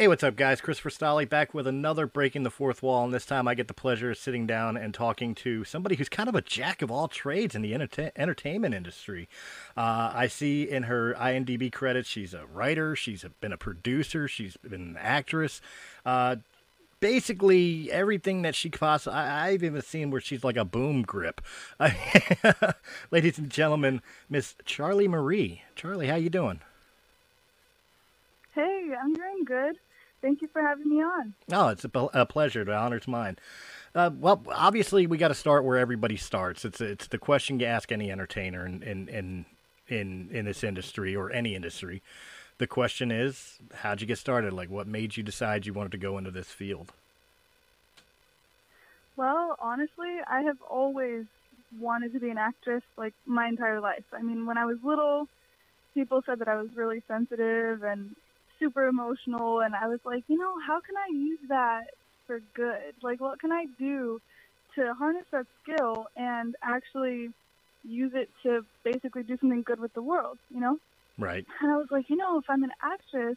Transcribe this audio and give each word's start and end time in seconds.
Hey, 0.00 0.06
what's 0.06 0.22
up, 0.22 0.36
guys? 0.36 0.60
Christopher 0.60 0.90
Stolle 0.90 1.28
back 1.28 1.52
with 1.52 1.66
another 1.66 2.06
Breaking 2.06 2.44
the 2.44 2.52
Fourth 2.52 2.84
Wall, 2.84 3.02
and 3.02 3.12
this 3.12 3.26
time 3.26 3.48
I 3.48 3.56
get 3.56 3.66
the 3.66 3.74
pleasure 3.74 4.12
of 4.12 4.16
sitting 4.16 4.46
down 4.46 4.76
and 4.76 4.94
talking 4.94 5.34
to 5.34 5.64
somebody 5.64 5.96
who's 5.96 6.08
kind 6.08 6.28
of 6.28 6.36
a 6.36 6.40
jack 6.40 6.82
of 6.82 6.90
all 6.92 7.08
trades 7.08 7.56
in 7.56 7.62
the 7.62 7.74
enter- 7.74 8.12
entertainment 8.14 8.76
industry. 8.76 9.28
Uh, 9.76 10.12
I 10.14 10.28
see 10.28 10.70
in 10.70 10.84
her 10.84 11.14
IMDb 11.14 11.72
credits 11.72 12.08
she's 12.08 12.32
a 12.32 12.46
writer, 12.46 12.94
she's 12.94 13.24
a, 13.24 13.30
been 13.30 13.52
a 13.52 13.56
producer, 13.56 14.28
she's 14.28 14.56
been 14.58 14.72
an 14.72 14.96
actress. 15.00 15.60
Uh, 16.06 16.36
basically 17.00 17.90
everything 17.90 18.42
that 18.42 18.54
she 18.54 18.70
possibly. 18.70 19.18
I, 19.18 19.48
I've 19.48 19.64
even 19.64 19.82
seen 19.82 20.12
where 20.12 20.20
she's 20.20 20.44
like 20.44 20.56
a 20.56 20.64
boom 20.64 21.02
grip. 21.02 21.40
Ladies 23.10 23.36
and 23.36 23.50
gentlemen, 23.50 24.02
Miss 24.30 24.54
Charlie 24.64 25.08
Marie. 25.08 25.62
Charlie, 25.74 26.06
how 26.06 26.14
you 26.14 26.30
doing? 26.30 26.60
Hey, 28.54 28.92
I'm 28.96 29.12
doing 29.12 29.42
good. 29.44 29.76
Thank 30.20 30.42
you 30.42 30.48
for 30.48 30.60
having 30.60 30.88
me 30.88 31.02
on. 31.02 31.34
Oh, 31.52 31.68
it's 31.68 31.84
a, 31.84 31.90
a 32.14 32.26
pleasure. 32.26 32.64
The 32.64 32.74
honor's 32.74 33.06
mine. 33.06 33.38
Uh, 33.94 34.10
well, 34.12 34.42
obviously, 34.48 35.06
we 35.06 35.16
got 35.16 35.28
to 35.28 35.34
start 35.34 35.64
where 35.64 35.78
everybody 35.78 36.16
starts. 36.16 36.64
It's 36.64 36.80
it's 36.80 37.06
the 37.06 37.18
question 37.18 37.60
you 37.60 37.66
ask 37.66 37.92
any 37.92 38.10
entertainer 38.10 38.66
in 38.66 38.82
in 38.82 39.08
in 39.08 39.46
in, 39.88 40.28
in 40.32 40.44
this 40.44 40.62
industry 40.62 41.16
or 41.16 41.32
any 41.32 41.54
industry. 41.54 42.02
The 42.58 42.66
question 42.66 43.10
is, 43.10 43.58
how'd 43.72 44.00
you 44.00 44.06
get 44.06 44.18
started? 44.18 44.52
Like, 44.52 44.68
what 44.68 44.86
made 44.86 45.16
you 45.16 45.22
decide 45.22 45.64
you 45.64 45.72
wanted 45.72 45.92
to 45.92 45.98
go 45.98 46.18
into 46.18 46.30
this 46.30 46.48
field? 46.48 46.92
Well, 49.16 49.56
honestly, 49.60 50.18
I 50.28 50.42
have 50.42 50.58
always 50.68 51.24
wanted 51.78 52.12
to 52.12 52.20
be 52.20 52.30
an 52.30 52.38
actress 52.38 52.82
like 52.96 53.14
my 53.26 53.48
entire 53.48 53.80
life. 53.80 54.04
I 54.12 54.22
mean, 54.22 54.46
when 54.46 54.58
I 54.58 54.64
was 54.64 54.78
little, 54.82 55.28
people 55.94 56.22
said 56.26 56.40
that 56.40 56.48
I 56.48 56.56
was 56.56 56.68
really 56.74 57.02
sensitive 57.08 57.82
and 57.82 58.14
super 58.58 58.86
emotional 58.86 59.60
and 59.60 59.74
I 59.74 59.88
was 59.88 60.00
like, 60.04 60.24
you 60.28 60.38
know, 60.38 60.54
how 60.66 60.80
can 60.80 60.96
I 60.96 61.12
use 61.12 61.38
that 61.48 61.84
for 62.26 62.40
good? 62.54 62.94
Like 63.02 63.20
what 63.20 63.40
can 63.40 63.52
I 63.52 63.66
do 63.78 64.20
to 64.74 64.94
harness 64.94 65.24
that 65.32 65.46
skill 65.62 66.06
and 66.16 66.54
actually 66.62 67.28
use 67.84 68.12
it 68.14 68.28
to 68.44 68.64
basically 68.84 69.22
do 69.22 69.36
something 69.40 69.62
good 69.62 69.80
with 69.80 69.92
the 69.94 70.02
world, 70.02 70.38
you 70.50 70.60
know? 70.60 70.78
Right. 71.18 71.44
And 71.60 71.72
I 71.72 71.76
was 71.76 71.88
like, 71.90 72.08
you 72.08 72.16
know, 72.16 72.38
if 72.38 72.44
I'm 72.48 72.62
an 72.62 72.72
actress, 72.82 73.36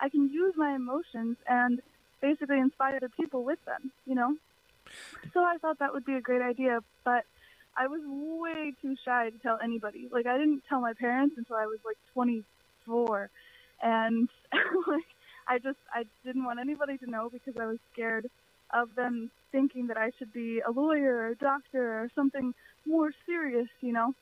I 0.00 0.08
can 0.08 0.28
use 0.28 0.54
my 0.56 0.74
emotions 0.74 1.36
and 1.48 1.80
basically 2.20 2.58
inspire 2.58 2.98
the 3.00 3.08
people 3.08 3.44
with 3.44 3.58
them, 3.64 3.92
you 4.06 4.14
know? 4.14 4.34
So 5.32 5.40
I 5.40 5.56
thought 5.60 5.78
that 5.78 5.92
would 5.92 6.04
be 6.04 6.14
a 6.14 6.20
great 6.20 6.42
idea, 6.42 6.80
but 7.04 7.24
I 7.76 7.86
was 7.86 8.00
way 8.04 8.74
too 8.82 8.94
shy 9.04 9.30
to 9.30 9.38
tell 9.38 9.58
anybody. 9.62 10.08
Like 10.10 10.26
I 10.26 10.36
didn't 10.36 10.62
tell 10.68 10.80
my 10.80 10.92
parents 10.98 11.36
until 11.38 11.56
I 11.56 11.66
was 11.66 11.78
like 11.84 11.96
24 12.12 13.30
and 13.82 14.28
like 14.86 15.02
I 15.48 15.58
just 15.58 15.78
I 15.92 16.04
didn't 16.24 16.44
want 16.44 16.60
anybody 16.60 16.96
to 16.98 17.10
know 17.10 17.28
because 17.30 17.54
I 17.60 17.66
was 17.66 17.78
scared 17.92 18.26
of 18.72 18.94
them 18.94 19.30
thinking 19.50 19.88
that 19.88 19.98
I 19.98 20.10
should 20.18 20.32
be 20.32 20.60
a 20.66 20.70
lawyer 20.70 21.16
or 21.16 21.28
a 21.28 21.36
doctor 21.36 22.00
or 22.00 22.08
something 22.14 22.54
more 22.86 23.10
serious, 23.26 23.68
you 23.80 23.92
know. 23.92 24.14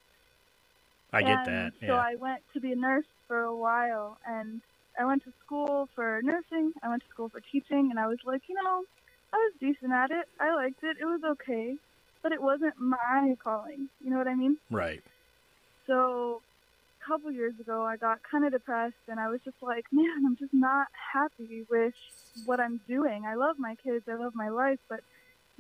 I 1.13 1.23
get 1.23 1.31
and 1.31 1.47
that. 1.47 1.73
Yeah. 1.81 1.89
So 1.89 1.95
I 1.95 2.15
went 2.19 2.43
to 2.55 2.61
be 2.61 2.73
a 2.73 2.77
nurse 2.77 3.07
for 3.29 3.43
a 3.43 3.57
while 3.57 4.19
and 4.27 4.61
I 4.99 5.05
went 5.05 5.23
to 5.25 5.33
school 5.45 5.89
for 5.95 6.21
nursing, 6.23 6.73
I 6.83 6.89
went 6.89 7.03
to 7.03 7.09
school 7.11 7.29
for 7.29 7.41
teaching 7.53 7.89
and 7.91 7.99
I 7.99 8.07
was 8.07 8.19
like, 8.25 8.43
you 8.49 8.55
know, 8.55 8.83
I 9.33 9.37
was 9.37 9.53
decent 9.61 9.93
at 9.93 10.11
it. 10.11 10.27
I 10.41 10.55
liked 10.55 10.83
it. 10.83 10.97
It 11.01 11.05
was 11.05 11.21
okay, 11.25 11.77
but 12.23 12.33
it 12.33 12.43
wasn't 12.43 12.75
my 12.79 13.35
calling. 13.43 13.89
You 14.03 14.11
know 14.11 14.19
what 14.19 14.27
I 14.27 14.35
mean? 14.35 14.59
right. 14.71 15.03
So 15.87 16.43
couple 17.07 17.31
years 17.31 17.55
ago, 17.61 17.85
I 17.85 17.97
got 17.97 18.21
kind 18.23 18.45
of 18.45 18.53
depressed, 18.53 18.95
and 19.09 19.19
I 19.19 19.29
was 19.29 19.41
just 19.45 19.57
like, 19.63 19.87
man, 19.93 20.25
I'm 20.25 20.37
just 20.37 20.55
not 20.55 20.89
happy 21.13 21.65
with 21.69 21.95
what 22.47 22.61
I'm 22.61 22.81
doing. 22.89 23.25
I 23.27 23.35
love 23.35 23.59
my 23.59 23.75
kids, 23.77 24.05
I 24.09 24.15
love 24.15 24.35
my 24.35 24.49
life, 24.49 24.79
but 24.89 25.01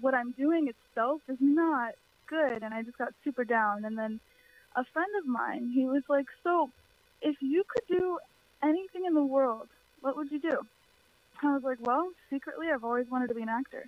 what 0.00 0.14
I'm 0.14 0.32
doing 0.32 0.68
itself 0.68 1.20
is 1.28 1.38
not 1.40 1.94
good, 2.26 2.62
and 2.62 2.72
I 2.72 2.82
just 2.82 2.98
got 2.98 3.12
super 3.24 3.44
down. 3.44 3.84
And 3.84 3.98
then 3.98 4.20
a 4.76 4.84
friend 4.84 5.10
of 5.18 5.26
mine, 5.26 5.72
he 5.74 5.84
was 5.84 6.02
like, 6.08 6.26
so 6.44 6.70
if 7.20 7.36
you 7.40 7.64
could 7.68 7.98
do 7.98 8.18
anything 8.62 9.04
in 9.06 9.14
the 9.14 9.24
world, 9.24 9.68
what 10.00 10.16
would 10.16 10.30
you 10.30 10.40
do? 10.40 10.58
I 11.42 11.54
was 11.54 11.62
like, 11.62 11.78
well, 11.80 12.10
secretly, 12.28 12.68
I've 12.72 12.84
always 12.84 13.10
wanted 13.10 13.28
to 13.28 13.34
be 13.34 13.42
an 13.42 13.48
actor. 13.48 13.86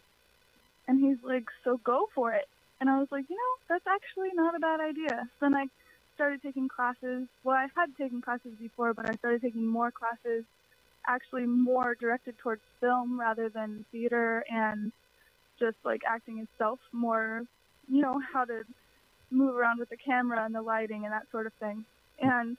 And 0.89 0.99
he's 1.03 1.23
like, 1.23 1.45
so 1.65 1.79
go 1.85 2.09
for 2.15 2.33
it. 2.33 2.49
And 2.81 2.91
I 2.91 2.99
was 2.99 3.09
like, 3.13 3.27
you 3.29 3.37
know, 3.37 3.53
that's 3.69 3.87
actually 3.87 4.31
not 4.35 4.57
a 4.57 4.59
bad 4.59 4.81
idea. 4.81 5.29
So 5.39 5.47
then 5.47 5.55
I 5.55 5.67
started 6.15 6.43
taking 6.43 6.69
classes. 6.69 7.27
Well, 7.45 7.57
I 7.57 7.67
had 7.77 7.97
taken 7.97 8.21
classes 8.21 8.53
before, 8.61 8.95
but 8.95 9.09
I 9.09 9.15
started 9.15 9.43
taking 9.43 9.67
more 9.67 9.91
classes, 9.91 10.45
actually 11.07 11.47
more 11.47 11.95
directed 11.95 12.37
towards 12.39 12.63
film 12.81 13.19
rather 13.19 13.49
than 13.49 13.85
theater 13.93 14.45
and 14.49 14.93
just 15.59 15.77
like 15.85 16.03
acting 16.07 16.39
itself, 16.39 16.79
more, 16.93 17.43
you 17.89 18.03
know, 18.03 18.21
how 18.33 18.45
to 18.45 18.63
move 19.31 19.55
around 19.57 19.79
with 19.79 19.89
the 19.89 19.97
camera 19.97 20.45
and 20.45 20.55
the 20.55 20.63
lighting 20.63 21.05
and 21.05 21.13
that 21.13 21.27
sort 21.31 21.47
of 21.47 21.53
thing. 21.55 21.85
And 22.21 22.57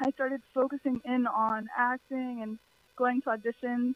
I 0.00 0.10
started 0.10 0.40
focusing 0.54 1.00
in 1.04 1.26
on 1.26 1.68
acting 1.76 2.40
and 2.42 2.58
going 2.96 3.22
to 3.22 3.30
auditions. 3.30 3.94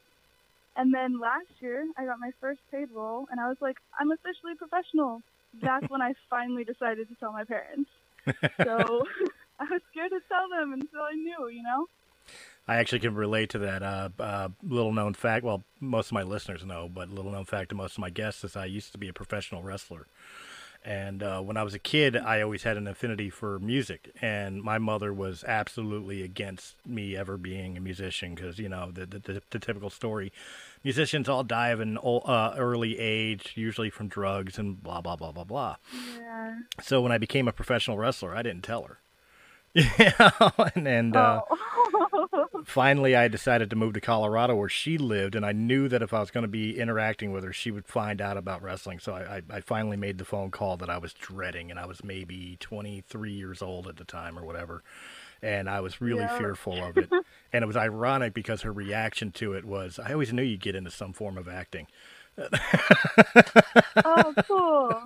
And 0.77 0.95
then 0.95 1.19
last 1.19 1.51
year, 1.61 1.85
I 1.99 2.05
got 2.05 2.19
my 2.21 2.31
first 2.41 2.61
paid 2.71 2.89
role, 2.95 3.27
and 3.31 3.41
I 3.41 3.49
was 3.49 3.57
like, 3.61 3.77
I'm 3.99 4.11
officially 4.13 4.55
professional. 4.57 5.21
That's 5.61 5.87
when 5.89 6.01
I 6.01 6.15
finally 6.31 6.65
decided 6.65 7.09
to 7.09 7.15
tell 7.17 7.33
my 7.33 7.45
parents. 7.45 7.91
So 8.27 9.07
I 9.61 9.65
was 9.65 9.81
scared 9.91 10.11
to 10.11 10.21
tell 10.29 10.49
them 10.49 10.73
until 10.73 11.01
I 11.01 11.15
knew, 11.15 11.49
you 11.49 11.63
know? 11.63 11.87
I 12.69 12.77
actually 12.77 13.01
can 13.01 13.15
relate 13.15 13.51
to 13.51 13.59
that. 13.61 13.83
Uh, 13.83 14.11
uh, 14.19 14.49
little 14.63 14.93
known 14.93 15.15
fact, 15.15 15.45
well, 15.45 15.65
most 15.81 16.07
of 16.07 16.13
my 16.13 16.23
listeners 16.23 16.65
know, 16.65 16.89
but 16.93 17.11
little 17.11 17.33
known 17.33 17.45
fact 17.45 17.71
to 17.71 17.75
most 17.75 17.93
of 17.93 17.99
my 17.99 18.11
guests 18.11 18.45
is 18.45 18.55
I 18.55 18.67
used 18.67 18.93
to 18.93 18.99
be 18.99 19.09
a 19.09 19.13
professional 19.13 19.63
wrestler. 19.63 20.07
And 20.83 21.23
uh, 21.23 21.41
when 21.43 21.59
I 21.59 21.63
was 21.63 21.75
a 21.75 21.79
kid, 21.79 22.17
I 22.17 22.41
always 22.41 22.63
had 22.63 22.79
an 22.79 22.87
affinity 22.87 23.29
for 23.29 23.59
music, 23.59 24.13
and 24.23 24.63
my 24.63 24.79
mother 24.79 25.13
was 25.13 25.45
absolutely 25.45 26.23
against 26.23 26.75
me 26.87 27.15
ever 27.15 27.37
being 27.37 27.77
a 27.77 27.81
musician 27.81 28.35
because 28.35 28.59
you 28.59 28.69
know 28.71 28.91
the, 28.91 29.05
the 29.05 29.43
the 29.51 29.59
typical 29.59 29.91
story: 29.91 30.33
musicians 30.83 31.29
all 31.29 31.45
die 31.45 31.69
of 31.69 31.81
an 31.81 31.99
old, 31.99 32.23
uh, 32.25 32.55
early 32.57 32.99
age, 32.99 33.53
usually 33.57 33.91
from 33.91 34.09
drugs 34.09 34.59
and 34.59 34.83
blah 34.83 35.03
blah 35.03 35.17
blah 35.17 35.33
blah 35.33 35.45
blah. 35.45 35.77
Yeah. 36.19 36.61
So 36.83 37.03
when 37.03 37.13
I 37.13 37.19
became 37.19 37.47
a 37.47 37.53
professional 37.53 37.99
wrestler, 37.99 38.35
I 38.35 38.43
didn't 38.43 38.63
tell 38.65 38.85
her. 38.85 39.01
Yeah, 39.75 40.31
and, 40.75 40.89
and 40.89 41.17
uh, 41.17 41.43
oh. 41.49 41.57
Finally 42.65 43.15
I 43.17 43.29
decided 43.29 43.71
to 43.71 43.77
move 43.77 43.95
to 43.95 44.01
Colorado 44.01 44.55
where 44.55 44.69
she 44.69 44.99
lived, 44.99 45.35
and 45.35 45.45
I 45.45 45.53
knew 45.53 45.89
that 45.89 46.03
if 46.03 46.13
I 46.15 46.21
was 46.21 46.31
going 46.31 46.43
to 46.43 46.49
be 46.49 46.79
interacting 46.79 47.33
with 47.33 47.45
her, 47.45 47.53
she 47.53 47.71
would 47.71 47.87
find 47.87 48.21
out 48.21 48.37
about 48.37 48.63
wrestling. 48.63 48.99
So 48.99 49.13
I, 49.15 49.37
I, 49.37 49.43
I 49.57 49.61
finally 49.61 49.97
made 49.97 50.19
the 50.19 50.25
phone 50.25 50.51
call 50.51 50.77
that 50.79 50.91
I 50.91 50.99
was 50.99 51.13
dreading, 51.13 51.71
and 51.71 51.79
I 51.81 51.87
was 51.87 52.03
maybe 52.05 52.57
23 52.61 53.33
years 53.33 53.63
old 53.63 53.87
at 53.87 53.97
the 53.97 54.05
time 54.05 54.39
or 54.39 54.45
whatever. 54.45 54.83
And 55.43 55.71
I 55.71 55.81
was 55.81 56.01
really 56.01 56.21
Yeah. 56.23 56.37
fearful 56.39 56.85
of 56.85 56.99
it. 56.99 57.09
and 57.53 57.63
it 57.63 57.67
was 57.67 57.77
ironic 57.77 58.35
because 58.35 58.63
her 58.63 58.73
reaction 58.73 59.33
to 59.33 59.55
it 59.55 59.65
was, 59.65 59.99
I 59.99 60.13
always 60.13 60.33
knew 60.33 60.43
you'd 60.43 60.61
get 60.61 60.75
into 60.75 60.91
some 60.91 61.13
form 61.15 61.39
of 61.39 61.49
acting. 61.49 61.87
oh, 64.05 64.35
cool. 64.47 65.03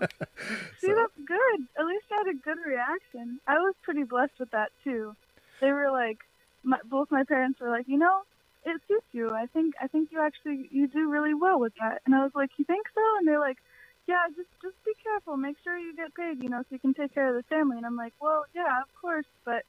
See, 0.81 0.89
So- 0.89 0.95
that's 0.95 1.13
good. 1.27 1.67
At 1.79 1.87
least 1.87 2.05
I 2.13 2.17
had 2.17 2.27
a 2.29 2.35
good 2.39 2.59
reaction. 2.67 3.41
I 3.47 3.59
was 3.59 3.75
pretty 3.83 4.03
blessed 4.05 4.39
with 4.39 4.51
that 4.51 4.71
too. 4.83 5.15
They 5.61 5.71
were 5.73 5.91
like, 5.91 6.19
my, 6.65 6.79
both 6.85 7.11
my 7.11 7.25
parents 7.25 7.61
were 7.61 7.71
like, 7.71 7.89
you 7.89 7.99
know, 7.99 8.23
it 8.65 8.81
suits 8.89 9.07
you. 9.13 9.31
I 9.31 9.47
think 9.47 9.75
I 9.81 9.89
think 9.89 10.11
you 10.13 10.21
actually 10.21 10.69
you 10.73 10.89
do 10.89 11.11
really 11.11 11.35
well 11.35 11.61
with 11.61 11.75
that. 11.81 12.03
And 12.07 12.15
I 12.15 12.23
was 12.25 12.33
like, 12.35 12.51
you 12.59 12.65
think 12.65 12.87
so? 12.95 13.03
And 13.19 13.29
they're 13.29 13.41
like, 13.41 13.59
yeah, 14.07 14.27
just 14.37 14.49
just 14.63 14.77
be 14.85 14.93
careful. 15.03 15.37
Make 15.37 15.57
sure 15.65 15.79
you 15.79 15.95
get 15.97 16.15
paid, 16.15 16.43
you 16.43 16.49
know, 16.49 16.61
so 16.61 16.67
you 16.71 16.79
can 16.79 16.95
take 16.95 17.15
care 17.15 17.29
of 17.29 17.37
the 17.37 17.43
family. 17.45 17.77
And 17.77 17.87
I'm 17.87 17.97
like, 17.97 18.15
well, 18.21 18.45
yeah, 18.55 18.83
of 18.83 18.89
course, 19.01 19.27
but 19.45 19.65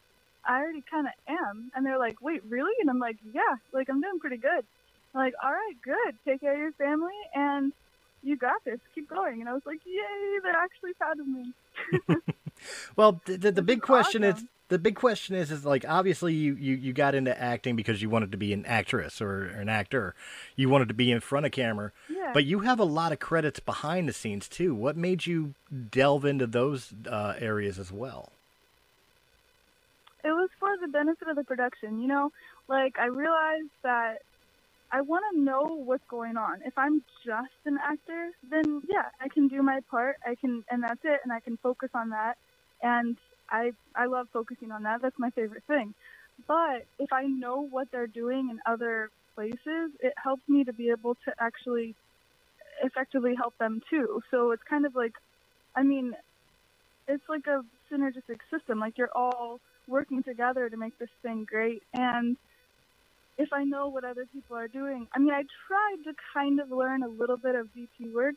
I 0.46 0.60
already 0.62 0.84
kind 0.90 1.08
of 1.08 1.14
am. 1.28 1.72
And 1.76 1.86
they're 1.86 2.00
like, 2.00 2.22
wait, 2.22 2.42
really? 2.50 2.74
And 2.82 2.90
I'm 2.90 3.00
like, 3.00 3.18
yeah, 3.34 3.56
like 3.74 3.90
I'm 3.90 4.02
doing 4.02 4.20
pretty 4.20 4.38
good. 4.38 4.66
I'm 5.14 5.22
like, 5.22 5.34
all 5.44 5.52
right, 5.52 5.76
good. 5.84 6.16
Take 6.26 6.42
care 6.42 6.54
of 6.54 6.60
your 6.60 6.74
family 6.74 7.14
and 7.34 7.74
you 8.24 8.38
got 8.38 8.64
this. 8.66 8.80
Keep 8.96 9.10
going. 9.10 9.42
And 9.42 9.50
I 9.50 9.54
was 9.54 9.64
like, 9.66 9.80
yay, 9.86 10.40
they're 10.44 10.54
actually 10.56 10.94
proud 10.94 11.20
of 11.20 11.28
me. 11.28 11.54
Well, 12.96 13.22
the, 13.26 13.38
the, 13.38 13.52
the 13.54 13.62
big 13.62 13.82
question 13.82 14.24
is 14.24 14.36
awesome. 14.36 14.50
The 14.70 14.80
big 14.80 14.96
question 14.96 15.36
is 15.36 15.52
is 15.52 15.66
like 15.66 15.86
obviously 15.88 16.34
you, 16.34 16.56
you 16.56 16.76
you 16.76 16.94
got 16.94 17.16
into 17.16 17.40
acting 17.40 17.76
because 17.76 18.02
you 18.02 18.10
wanted 18.10 18.32
to 18.32 18.38
be 18.38 18.54
an 18.54 18.66
actress 18.66 19.22
or, 19.22 19.30
or 19.30 19.46
an 19.48 19.70
actor. 19.70 20.16
You 20.56 20.70
wanted 20.70 20.88
to 20.88 20.94
be 20.94 21.12
in 21.12 21.20
front 21.20 21.46
of 21.46 21.52
camera. 21.52 21.92
Yeah. 22.10 22.32
But 22.34 22.46
you 22.46 22.60
have 22.60 22.80
a 22.80 22.86
lot 22.86 23.12
of 23.12 23.20
credits 23.20 23.60
behind 23.60 24.10
the 24.10 24.14
scenes 24.14 24.48
too. 24.48 24.74
What 24.74 24.98
made 24.98 25.26
you 25.26 25.54
delve 25.92 26.26
into 26.26 26.48
those 26.48 26.94
uh, 27.10 27.34
areas 27.40 27.80
as 27.80 27.92
well? 27.92 28.32
it 30.26 30.32
was 30.32 30.50
for 30.60 30.70
the 30.82 30.88
benefit 30.88 31.28
of 31.28 31.36
the 31.36 31.44
production. 31.44 32.02
You 32.02 32.08
know, 32.08 32.32
like 32.68 32.98
I 32.98 33.06
realized 33.06 33.70
that 33.84 34.24
I 34.92 35.02
want 35.02 35.24
to 35.32 35.40
know 35.40 35.64
what's 35.86 36.04
going 36.10 36.36
on. 36.36 36.62
If 36.66 36.78
I'm 36.78 37.04
just 37.24 37.54
an 37.66 37.78
actor, 37.84 38.32
then 38.50 38.82
yeah, 38.90 39.06
I 39.22 39.30
can 39.30 39.48
do 39.48 39.62
my 39.62 39.82
part. 39.92 40.18
I 40.26 40.36
can, 40.36 40.64
and 40.70 40.82
that's 40.84 41.00
it, 41.04 41.22
and 41.24 41.32
I 41.32 41.40
can 41.40 41.58
focus 41.58 41.90
on 41.94 42.10
that. 42.10 42.38
And 42.82 43.18
I, 43.50 43.72
I 43.96 44.06
love 44.08 44.28
focusing 44.34 44.72
on 44.72 44.84
that. 44.84 45.02
That's 45.02 45.20
my 45.20 45.30
favorite 45.32 45.64
thing. 45.68 45.94
But 46.48 46.86
if 47.00 47.14
I 47.14 47.24
know 47.24 47.62
what 47.62 47.88
they're 47.92 48.08
doing 48.08 48.50
in 48.50 48.60
other 48.66 49.10
places, 49.36 49.92
it 50.00 50.14
helps 50.22 50.44
me 50.48 50.64
to 50.66 50.74
be 50.74 50.90
able 50.90 51.16
to 51.26 51.34
actually 51.40 51.96
effectively 52.84 53.36
help 53.36 53.54
them 53.58 53.82
too. 53.90 54.22
So 54.32 54.52
it's 54.52 54.64
kind 54.70 54.86
of 54.86 54.96
like, 54.96 55.14
I 55.76 55.84
mean, 55.84 56.14
it's 57.08 57.24
like 57.30 57.48
a 57.48 57.62
synergistic 57.92 58.40
system. 58.52 58.80
Like 58.80 58.98
you're 58.98 59.16
all 59.16 59.60
working 59.88 60.24
together 60.24 60.70
to 60.70 60.78
make 60.78 60.98
this 60.98 61.10
thing 61.22 61.46
great. 61.48 61.84
And 61.94 62.38
if 63.38 63.50
I 63.54 63.64
know 63.64 63.90
what 63.90 64.04
other 64.04 64.26
people 64.34 64.58
are 64.58 64.68
doing, 64.68 65.08
I 65.14 65.20
mean, 65.20 65.34
I 65.34 65.44
tried 65.68 66.04
to 66.06 66.14
kind 66.34 66.60
of 66.60 66.72
learn 66.72 67.04
a 67.04 67.08
little 67.08 67.38
bit 67.38 67.56
of 67.56 67.68
DP 67.68 68.14
work. 68.14 68.36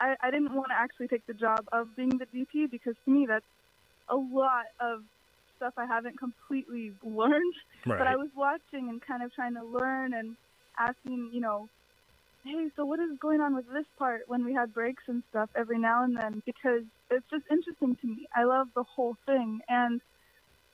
I, 0.00 0.16
I 0.22 0.30
didn't 0.30 0.54
want 0.54 0.68
to 0.68 0.74
actually 0.74 1.08
take 1.08 1.26
the 1.26 1.34
job 1.34 1.66
of 1.72 1.94
being 1.96 2.18
the 2.18 2.26
DP 2.26 2.70
because 2.70 2.94
to 3.04 3.10
me 3.10 3.26
that's 3.28 3.44
a 4.12 4.16
lot 4.16 4.66
of 4.80 5.00
stuff 5.56 5.74
I 5.76 5.86
haven't 5.86 6.18
completely 6.18 6.92
learned. 7.04 7.54
But 7.86 8.06
I 8.06 8.16
was 8.16 8.28
watching 8.36 8.88
and 8.88 9.00
kind 9.00 9.22
of 9.22 9.34
trying 9.34 9.54
to 9.54 9.64
learn 9.64 10.14
and 10.14 10.36
asking, 10.78 11.30
you 11.32 11.40
know, 11.40 11.68
hey, 12.44 12.68
so 12.76 12.84
what 12.84 13.00
is 13.00 13.18
going 13.20 13.40
on 13.40 13.54
with 13.54 13.66
this 13.72 13.86
part 13.98 14.22
when 14.28 14.44
we 14.44 14.52
had 14.52 14.74
breaks 14.74 15.02
and 15.08 15.22
stuff 15.30 15.48
every 15.56 15.78
now 15.78 16.04
and 16.04 16.16
then? 16.16 16.42
Because 16.44 16.82
it's 17.10 17.26
just 17.30 17.44
interesting 17.50 17.96
to 18.00 18.06
me. 18.06 18.26
I 18.36 18.44
love 18.44 18.68
the 18.74 18.84
whole 18.84 19.16
thing. 19.26 19.60
And 19.68 20.00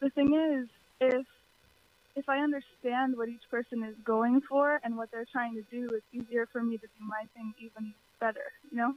the 0.00 0.11
thing 0.11 0.34
is, 0.34 0.69
if 1.00 1.26
if 2.17 2.29
I 2.29 2.38
understand 2.38 3.17
what 3.17 3.29
each 3.29 3.46
person 3.49 3.84
is 3.84 3.94
going 4.05 4.41
for 4.49 4.81
and 4.82 4.96
what 4.96 5.08
they're 5.12 5.29
trying 5.31 5.55
to 5.55 5.62
do, 5.70 5.88
it's 5.94 6.06
easier 6.12 6.49
for 6.50 6.61
me 6.61 6.76
to 6.76 6.87
do 6.87 7.06
my 7.06 7.23
thing 7.34 7.55
even 7.61 7.94
better, 8.19 8.50
you 8.73 8.76
know? 8.79 8.93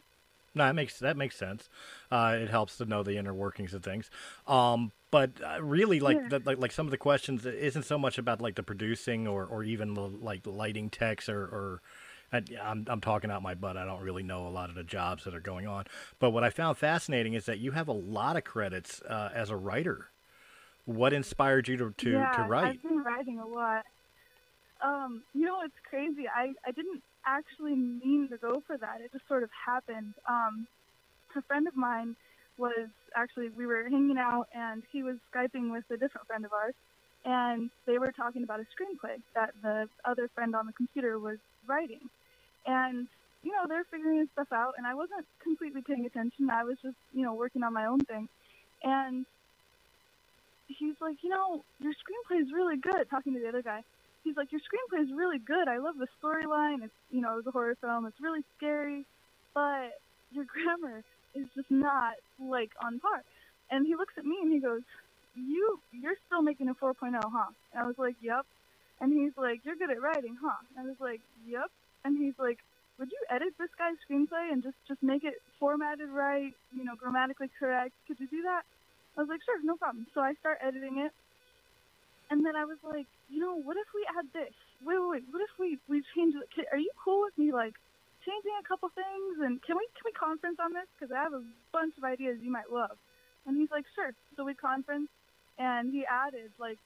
No, 0.53 0.65
that 0.65 0.75
makes 0.75 1.00
that 1.00 1.15
makes 1.15 1.38
sense. 1.38 1.69
Uh, 2.12 2.38
it 2.39 2.50
helps 2.50 2.77
to 2.77 2.86
know 2.86 3.03
the 3.03 3.18
inner 3.18 3.33
workings 3.33 3.74
of 3.74 3.83
things. 3.83 4.09
Um, 4.48 4.92
but 5.09 5.31
uh, 5.42 5.62
really, 5.63 6.00
like, 6.00 6.18
Yeah. 6.24 6.30
the, 6.30 6.42
like 6.45 6.57
like 6.57 6.71
some 6.71 6.88
of 6.88 6.92
the 6.92 6.98
questions 6.98 7.45
isn't 7.45 7.83
so 7.83 7.98
much 7.98 8.18
about 8.18 8.42
like 8.42 8.56
the 8.56 8.63
producing 8.63 9.27
or, 9.27 9.45
or 9.45 9.63
even 9.63 9.94
the 9.94 10.01
like 10.07 10.45
lighting 10.45 10.89
techs 10.89 11.30
or, 11.30 11.42
or 11.42 11.81
I, 12.33 12.42
I'm 12.62 12.86
I'm 12.88 13.01
talking 13.01 13.31
out 13.31 13.42
my 13.42 13.56
butt. 13.56 13.77
I 13.77 13.86
don't 13.86 14.01
really 14.01 14.24
know 14.24 14.48
a 14.48 14.50
lot 14.50 14.69
of 14.69 14.75
the 14.75 14.83
jobs 14.83 15.24
that 15.24 15.33
are 15.33 15.39
going 15.39 15.68
on. 15.68 15.86
But 16.19 16.31
what 16.31 16.44
I 16.44 16.50
found 16.50 16.77
fascinating 16.77 17.33
is 17.33 17.45
that 17.45 17.59
you 17.59 17.71
have 17.71 17.88
a 17.88 17.94
lot 17.94 18.36
of 18.36 18.44
credits 18.44 19.01
uh, 19.04 19.30
as 19.33 19.50
a 19.50 19.56
writer. 19.56 20.07
What 20.86 21.13
inspired 21.13 21.68
you 21.68 21.77
to 21.77 21.92
to, 21.92 22.12
yeah, 22.12 22.31
to 22.31 22.44
write? 22.44 22.65
I've 22.65 22.83
been 22.83 23.04
writing 23.04 23.39
a 23.39 23.47
lot. 23.47 23.86
Um, 24.81 25.24
you 25.33 25.45
know, 25.45 25.62
it's 25.63 25.75
crazy. 25.88 26.27
I, 26.27 26.54
I 26.65 26.71
didn't 26.71 27.04
actually 27.25 27.75
mean 27.75 28.27
to 28.29 28.38
go 28.38 28.62
for 28.65 28.77
that. 28.77 29.01
It 29.01 29.12
just 29.12 29.27
sort 29.27 29.44
of 29.44 29.50
happened. 29.65 30.13
Um, 30.27 30.68
a 31.35 31.41
friend 31.44 31.68
of 31.68 31.75
mine 31.75 32.15
was 32.57 32.89
actually, 33.15 33.50
we 33.50 33.65
were 33.65 33.83
hanging 33.89 34.18
out 34.18 34.47
and 34.53 34.83
he 34.91 35.03
was 35.03 35.18
Skyping 35.33 35.71
with 35.71 35.83
a 35.89 35.97
different 35.97 36.27
friend 36.27 36.45
of 36.45 36.53
ours. 36.53 36.73
And 37.23 37.69
they 37.85 38.00
were 38.00 38.12
talking 38.12 38.44
about 38.44 38.59
a 38.59 38.63
screenplay 38.63 39.18
that 39.35 39.51
the 39.62 39.88
other 40.06 40.27
friend 40.33 40.56
on 40.56 40.65
the 40.65 40.73
computer 40.73 41.19
was 41.19 41.38
writing. 41.68 42.01
And, 42.65 43.07
you 43.44 43.51
know, 43.51 43.65
they're 43.68 43.83
figuring 43.91 44.27
stuff 44.33 44.51
out. 44.51 44.73
And 44.77 44.88
I 44.88 44.95
wasn't 44.95 45.25
completely 45.44 45.81
paying 45.81 46.06
attention. 46.06 46.50
I 46.50 46.63
was 46.63 46.77
just, 46.81 46.95
you 47.13 47.23
know, 47.23 47.33
working 47.33 47.63
on 47.63 47.73
my 47.73 47.85
own 47.85 48.00
thing. 48.00 48.27
And 48.83 49.25
he's 50.68 50.95
like, 51.00 51.18
you 51.21 51.29
know, 51.29 51.63
your 51.79 51.94
screenplay 51.94 52.41
is 52.41 52.51
really 52.51 52.77
good. 52.77 53.09
Talking 53.09 53.33
to 53.33 53.39
the 53.39 53.50
other 53.50 53.62
guy, 53.62 53.83
he's 54.23 54.38
like, 54.38 54.51
your 54.51 54.62
screenplay 54.62 55.03
is 55.03 55.12
really 55.15 55.39
good. 55.39 55.68
I 55.68 55.77
love 55.77 55.95
the 55.97 56.07
storyline. 56.21 56.83
It's, 56.83 56.94
you 57.09 57.21
know, 57.21 57.33
it 57.33 57.38
was 57.38 57.47
a 57.47 57.51
horror 57.51 57.75
film. 57.81 58.06
It's 58.06 58.19
really 58.21 58.44
scary, 58.57 59.06
but 59.53 60.00
your 60.31 60.45
grammar 60.53 61.03
is 61.35 61.47
just 61.56 61.71
not 61.71 62.13
like 62.39 62.71
on 62.83 63.00
par. 63.00 63.23
And 63.69 63.88
he 63.88 63.95
looks 63.95 64.13
at 64.18 64.25
me 64.25 64.38
and 64.41 64.51
he 64.51 64.59
goes, 64.59 64.81
you, 65.35 65.79
you're 65.91 66.19
still 66.27 66.41
making 66.41 66.68
a 66.68 66.75
4.0, 66.75 66.94
huh? 67.23 67.45
And 67.73 67.83
I 67.83 67.88
was 67.88 67.97
like, 67.97 68.15
yep. 68.21 68.45
And 69.00 69.13
he's 69.13 69.31
like, 69.38 69.62
you're 69.63 69.75
good 69.75 69.89
at 69.89 70.01
writing, 70.01 70.38
huh? 70.41 70.59
And 70.75 70.85
I 70.85 70.89
was 70.89 71.00
like, 71.00 71.21
yep. 71.47 71.71
And 72.03 72.18
he's 72.18 72.33
like, 72.38 72.57
would 73.00 73.09
you 73.09 73.18
edit 73.29 73.53
this 73.57 73.69
guy's 73.79 73.97
screenplay 74.06 74.51
and 74.51 74.62
just 74.62 74.75
just 74.88 75.01
make 75.01 75.23
it 75.23 75.41
formatted 75.59 76.09
right, 76.09 76.53
you 76.75 76.83
know, 76.83 76.94
grammatically 76.95 77.50
correct? 77.57 77.94
Could 78.07 78.19
you 78.19 78.27
do 78.27 78.44
that? 78.44 78.62
I 79.18 79.21
was 79.21 79.29
like, 79.29 79.41
sure, 79.44 79.57
no 79.63 79.75
problem. 79.75 80.06
So 80.13 80.21
I 80.21 80.33
start 80.39 80.59
editing 80.62 81.00
it, 81.00 81.12
and 82.31 82.45
then 82.45 82.56
I 82.56 82.66
was 82.66 82.80
like, 82.83 83.07
you 83.30 83.42
know, 83.42 83.56
what 83.60 83.78
if 83.78 83.88
we 83.94 84.07
add 84.18 84.25
this? 84.33 84.56
Wait, 84.86 84.98
wait, 85.00 85.10
wait. 85.22 85.25
What 85.31 85.44
if 85.44 85.54
we 85.60 85.78
we 85.89 86.04
change 86.16 86.36
it? 86.36 86.50
Can- 86.56 86.72
Are 86.74 86.80
you 86.80 86.92
cool 87.04 87.22
with 87.24 87.38
me 87.38 87.54
like 87.54 87.75
changing 88.25 88.56
a 88.60 88.68
couple 88.68 88.89
things? 88.95 89.44
And 89.44 89.62
can 89.62 89.78
we 89.78 89.86
can 90.00 90.06
we 90.07 90.13
conference 90.13 90.57
on 90.63 90.74
this? 90.74 90.88
Because 90.95 91.13
I 91.13 91.22
have 91.24 91.33
a 91.36 91.44
bunch 91.74 91.94
of 92.00 92.06
ideas 92.06 92.39
you 92.42 92.51
might 92.51 92.72
love. 92.72 92.98
And 93.45 93.57
he's 93.60 93.72
like, 93.72 93.86
sure. 93.95 94.12
So 94.38 94.45
we 94.45 94.56
conference, 94.56 95.10
and 95.60 95.92
he 95.92 96.06
added 96.07 96.51
like 96.60 96.80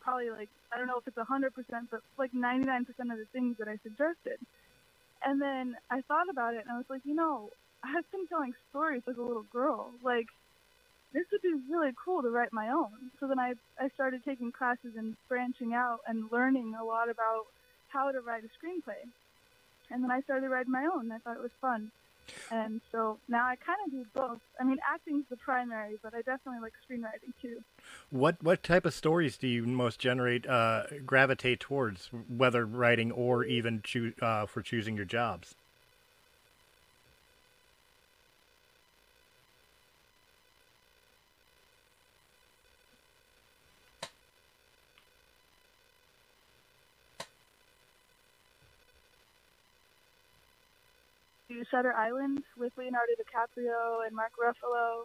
probably 0.00 0.30
like 0.30 0.50
I 0.72 0.78
don't 0.78 0.86
know 0.86 0.98
if 1.00 1.08
it's 1.08 1.18
a 1.18 1.24
hundred 1.24 1.54
percent, 1.56 1.88
but 1.90 2.02
like 2.18 2.34
ninety 2.34 2.66
nine 2.66 2.84
percent 2.84 3.12
of 3.12 3.18
the 3.18 3.26
things 3.32 3.56
that 3.58 3.68
I 3.68 3.78
suggested. 3.82 4.38
And 5.24 5.42
then 5.42 5.76
I 5.90 6.02
thought 6.02 6.28
about 6.30 6.54
it, 6.54 6.62
and 6.62 6.70
I 6.70 6.76
was 6.78 6.86
like, 6.90 7.02
you 7.04 7.14
know, 7.14 7.50
I've 7.84 8.08
been 8.12 8.26
telling 8.28 8.54
stories 8.70 9.02
like 9.06 9.16
a 9.18 9.22
little 9.22 9.46
girl. 9.52 9.90
Like 10.04 10.28
this 11.12 11.24
would 11.32 11.42
be 11.42 11.54
really 11.70 11.92
cool 12.02 12.22
to 12.22 12.30
write 12.30 12.52
my 12.52 12.68
own. 12.68 13.10
So 13.20 13.26
then 13.28 13.38
I 13.38 13.54
I 13.78 13.88
started 13.94 14.24
taking 14.24 14.52
classes 14.52 14.94
and 14.96 15.14
branching 15.28 15.74
out 15.74 16.00
and 16.06 16.30
learning 16.30 16.74
a 16.80 16.84
lot 16.84 17.10
about 17.10 17.46
how 17.88 18.12
to 18.12 18.20
write 18.20 18.44
a 18.44 18.50
screenplay. 18.58 19.02
And 19.90 20.02
then 20.04 20.10
I 20.10 20.20
started 20.20 20.48
writing 20.48 20.72
my 20.72 20.86
own. 20.92 21.10
I 21.10 21.18
thought 21.18 21.36
it 21.36 21.42
was 21.42 21.50
fun. 21.60 21.90
And 22.50 22.80
so 22.92 23.18
now 23.28 23.44
I 23.46 23.56
kind 23.56 23.78
of 23.86 23.90
do 23.92 24.04
both. 24.14 24.40
I 24.60 24.64
mean, 24.64 24.78
acting's 24.90 25.24
the 25.30 25.36
primary, 25.36 25.98
but 26.02 26.14
I 26.14 26.18
definitely 26.18 26.60
like 26.60 26.72
screenwriting 26.84 27.32
too. 27.40 27.62
What 28.10 28.42
what 28.42 28.62
type 28.62 28.86
of 28.86 28.94
stories 28.94 29.36
do 29.36 29.46
you 29.46 29.66
most 29.66 29.98
generate 29.98 30.46
uh, 30.46 30.84
gravitate 31.04 31.60
towards, 31.60 32.10
whether 32.28 32.64
writing 32.64 33.12
or 33.12 33.44
even 33.44 33.82
choo- 33.82 34.14
uh, 34.20 34.46
for 34.46 34.62
choosing 34.62 34.96
your 34.96 35.04
jobs? 35.04 35.54
Shutter 51.70 51.92
Island 51.94 52.42
with 52.56 52.72
Leonardo 52.76 53.12
DiCaprio 53.14 54.06
and 54.06 54.14
Mark 54.14 54.32
Ruffalo. 54.42 55.04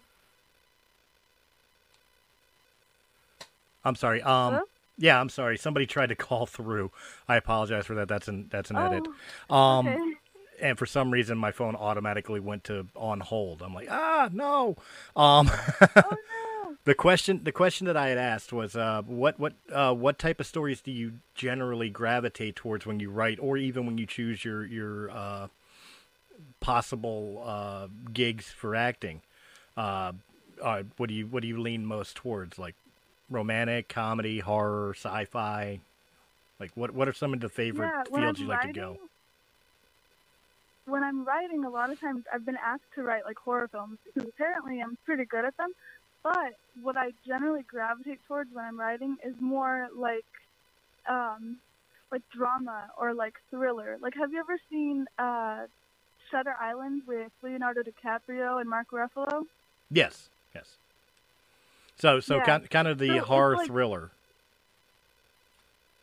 I'm 3.86 3.96
sorry. 3.96 4.22
Um, 4.22 4.54
Hello? 4.54 4.64
yeah, 4.98 5.20
I'm 5.20 5.30
sorry. 5.30 5.58
Somebody 5.58 5.86
tried 5.86 6.08
to 6.10 6.16
call 6.16 6.46
through. 6.46 6.92
I 7.28 7.36
apologize 7.36 7.86
for 7.86 7.96
that. 7.96 8.08
That's 8.08 8.28
an 8.28 8.48
that's 8.50 8.70
an 8.72 8.78
edit. 8.78 9.06
Oh, 9.50 9.56
Um, 9.56 9.88
okay. 9.88 10.00
and 10.62 10.78
for 10.78 10.86
some 10.86 11.12
reason 11.12 11.38
my 11.38 11.52
phone 11.52 11.76
automatically 11.76 12.40
went 12.40 12.64
to 12.66 12.88
on 12.96 13.20
hold. 13.20 13.62
I'm 13.62 13.74
like, 13.74 13.90
ah, 13.92 14.30
no. 14.32 14.78
Um, 15.16 15.50
oh 15.52 15.92
no. 15.96 16.76
the 16.86 16.96
question 16.96 17.42
the 17.44 17.52
question 17.52 17.88
that 17.88 17.98
I 17.98 18.08
had 18.08 18.18
asked 18.18 18.54
was, 18.54 18.76
uh, 18.78 19.02
what 19.06 19.38
what 19.38 19.54
uh, 19.72 19.94
what 19.94 20.18
type 20.18 20.40
of 20.40 20.46
stories 20.46 20.80
do 20.80 20.92
you 20.92 21.14
generally 21.36 21.90
gravitate 21.90 22.56
towards 22.56 22.86
when 22.86 23.02
you 23.02 23.10
write, 23.10 23.38
or 23.42 23.58
even 23.58 23.86
when 23.86 23.98
you 23.98 24.06
choose 24.06 24.46
your 24.46 24.66
your 24.66 25.12
uh, 25.12 25.48
possible 26.64 27.44
uh, 27.46 27.88
gigs 28.14 28.48
for 28.48 28.74
acting? 28.74 29.22
Uh, 29.76 30.14
uh, 30.62 30.84
what 30.98 31.10
do 31.10 31.14
you 31.14 31.28
what 31.28 31.42
do 31.42 31.48
you 31.48 31.60
lean 31.60 31.86
most 31.86 32.16
towards, 32.16 32.58
like 32.58 32.76
romantic, 33.30 33.90
comedy, 33.90 34.40
horror, 34.40 34.94
sci-fi? 34.96 35.80
Like 36.60 36.72
what 36.76 36.92
what 36.92 37.08
are 37.08 37.14
some 37.14 37.34
of 37.34 37.42
the 37.42 37.50
favorite 37.50 37.92
yeah, 37.94 38.04
fields 38.04 38.40
I'm 38.40 38.46
you 38.46 38.50
like 38.50 38.62
to 38.62 38.72
go? 38.72 38.98
When 40.86 41.04
I'm 41.04 41.26
writing, 41.26 41.66
a 41.66 41.70
lot 41.70 41.92
of 41.92 42.00
times 42.00 42.24
I've 42.34 42.46
been 42.46 42.58
asked 42.64 42.92
to 42.96 43.04
write 43.04 43.26
like 43.26 43.38
horror 43.38 43.68
films 43.68 43.98
because 44.06 44.30
apparently 44.30 44.82
I'm 44.82 44.98
pretty 45.06 45.26
good 45.26 45.46
at 45.46 45.56
them. 45.58 45.72
But 46.24 46.56
what 46.82 46.96
I 46.96 47.12
generally 47.28 47.64
gravitate 47.68 48.20
towards 48.28 48.50
when 48.54 48.64
I'm 48.64 48.80
writing 48.80 49.18
is 49.26 49.34
more 49.42 49.90
like, 49.94 50.26
um, 51.10 51.58
like 52.12 52.22
drama 52.34 52.88
or 52.98 53.14
like 53.14 53.34
thriller. 53.50 53.98
Like, 54.00 54.14
have 54.16 54.32
you 54.32 54.40
ever 54.40 54.58
seen 54.70 55.06
uh, 55.20 55.66
Shutter 56.34 56.56
Island 56.60 57.04
with 57.06 57.32
Leonardo 57.44 57.82
DiCaprio 57.84 58.60
and 58.60 58.68
Mark 58.68 58.88
Ruffalo? 58.92 59.46
Yes. 59.92 60.30
Yes. 60.56 60.78
So 61.98 62.20
so 62.20 62.38
Yeah. 62.38 62.44
kind 62.46 62.70
kind 62.72 62.88
of 62.88 62.98
the 62.98 63.20
So 63.20 63.26
horror 63.26 63.56
like- 63.58 63.68
thriller. 63.68 64.10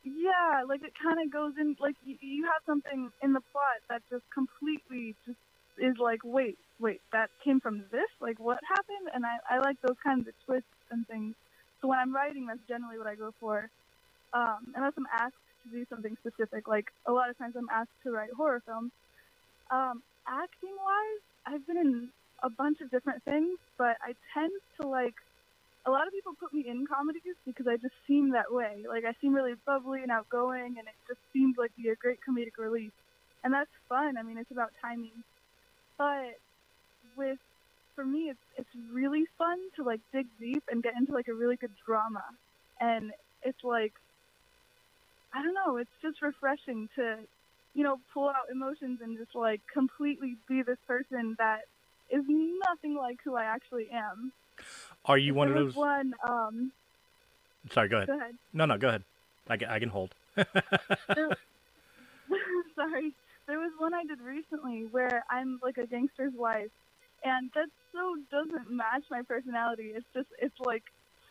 Yeah, 0.03 0.63
like 0.67 0.83
it 0.83 0.93
kind 0.97 1.19
of 1.23 1.31
goes 1.31 1.53
in 1.59 1.75
like 1.79 1.95
you, 2.05 2.17
you 2.21 2.45
have 2.45 2.63
something 2.65 3.11
in 3.21 3.33
the 3.33 3.41
plot 3.51 3.79
that 3.89 4.01
just 4.09 4.23
completely 4.33 5.15
just 5.27 5.37
is 5.77 5.97
like, 5.99 6.21
wait, 6.23 6.57
wait, 6.79 7.01
that 7.11 7.29
came 7.43 7.59
from 7.59 7.83
this? 7.91 8.09
Like 8.19 8.39
what 8.39 8.59
happened? 8.67 9.09
And 9.13 9.25
I 9.25 9.37
I 9.49 9.59
like 9.59 9.79
those 9.81 9.97
kinds 10.03 10.27
of 10.27 10.33
twists 10.45 10.69
and 10.89 11.05
things. 11.07 11.35
So 11.81 11.87
when 11.89 11.99
I'm 11.99 12.15
writing, 12.15 12.45
that's 12.47 12.59
generally 12.67 12.97
what 12.97 13.07
I 13.07 13.15
go 13.15 13.33
for. 13.39 13.69
Um, 14.33 14.71
unless 14.75 14.93
I'm 14.97 15.07
asked 15.13 15.35
to 15.65 15.69
do 15.69 15.85
something 15.89 16.15
specific, 16.25 16.67
like 16.67 16.91
a 17.05 17.11
lot 17.11 17.29
of 17.29 17.37
times 17.37 17.55
I'm 17.57 17.69
asked 17.69 17.91
to 18.03 18.11
write 18.11 18.31
horror 18.31 18.61
films. 18.65 18.91
Um, 19.69 20.01
acting 20.27 20.75
wise, 20.77 21.23
I've 21.45 21.65
been 21.67 21.77
in 21.77 22.09
a 22.43 22.49
bunch 22.49 22.81
of 22.81 22.89
different 22.91 23.23
things, 23.23 23.57
but 23.77 23.97
I 24.01 24.13
tend 24.33 24.51
to 24.79 24.87
like 24.87 25.15
a 25.85 25.91
lot 25.91 26.05
of 26.05 26.13
people 26.13 26.33
put 26.39 26.53
me 26.53 26.65
in 26.67 26.85
comedies 26.85 27.35
because 27.45 27.65
I 27.67 27.77
just 27.77 27.95
seem 28.07 28.31
that 28.31 28.53
way. 28.53 28.85
Like 28.87 29.03
I 29.05 29.13
seem 29.21 29.33
really 29.33 29.53
bubbly 29.65 30.01
and 30.03 30.11
outgoing, 30.11 30.75
and 30.77 30.87
it 30.87 30.93
just 31.07 31.19
seems 31.33 31.55
like 31.57 31.71
be 31.75 31.89
a 31.89 31.95
great 31.95 32.19
comedic 32.27 32.57
relief, 32.57 32.91
and 33.43 33.53
that's 33.53 33.71
fun. 33.89 34.17
I 34.17 34.23
mean, 34.23 34.37
it's 34.37 34.51
about 34.51 34.71
timing, 34.81 35.23
but 35.97 36.37
with 37.17 37.39
for 37.95 38.05
me, 38.05 38.29
it's 38.29 38.39
it's 38.57 38.69
really 38.93 39.25
fun 39.37 39.57
to 39.75 39.83
like 39.83 40.01
dig 40.13 40.27
deep 40.39 40.63
and 40.69 40.83
get 40.83 40.93
into 40.95 41.13
like 41.13 41.27
a 41.27 41.33
really 41.33 41.55
good 41.55 41.73
drama, 41.85 42.23
and 42.79 43.11
it's 43.43 43.63
like 43.63 43.93
I 45.33 45.41
don't 45.41 45.53
know, 45.53 45.77
it's 45.77 45.89
just 46.01 46.21
refreshing 46.21 46.89
to 46.95 47.17
you 47.73 47.83
know 47.83 47.99
pull 48.13 48.29
out 48.29 48.49
emotions 48.51 48.99
and 49.01 49.17
just 49.17 49.35
like 49.35 49.61
completely 49.73 50.37
be 50.47 50.61
this 50.61 50.77
person 50.87 51.35
that 51.39 51.61
is 52.09 52.23
nothing 52.27 52.95
like 52.95 53.17
who 53.23 53.35
I 53.35 53.45
actually 53.45 53.87
am. 53.91 54.31
Are 55.05 55.17
you 55.17 55.33
one 55.33 55.47
of 55.49 55.55
those? 55.55 55.75
one. 55.75 56.13
Um, 56.27 56.71
Sorry, 57.71 57.89
go 57.89 57.97
ahead. 57.97 58.07
go 58.07 58.17
ahead. 58.17 58.35
No, 58.53 58.65
no, 58.65 58.77
go 58.77 58.89
ahead. 58.89 59.03
I 59.47 59.57
can, 59.57 59.69
I 59.69 59.79
can 59.79 59.89
hold. 59.89 60.13
Sorry. 60.35 60.45
There 63.47 63.59
was 63.59 63.71
one 63.79 63.93
I 63.93 64.03
did 64.03 64.19
recently 64.21 64.85
where 64.91 65.23
I'm 65.29 65.59
like 65.63 65.77
a 65.77 65.85
gangster's 65.85 66.33
wife, 66.35 66.69
and 67.23 67.49
that 67.55 67.67
so 67.91 68.15
doesn't 68.31 68.71
match 68.71 69.03
my 69.09 69.21
personality. 69.23 69.91
It's 69.95 70.05
just 70.13 70.27
it's 70.39 70.59
like 70.59 70.83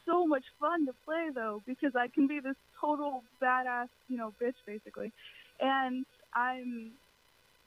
so 0.06 0.26
much 0.26 0.44
fun 0.58 0.86
to 0.86 0.92
play 1.04 1.28
though 1.34 1.62
because 1.66 1.94
I 1.96 2.08
can 2.08 2.26
be 2.26 2.40
this 2.40 2.56
total 2.80 3.22
badass, 3.42 3.88
you 4.08 4.16
know, 4.16 4.32
bitch 4.42 4.54
basically, 4.66 5.12
and 5.60 6.04
I'm, 6.34 6.92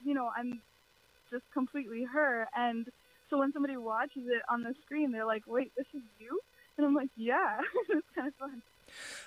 you 0.04 0.14
know, 0.14 0.30
I'm 0.36 0.60
just 1.30 1.44
completely 1.52 2.04
her. 2.04 2.48
And 2.56 2.86
so 3.30 3.38
when 3.38 3.52
somebody 3.52 3.76
watches 3.76 4.24
it 4.26 4.42
on 4.48 4.62
the 4.62 4.74
screen, 4.84 5.12
they're 5.12 5.26
like, 5.26 5.42
"Wait, 5.46 5.72
this 5.76 5.86
is 5.94 6.02
you?" 6.18 6.40
And 6.76 6.86
I'm 6.86 6.94
like, 6.94 7.10
"Yeah, 7.16 7.58
it's 7.88 8.06
kind 8.14 8.28
of 8.28 8.34
fun." 8.34 8.62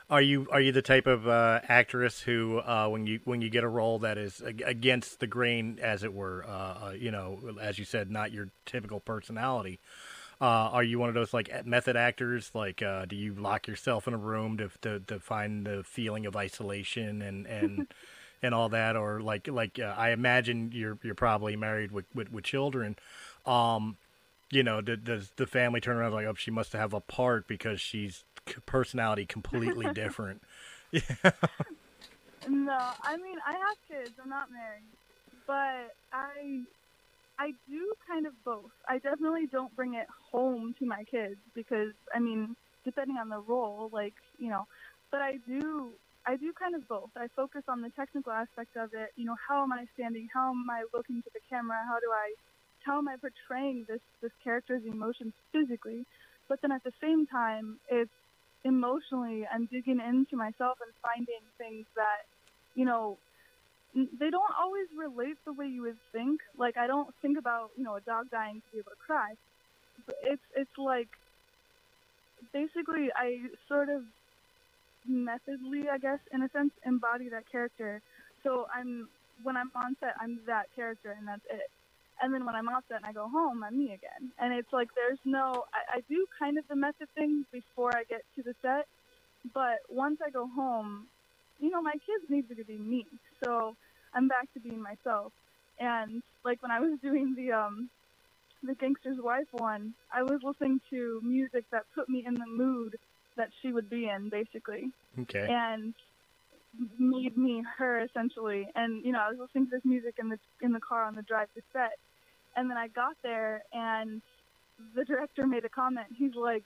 Are 0.09 0.21
you 0.21 0.47
are 0.51 0.61
you 0.61 0.71
the 0.71 0.81
type 0.81 1.07
of 1.07 1.27
uh, 1.27 1.59
actress 1.67 2.21
who, 2.21 2.59
uh, 2.59 2.87
when 2.87 3.05
you 3.05 3.19
when 3.25 3.41
you 3.41 3.49
get 3.49 3.63
a 3.63 3.67
role 3.67 3.99
that 3.99 4.17
is 4.17 4.41
against 4.41 5.19
the 5.19 5.27
grain, 5.27 5.79
as 5.81 6.03
it 6.03 6.13
were, 6.13 6.45
uh, 6.47 6.87
uh, 6.87 6.91
you 6.97 7.11
know, 7.11 7.57
as 7.59 7.77
you 7.77 7.83
said, 7.83 8.09
not 8.09 8.31
your 8.31 8.49
typical 8.65 8.99
personality? 9.01 9.79
Uh, 10.39 10.45
are 10.45 10.83
you 10.83 10.99
one 10.99 11.09
of 11.09 11.15
those 11.15 11.33
like 11.33 11.65
method 11.65 11.97
actors? 11.97 12.51
Like, 12.53 12.81
uh, 12.81 13.05
do 13.05 13.15
you 13.15 13.33
lock 13.33 13.67
yourself 13.67 14.07
in 14.07 14.13
a 14.13 14.17
room 14.17 14.57
to 14.57 14.69
to, 14.81 14.99
to 15.01 15.19
find 15.19 15.65
the 15.65 15.83
feeling 15.83 16.25
of 16.25 16.35
isolation 16.37 17.21
and 17.21 17.45
and 17.45 17.87
and 18.41 18.53
all 18.53 18.69
that, 18.69 18.95
or 18.95 19.21
like 19.21 19.47
like 19.47 19.79
uh, 19.79 19.93
I 19.97 20.11
imagine 20.11 20.71
you're 20.73 20.97
you're 21.03 21.15
probably 21.15 21.55
married 21.55 21.91
with 21.91 22.05
with, 22.13 22.31
with 22.31 22.43
children. 22.43 22.95
Um, 23.45 23.97
you 24.49 24.63
know, 24.63 24.81
does 24.81 25.31
the 25.35 25.45
family 25.45 25.81
turn 25.81 25.97
around 25.97 26.13
like, 26.13 26.25
oh, 26.25 26.33
she 26.35 26.51
must 26.51 26.73
have 26.73 26.93
a 26.93 27.01
part 27.01 27.47
because 27.47 27.81
she's 27.81 28.23
personality 28.65 29.25
completely 29.25 29.87
different? 29.93 30.41
Yeah. 30.91 31.01
No, 32.47 32.91
I 33.03 33.17
mean 33.17 33.37
I 33.45 33.51
have 33.51 33.77
kids. 33.89 34.13
I'm 34.23 34.29
not 34.29 34.49
married, 34.49 34.83
but 35.45 35.95
I 36.13 36.63
I 37.39 37.53
do 37.69 37.93
kind 38.07 38.25
of 38.25 38.33
both. 38.45 38.71
I 38.87 38.99
definitely 38.99 39.47
don't 39.47 39.75
bring 39.75 39.95
it 39.95 40.07
home 40.31 40.73
to 40.79 40.85
my 40.85 41.03
kids 41.03 41.35
because 41.53 41.91
I 42.15 42.19
mean, 42.19 42.55
depending 42.85 43.17
on 43.17 43.29
the 43.29 43.39
role, 43.39 43.89
like 43.91 44.13
you 44.37 44.49
know, 44.49 44.65
but 45.11 45.21
I 45.21 45.39
do 45.47 45.91
I 46.27 46.35
do 46.35 46.51
kind 46.59 46.75
of 46.75 46.87
both. 46.89 47.09
I 47.15 47.27
focus 47.35 47.63
on 47.69 47.81
the 47.81 47.89
technical 47.95 48.33
aspect 48.33 48.75
of 48.75 48.89
it. 48.93 49.11
You 49.15 49.25
know, 49.25 49.37
how 49.47 49.63
am 49.63 49.71
I 49.71 49.85
standing? 49.95 50.27
How 50.33 50.51
am 50.51 50.65
I 50.69 50.83
looking 50.93 51.21
to 51.23 51.29
the 51.33 51.39
camera? 51.49 51.79
How 51.87 51.99
do 51.99 52.11
I 52.11 52.33
how 52.83 52.99
am 52.99 53.07
I 53.07 53.15
portraying 53.15 53.85
this 53.87 54.01
this 54.21 54.31
character's 54.43 54.83
emotions 54.85 55.33
physically? 55.53 56.05
But 56.49 56.59
then 56.61 56.71
at 56.73 56.83
the 56.83 56.91
same 57.01 57.27
time, 57.27 57.79
it's 57.89 58.11
emotionally 58.65 59.47
I'm 59.47 59.67
digging 59.71 59.99
into 60.03 60.35
myself 60.35 60.77
and 60.83 60.91
finding 61.01 61.43
things 61.57 61.85
that 61.95 62.27
you 62.75 62.85
know, 62.85 63.17
they 63.95 64.29
don't 64.29 64.55
always 64.59 64.87
relate 64.99 65.37
the 65.45 65.53
way 65.53 65.67
you 65.67 65.83
would 65.83 65.99
think. 66.11 66.41
Like 66.57 66.75
I 66.77 66.87
don't 66.87 67.09
think 67.21 67.37
about 67.39 67.71
you 67.77 67.85
know 67.85 67.95
a 67.95 68.01
dog 68.01 68.29
dying 68.31 68.59
to 68.59 68.67
be 68.73 68.79
able 68.79 68.91
to 68.91 69.03
cry. 69.05 69.31
But 70.05 70.15
it's 70.23 70.43
it's 70.55 70.77
like 70.77 71.07
basically 72.53 73.09
I 73.15 73.39
sort 73.69 73.89
of 73.89 74.03
methodly, 75.07 75.89
I 75.89 75.97
guess, 75.97 76.19
in 76.33 76.41
a 76.43 76.49
sense, 76.49 76.71
embody 76.85 77.29
that 77.29 77.49
character. 77.51 78.01
So 78.43 78.67
I'm 78.73 79.07
when 79.43 79.57
I'm 79.57 79.71
on 79.75 79.95
set, 79.99 80.15
I'm 80.19 80.39
that 80.47 80.67
character, 80.75 81.15
and 81.17 81.27
that's 81.27 81.45
it. 81.49 81.69
And 82.21 82.33
then 82.33 82.45
when 82.45 82.55
I'm 82.55 82.67
off 82.69 82.83
set 82.87 82.97
and 82.97 83.05
I 83.05 83.13
go 83.13 83.29
home, 83.29 83.63
I'm 83.63 83.77
me 83.77 83.93
again. 83.93 84.31
And 84.39 84.53
it's 84.53 84.73
like 84.73 84.87
there's 84.95 85.19
no, 85.25 85.65
I, 85.73 85.97
I 85.97 86.01
do 86.09 86.25
kind 86.39 86.57
of 86.57 86.67
the 86.67 86.75
method 86.75 87.07
thing 87.15 87.45
before 87.51 87.95
I 87.95 88.03
get 88.09 88.21
to 88.35 88.43
the 88.43 88.55
set, 88.61 88.87
but 89.53 89.79
once 89.89 90.19
I 90.25 90.31
go 90.31 90.47
home, 90.47 91.07
you 91.59 91.69
know, 91.69 91.81
my 91.81 91.93
kids 91.93 92.29
need 92.29 92.49
to 92.49 92.63
be 92.65 92.77
me. 92.77 93.05
So 93.43 93.75
I'm 94.13 94.27
back 94.27 94.51
to 94.53 94.59
being 94.59 94.81
myself. 94.81 95.31
And 95.79 96.23
like 96.43 96.61
when 96.63 96.71
I 96.71 96.79
was 96.79 96.99
doing 97.01 97.35
the 97.35 97.51
um 97.51 97.89
the 98.63 98.75
gangster's 98.75 99.19
wife 99.21 99.47
one, 99.51 99.93
I 100.11 100.23
was 100.23 100.39
listening 100.43 100.81
to 100.89 101.21
music 101.23 101.65
that 101.71 101.83
put 101.93 102.09
me 102.09 102.25
in 102.25 102.33
the 102.33 102.47
mood 102.47 102.95
that 103.37 103.49
she 103.61 103.71
would 103.71 103.89
be 103.89 104.09
in, 104.09 104.29
basically, 104.29 104.91
Okay. 105.19 105.47
and 105.49 105.93
made 106.99 107.37
me 107.37 107.63
her 107.77 108.01
essentially. 108.01 108.67
And 108.75 109.03
you 109.05 109.11
know, 109.11 109.19
I 109.19 109.29
was 109.29 109.37
listening 109.39 109.65
to 109.65 109.71
this 109.77 109.85
music 109.85 110.15
in 110.19 110.29
the 110.29 110.39
in 110.61 110.71
the 110.73 110.79
car 110.79 111.03
on 111.03 111.15
the 111.15 111.21
drive 111.23 111.47
to 111.55 111.61
set, 111.73 111.97
and 112.55 112.69
then 112.69 112.77
I 112.77 112.87
got 112.89 113.15
there, 113.23 113.63
and 113.73 114.21
the 114.95 115.05
director 115.05 115.47
made 115.47 115.65
a 115.65 115.69
comment. 115.69 116.07
He's 116.17 116.35
like, 116.35 116.63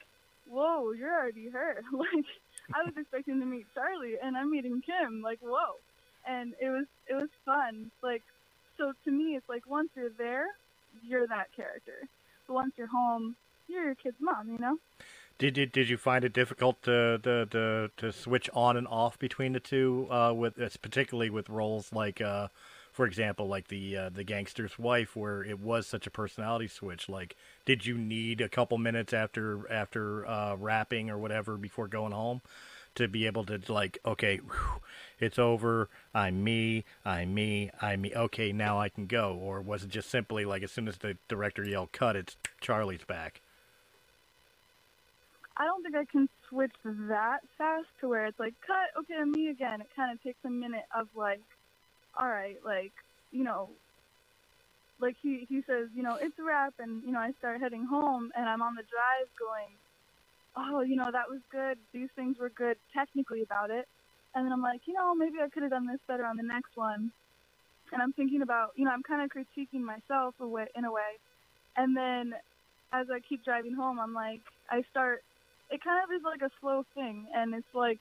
"Whoa, 0.50 0.92
you're 0.92 1.14
already 1.14 1.50
her!" 1.50 1.82
like 1.94 2.26
I 2.74 2.84
was 2.84 2.94
expecting 2.98 3.40
to 3.40 3.46
meet 3.46 3.66
Charlie, 3.74 4.16
and 4.22 4.36
I'm 4.38 4.52
meeting 4.52 4.82
Kim. 4.86 5.22
Like, 5.22 5.40
whoa! 5.42 5.76
And 6.28 6.54
it 6.62 6.70
was 6.70 6.86
it 7.08 7.16
was 7.16 7.30
fun. 7.46 7.92
Like, 8.04 8.24
so 8.78 8.94
to 9.06 9.12
me, 9.12 9.36
it's 9.36 9.48
like 9.50 9.68
once 9.68 9.90
you're 9.96 10.16
there, 10.18 10.46
you're 11.08 11.28
that 11.28 11.48
character. 11.56 12.08
But 12.48 12.54
once 12.54 12.74
you're 12.78 12.88
home, 12.88 13.36
you're 13.68 13.86
your 13.86 13.96
kid's 13.96 14.18
mom. 14.20 14.50
You 14.52 14.58
know? 14.58 14.78
Did 15.42 15.58
you 15.58 15.66
did 15.66 15.90
you 15.90 15.98
find 15.98 16.24
it 16.24 16.34
difficult 16.34 16.84
to 16.84 17.18
to 17.24 17.48
to, 17.48 17.90
to 17.98 18.12
switch 18.12 18.48
on 18.54 18.78
and 18.78 18.88
off 18.88 19.18
between 19.18 19.54
the 19.54 19.60
two? 19.60 20.08
Uh, 20.12 20.32
with 20.34 20.54
particularly 20.84 21.32
with 21.32 21.50
roles 21.50 21.92
like, 21.92 22.22
uh, 22.22 22.50
for 22.94 23.08
example, 23.08 23.48
like 23.48 23.68
the 23.68 23.98
uh, 23.98 24.10
the 24.10 24.24
gangster's 24.24 24.78
wife, 24.78 25.16
where 25.16 25.44
it 25.44 25.60
was 25.60 25.88
such 25.88 26.06
a 26.06 26.12
personality 26.12 26.68
switch. 26.68 27.10
Like, 27.10 27.36
did 27.66 27.88
you 27.88 27.98
need 27.98 28.40
a 28.40 28.50
couple 28.50 28.78
minutes 28.78 29.14
after 29.14 29.68
after 29.72 30.28
uh, 30.28 30.58
wrapping 30.58 31.10
or 31.10 31.18
whatever 31.18 31.58
before 31.58 31.88
going 31.88 32.12
home? 32.12 32.42
To 32.96 33.08
be 33.08 33.26
able 33.26 33.44
to 33.46 33.60
like, 33.68 33.98
okay, 34.06 34.38
whew, 34.38 34.82
it's 35.20 35.40
over. 35.40 35.90
I'm 36.14 36.44
me. 36.44 36.84
I'm 37.04 37.34
me. 37.34 37.72
I'm 37.82 38.02
me. 38.02 38.14
Okay, 38.14 38.52
now 38.52 38.80
I 38.80 38.90
can 38.90 39.08
go. 39.08 39.40
Or 39.42 39.60
was 39.60 39.82
it 39.82 39.90
just 39.90 40.12
simply 40.12 40.46
like 40.46 40.62
as 40.62 40.72
soon 40.72 40.88
as 40.88 40.98
the 41.00 41.18
director 41.28 41.64
yelled 41.68 41.94
"cut," 41.94 42.16
it's 42.16 42.38
Charlie's 42.60 43.06
back? 43.06 43.42
I 45.58 45.66
don't 45.66 45.84
think 45.84 45.96
I 45.96 46.06
can 46.06 46.30
switch 46.50 46.72
that 46.84 47.40
fast 47.58 47.88
to 48.00 48.08
where 48.08 48.26
it's 48.26 48.40
like 48.40 48.54
cut. 48.66 48.90
Okay, 49.00 49.22
me 49.24 49.50
again. 49.50 49.82
It 49.82 49.88
kind 49.96 50.12
of 50.12 50.22
takes 50.24 50.40
a 50.46 50.50
minute 50.50 50.86
of 50.98 51.08
like, 51.16 51.42
all 52.18 52.28
right, 52.28 52.58
like 52.66 52.94
you 53.32 53.44
know, 53.44 53.70
like 55.00 55.16
he 55.22 55.46
he 55.50 55.62
says, 55.68 55.90
you 55.96 56.04
know, 56.04 56.18
it's 56.22 56.38
a 56.40 56.44
wrap, 56.44 56.74
and 56.80 57.04
you 57.04 57.12
know, 57.12 57.20
I 57.20 57.32
start 57.40 57.60
heading 57.60 57.86
home, 57.86 58.32
and 58.36 58.48
I'm 58.48 58.62
on 58.62 58.76
the 58.76 58.84
drive 58.84 59.28
going, 59.38 59.76
oh, 60.56 60.82
you 60.82 60.96
know, 60.96 61.10
that 61.12 61.30
was 61.30 61.42
good. 61.52 61.78
These 61.94 62.10
things 62.16 62.38
were 62.40 62.50
good 62.50 62.78
technically 62.94 63.42
about 63.42 63.72
it, 63.72 63.88
and 64.34 64.46
then 64.46 64.54
I'm 64.54 64.62
like, 64.62 64.82
you 64.86 64.94
know, 64.94 65.14
maybe 65.14 65.36
I 65.44 65.50
could 65.50 65.64
have 65.64 65.72
done 65.72 65.88
this 65.88 66.00
better 66.08 66.26
on 66.26 66.38
the 66.38 66.44
next 66.44 66.76
one, 66.76 67.12
and 67.92 68.02
I'm 68.02 68.14
thinking 68.14 68.42
about, 68.42 68.72
you 68.76 68.86
know, 68.86 68.92
I'm 68.92 69.04
kind 69.04 69.22
of 69.22 69.30
critiquing 69.30 69.82
myself 69.82 70.36
in 70.40 70.86
a 70.86 70.92
way, 70.92 71.20
and 71.76 71.96
then 71.96 72.34
as 72.94 73.08
I 73.10 73.20
keep 73.20 73.44
driving 73.44 73.74
home, 73.74 74.00
I'm 74.00 74.14
like, 74.14 74.42
I 74.70 74.84
start 74.92 75.24
it 75.72 75.84
kind 75.84 76.04
of 76.04 76.16
is 76.16 76.22
like 76.24 76.42
a 76.42 76.52
slow 76.60 76.84
thing 76.94 77.28
and 77.34 77.54
it's 77.56 77.74
like 77.74 78.00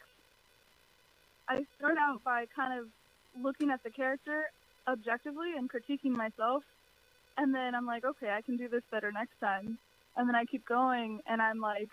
I 1.49 1.65
start 1.79 1.97
out 1.99 2.23
by 2.25 2.47
kind 2.55 2.79
of 2.79 2.87
looking 3.41 3.71
at 3.71 3.83
the 3.83 3.91
character 3.91 4.45
objectively 4.89 5.53
and 5.57 5.71
critiquing 5.71 6.17
myself 6.17 6.63
and 7.41 7.55
then 7.55 7.75
I'm 7.75 7.87
like, 7.87 8.05
okay, 8.05 8.31
I 8.31 8.43
can 8.43 8.57
do 8.57 8.69
this 8.69 8.83
better 8.91 9.11
next 9.13 9.39
time. 9.41 9.79
and 10.17 10.29
then 10.29 10.35
I 10.35 10.45
keep 10.45 10.67
going, 10.67 11.21
and 11.27 11.41
I'm 11.41 11.61
like, 11.61 11.89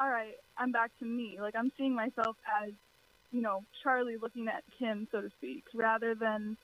all 0.00 0.08
right, 0.08 0.34
I'm 0.56 0.72
back 0.72 0.90
to 1.00 1.04
me. 1.04 1.38
Like 1.40 1.54
I'm 1.56 1.70
seeing 1.76 1.94
myself 1.94 2.36
as, 2.62 2.72
you 3.32 3.42
know, 3.42 3.62
Charlie 3.82 4.16
looking 4.16 4.48
at 4.48 4.62
Kim, 4.78 5.08
so 5.12 5.20
to 5.20 5.28
speak, 5.38 5.64
rather 5.74 6.14
than 6.14 6.56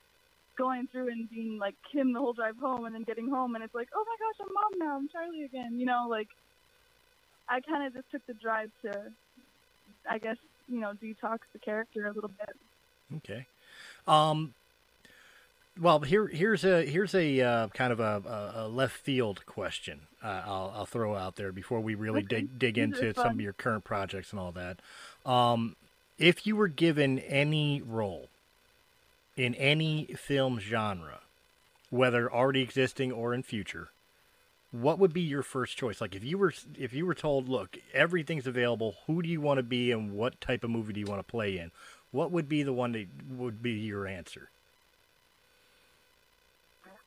going 0.56 0.88
through 0.90 1.08
and 1.08 1.28
being 1.30 1.58
like 1.58 1.74
Kim 1.92 2.12
the 2.12 2.20
whole 2.20 2.32
drive 2.32 2.56
home, 2.56 2.86
and 2.86 2.94
then 2.94 3.02
getting 3.02 3.28
home, 3.28 3.54
and 3.54 3.64
it's 3.64 3.74
like, 3.74 3.88
oh 3.94 4.04
my 4.06 4.16
gosh, 4.18 4.46
I'm 4.46 4.54
mom 4.54 4.88
now. 4.88 4.96
I'm 4.96 5.08
Charlie 5.08 5.44
again. 5.44 5.78
You 5.78 5.86
know, 5.86 6.06
like 6.08 6.28
I 7.48 7.60
kind 7.60 7.86
of 7.86 7.94
just 7.94 8.10
took 8.10 8.26
the 8.26 8.34
drive 8.34 8.70
to, 8.82 9.04
I 10.08 10.18
guess, 10.18 10.36
you 10.68 10.80
know, 10.80 10.92
detox 11.02 11.38
the 11.52 11.58
character 11.58 12.06
a 12.06 12.12
little 12.12 12.30
bit. 12.30 12.56
Okay. 13.16 13.46
Um, 14.06 14.54
well, 15.80 16.00
here 16.00 16.26
here's 16.26 16.64
a 16.64 16.84
here's 16.84 17.14
a 17.14 17.40
uh, 17.40 17.68
kind 17.68 17.92
of 17.92 18.00
a, 18.00 18.52
a, 18.54 18.68
left 18.68 18.96
field 18.96 19.46
question. 19.46 20.00
Uh, 20.22 20.42
I'll 20.44 20.72
I'll 20.76 20.86
throw 20.86 21.14
out 21.14 21.36
there 21.36 21.52
before 21.52 21.80
we 21.80 21.94
really 21.94 22.20
Okay. 22.20 22.40
dig 22.40 22.58
dig 22.58 22.78
into 22.78 23.14
some 23.14 23.32
of 23.32 23.40
your 23.40 23.52
current 23.52 23.84
projects 23.84 24.32
and 24.32 24.40
all 24.40 24.52
that. 24.52 24.78
Um, 25.24 25.76
if 26.18 26.46
you 26.46 26.56
were 26.56 26.68
given 26.68 27.18
any 27.20 27.80
role 27.80 28.28
in 29.36 29.54
any 29.54 30.06
film 30.16 30.58
genre, 30.58 31.20
whether 31.90 32.32
already 32.32 32.60
existing 32.62 33.12
or 33.12 33.32
in 33.32 33.44
future, 33.44 33.90
what 34.70 34.98
would 34.98 35.12
be 35.12 35.22
your 35.22 35.42
first 35.42 35.76
choice? 35.76 36.00
Like 36.00 36.14
if 36.14 36.24
you 36.24 36.38
were 36.38 36.52
if 36.76 36.92
you 36.92 37.06
were 37.06 37.14
told, 37.14 37.48
look, 37.48 37.78
everything's 37.94 38.46
available. 38.46 38.96
Who 39.06 39.22
do 39.22 39.28
you 39.28 39.40
want 39.40 39.58
to 39.58 39.62
be, 39.62 39.92
and 39.92 40.12
what 40.12 40.40
type 40.40 40.64
of 40.64 40.70
movie 40.70 40.92
do 40.92 41.00
you 41.00 41.06
want 41.06 41.20
to 41.20 41.30
play 41.30 41.58
in? 41.58 41.70
What 42.10 42.30
would 42.30 42.48
be 42.48 42.62
the 42.62 42.72
one 42.72 42.92
that 42.92 43.06
would 43.30 43.62
be 43.62 43.72
your 43.72 44.06
answer? 44.06 44.50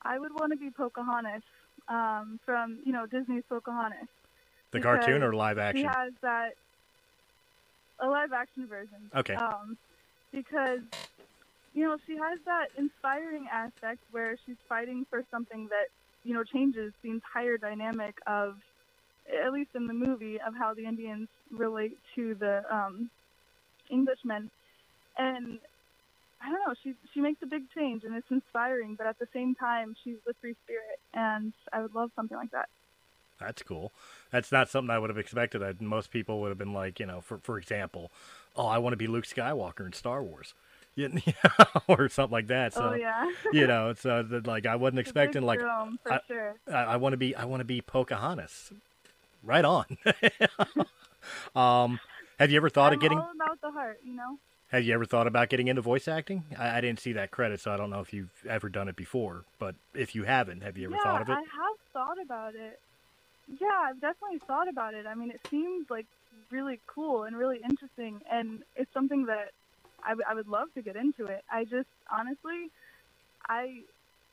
I 0.02 0.18
would 0.18 0.32
want 0.32 0.52
to 0.52 0.58
be 0.58 0.70
Pocahontas 0.70 1.42
um, 1.88 2.40
from, 2.44 2.80
you 2.84 2.92
know, 2.92 3.06
Disney's 3.06 3.44
Pocahontas. 3.48 4.08
The 4.72 4.80
cartoon 4.80 5.22
or 5.22 5.32
live 5.32 5.58
action? 5.58 5.82
She 5.82 5.86
has 5.86 6.12
that 6.22 6.54
a 8.00 8.08
live 8.08 8.32
action 8.32 8.66
version. 8.66 9.10
Okay. 9.14 9.34
Um, 9.34 9.76
because 10.32 10.80
you 11.74 11.84
know 11.84 11.96
she 12.06 12.16
has 12.16 12.38
that 12.46 12.68
inspiring 12.76 13.46
aspect 13.52 14.00
where 14.10 14.36
she's 14.44 14.56
fighting 14.68 15.06
for 15.08 15.22
something 15.30 15.68
that 15.68 15.88
you 16.24 16.34
know 16.34 16.44
changes 16.44 16.92
the 17.02 17.10
entire 17.10 17.56
dynamic 17.56 18.16
of, 18.26 18.54
at 19.44 19.52
least 19.52 19.70
in 19.74 19.86
the 19.86 19.94
movie, 19.94 20.38
of 20.46 20.54
how 20.56 20.74
the 20.74 20.84
Indians 20.84 21.28
relate 21.50 21.98
to 22.14 22.34
the 22.34 22.62
um, 22.70 23.10
Englishmen, 23.90 24.50
and 25.18 25.58
I 26.42 26.50
don't 26.50 26.60
know. 26.66 26.74
She 26.82 26.94
she 27.14 27.20
makes 27.20 27.40
a 27.42 27.46
big 27.46 27.62
change 27.74 28.04
and 28.04 28.14
it's 28.16 28.30
inspiring, 28.30 28.96
but 28.96 29.06
at 29.06 29.18
the 29.18 29.28
same 29.32 29.54
time 29.54 29.94
she's 30.02 30.16
the 30.26 30.34
free 30.40 30.56
spirit, 30.64 30.98
and 31.14 31.52
I 31.72 31.82
would 31.82 31.94
love 31.94 32.10
something 32.16 32.36
like 32.36 32.50
that. 32.50 32.68
That's 33.38 33.62
cool. 33.62 33.92
That's 34.30 34.52
not 34.52 34.68
something 34.68 34.90
I 34.90 34.98
would 34.98 35.10
have 35.10 35.18
expected. 35.18 35.62
I, 35.62 35.74
most 35.80 36.10
people 36.10 36.40
would 36.40 36.48
have 36.48 36.58
been 36.58 36.72
like, 36.72 37.00
you 37.00 37.06
know, 37.06 37.20
for 37.20 37.38
for 37.38 37.58
example, 37.58 38.10
oh, 38.56 38.66
I 38.66 38.78
want 38.78 38.92
to 38.92 38.96
be 38.96 39.06
Luke 39.06 39.26
Skywalker 39.26 39.86
in 39.86 39.92
Star 39.92 40.22
Wars, 40.22 40.54
you 40.94 41.08
know, 41.08 41.20
or 41.88 42.08
something 42.08 42.32
like 42.32 42.48
that. 42.48 42.74
So 42.74 42.90
oh 42.92 42.94
yeah. 42.94 43.30
you 43.52 43.66
know, 43.72 43.94
so 43.94 44.22
that, 44.22 44.46
like 44.46 44.66
I 44.66 44.76
wasn't 44.76 45.00
It's 45.00 45.10
a 45.10 45.14
big 45.14 45.22
expecting 45.24 45.46
like 45.46 45.60
for 45.60 46.12
I- 46.12 46.20
sure. 46.26 46.54
I, 46.68 46.84
I 46.84 46.96
want 46.96 47.12
to 47.12 47.16
be 47.16 47.34
I 47.34 47.44
want 47.44 47.60
to 47.60 47.64
be 47.64 47.80
Pocahontas. 47.80 48.72
Right 49.44 49.64
on. 49.64 49.98
um, 51.56 51.98
have 52.38 52.50
you 52.52 52.56
ever 52.56 52.70
thought 52.70 52.92
I'm 52.92 52.98
of 52.98 53.00
getting 53.00 53.18
all 53.18 53.32
about 53.34 53.60
the 53.60 53.72
heart, 53.72 53.98
you 54.04 54.14
know. 54.14 54.38
Have 54.70 54.84
you 54.84 54.94
ever 54.94 55.04
thought 55.04 55.26
about 55.26 55.50
getting 55.50 55.68
into 55.68 55.82
voice 55.82 56.08
acting? 56.08 56.44
I, 56.58 56.78
I 56.78 56.80
didn't 56.80 57.00
see 57.00 57.12
that 57.12 57.30
credit, 57.30 57.60
so 57.60 57.72
I 57.72 57.76
don't 57.76 57.90
know 57.90 58.00
if 58.00 58.14
you've 58.14 58.30
ever 58.48 58.68
done 58.68 58.88
it 58.88 58.96
before. 58.96 59.44
But 59.58 59.74
if 59.94 60.14
you 60.14 60.24
haven't, 60.24 60.62
have 60.62 60.78
you 60.78 60.86
ever 60.86 60.94
yeah, 60.94 61.02
thought 61.02 61.22
of 61.22 61.28
it? 61.28 61.32
I 61.32 61.40
have 61.40 61.76
thought 61.92 62.22
about 62.22 62.54
it. 62.54 62.80
Yeah, 63.60 63.66
I've 63.84 64.00
definitely 64.00 64.38
thought 64.46 64.68
about 64.68 64.94
it. 64.94 65.06
I 65.06 65.14
mean, 65.14 65.30
it 65.30 65.40
seems 65.50 65.90
like 65.90 66.06
really 66.50 66.80
cool 66.86 67.24
and 67.24 67.36
really 67.36 67.60
interesting, 67.68 68.20
and 68.30 68.62
it's 68.76 68.92
something 68.94 69.26
that 69.26 69.50
I, 70.04 70.10
w- 70.10 70.26
I 70.28 70.34
would 70.34 70.48
love 70.48 70.68
to 70.74 70.82
get 70.82 70.96
into 70.96 71.26
it. 71.26 71.42
I 71.50 71.64
just 71.64 71.88
honestly, 72.10 72.70
I, 73.48 73.82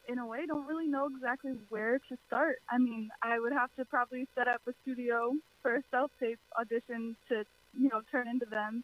in 0.08 0.20
a 0.20 0.26
way, 0.26 0.46
don't 0.46 0.68
really 0.68 0.88
know 0.88 1.08
exactly 1.14 1.54
where 1.70 2.00
to 2.10 2.18
start. 2.28 2.58
I 2.70 2.78
mean, 2.78 3.10
I 3.22 3.40
would 3.40 3.54
have 3.54 3.70
to 3.78 3.86
probably 3.86 4.28
set 4.36 4.48
up 4.48 4.62
a 4.68 4.74
studio 4.84 5.34
for 5.62 5.76
a 5.76 5.84
self-tape 5.92 6.40
audition 6.60 7.16
to, 7.30 7.44
you 7.78 7.90
know, 7.90 8.02
turn 8.12 8.28
into 8.28 8.46
them. 8.46 8.84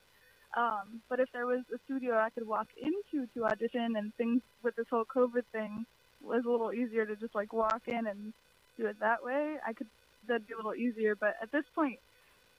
Um, 0.56 1.02
but 1.10 1.20
if 1.20 1.30
there 1.34 1.46
was 1.46 1.62
a 1.74 1.78
studio 1.86 2.18
I 2.18 2.30
could 2.30 2.48
walk 2.48 2.68
into 2.82 3.28
to 3.34 3.46
audition 3.46 3.96
and 3.98 4.14
things 4.16 4.42
with 4.64 4.76
this 4.76 4.86
whole 4.90 5.06
COVID 5.06 5.44
thing 5.52 5.86
was 6.24 6.46
a 6.46 6.50
little 6.50 6.74
easier 6.74 7.06
to 7.06 7.16
just 7.16 7.36
like 7.36 7.52
walk 7.52 7.82
in 7.88 8.08
and 8.08 8.34
do 8.78 8.86
it 8.88 9.00
that 9.00 9.24
way, 9.24 9.58
I 9.68 9.74
could 9.74 9.88
that'd 10.28 10.48
be 10.48 10.54
a 10.54 10.58
little 10.58 10.76
easier. 10.76 11.16
But 11.16 11.36
at 11.42 11.52
this 11.52 11.66
point, 11.74 12.00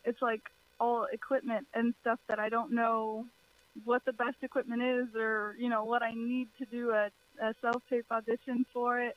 it's 0.05 0.21
like 0.21 0.43
all 0.79 1.07
equipment 1.11 1.67
and 1.75 1.95
stuff 2.03 2.19
that 2.29 2.39
I 2.39 2.49
don't 2.49 2.73
know 2.73 3.25
what 3.85 4.05
the 4.05 4.13
best 4.13 4.37
equipment 4.43 4.83
is 4.83 5.15
or 5.15 5.55
you 5.59 5.69
know 5.69 5.85
what 5.85 6.03
I 6.03 6.13
need 6.15 6.49
to 6.59 6.65
do 6.67 6.91
a, 6.91 7.11
a 7.43 7.55
self 7.61 7.83
tape 7.89 8.07
audition 8.11 8.67
for 8.73 9.01
it. 9.01 9.17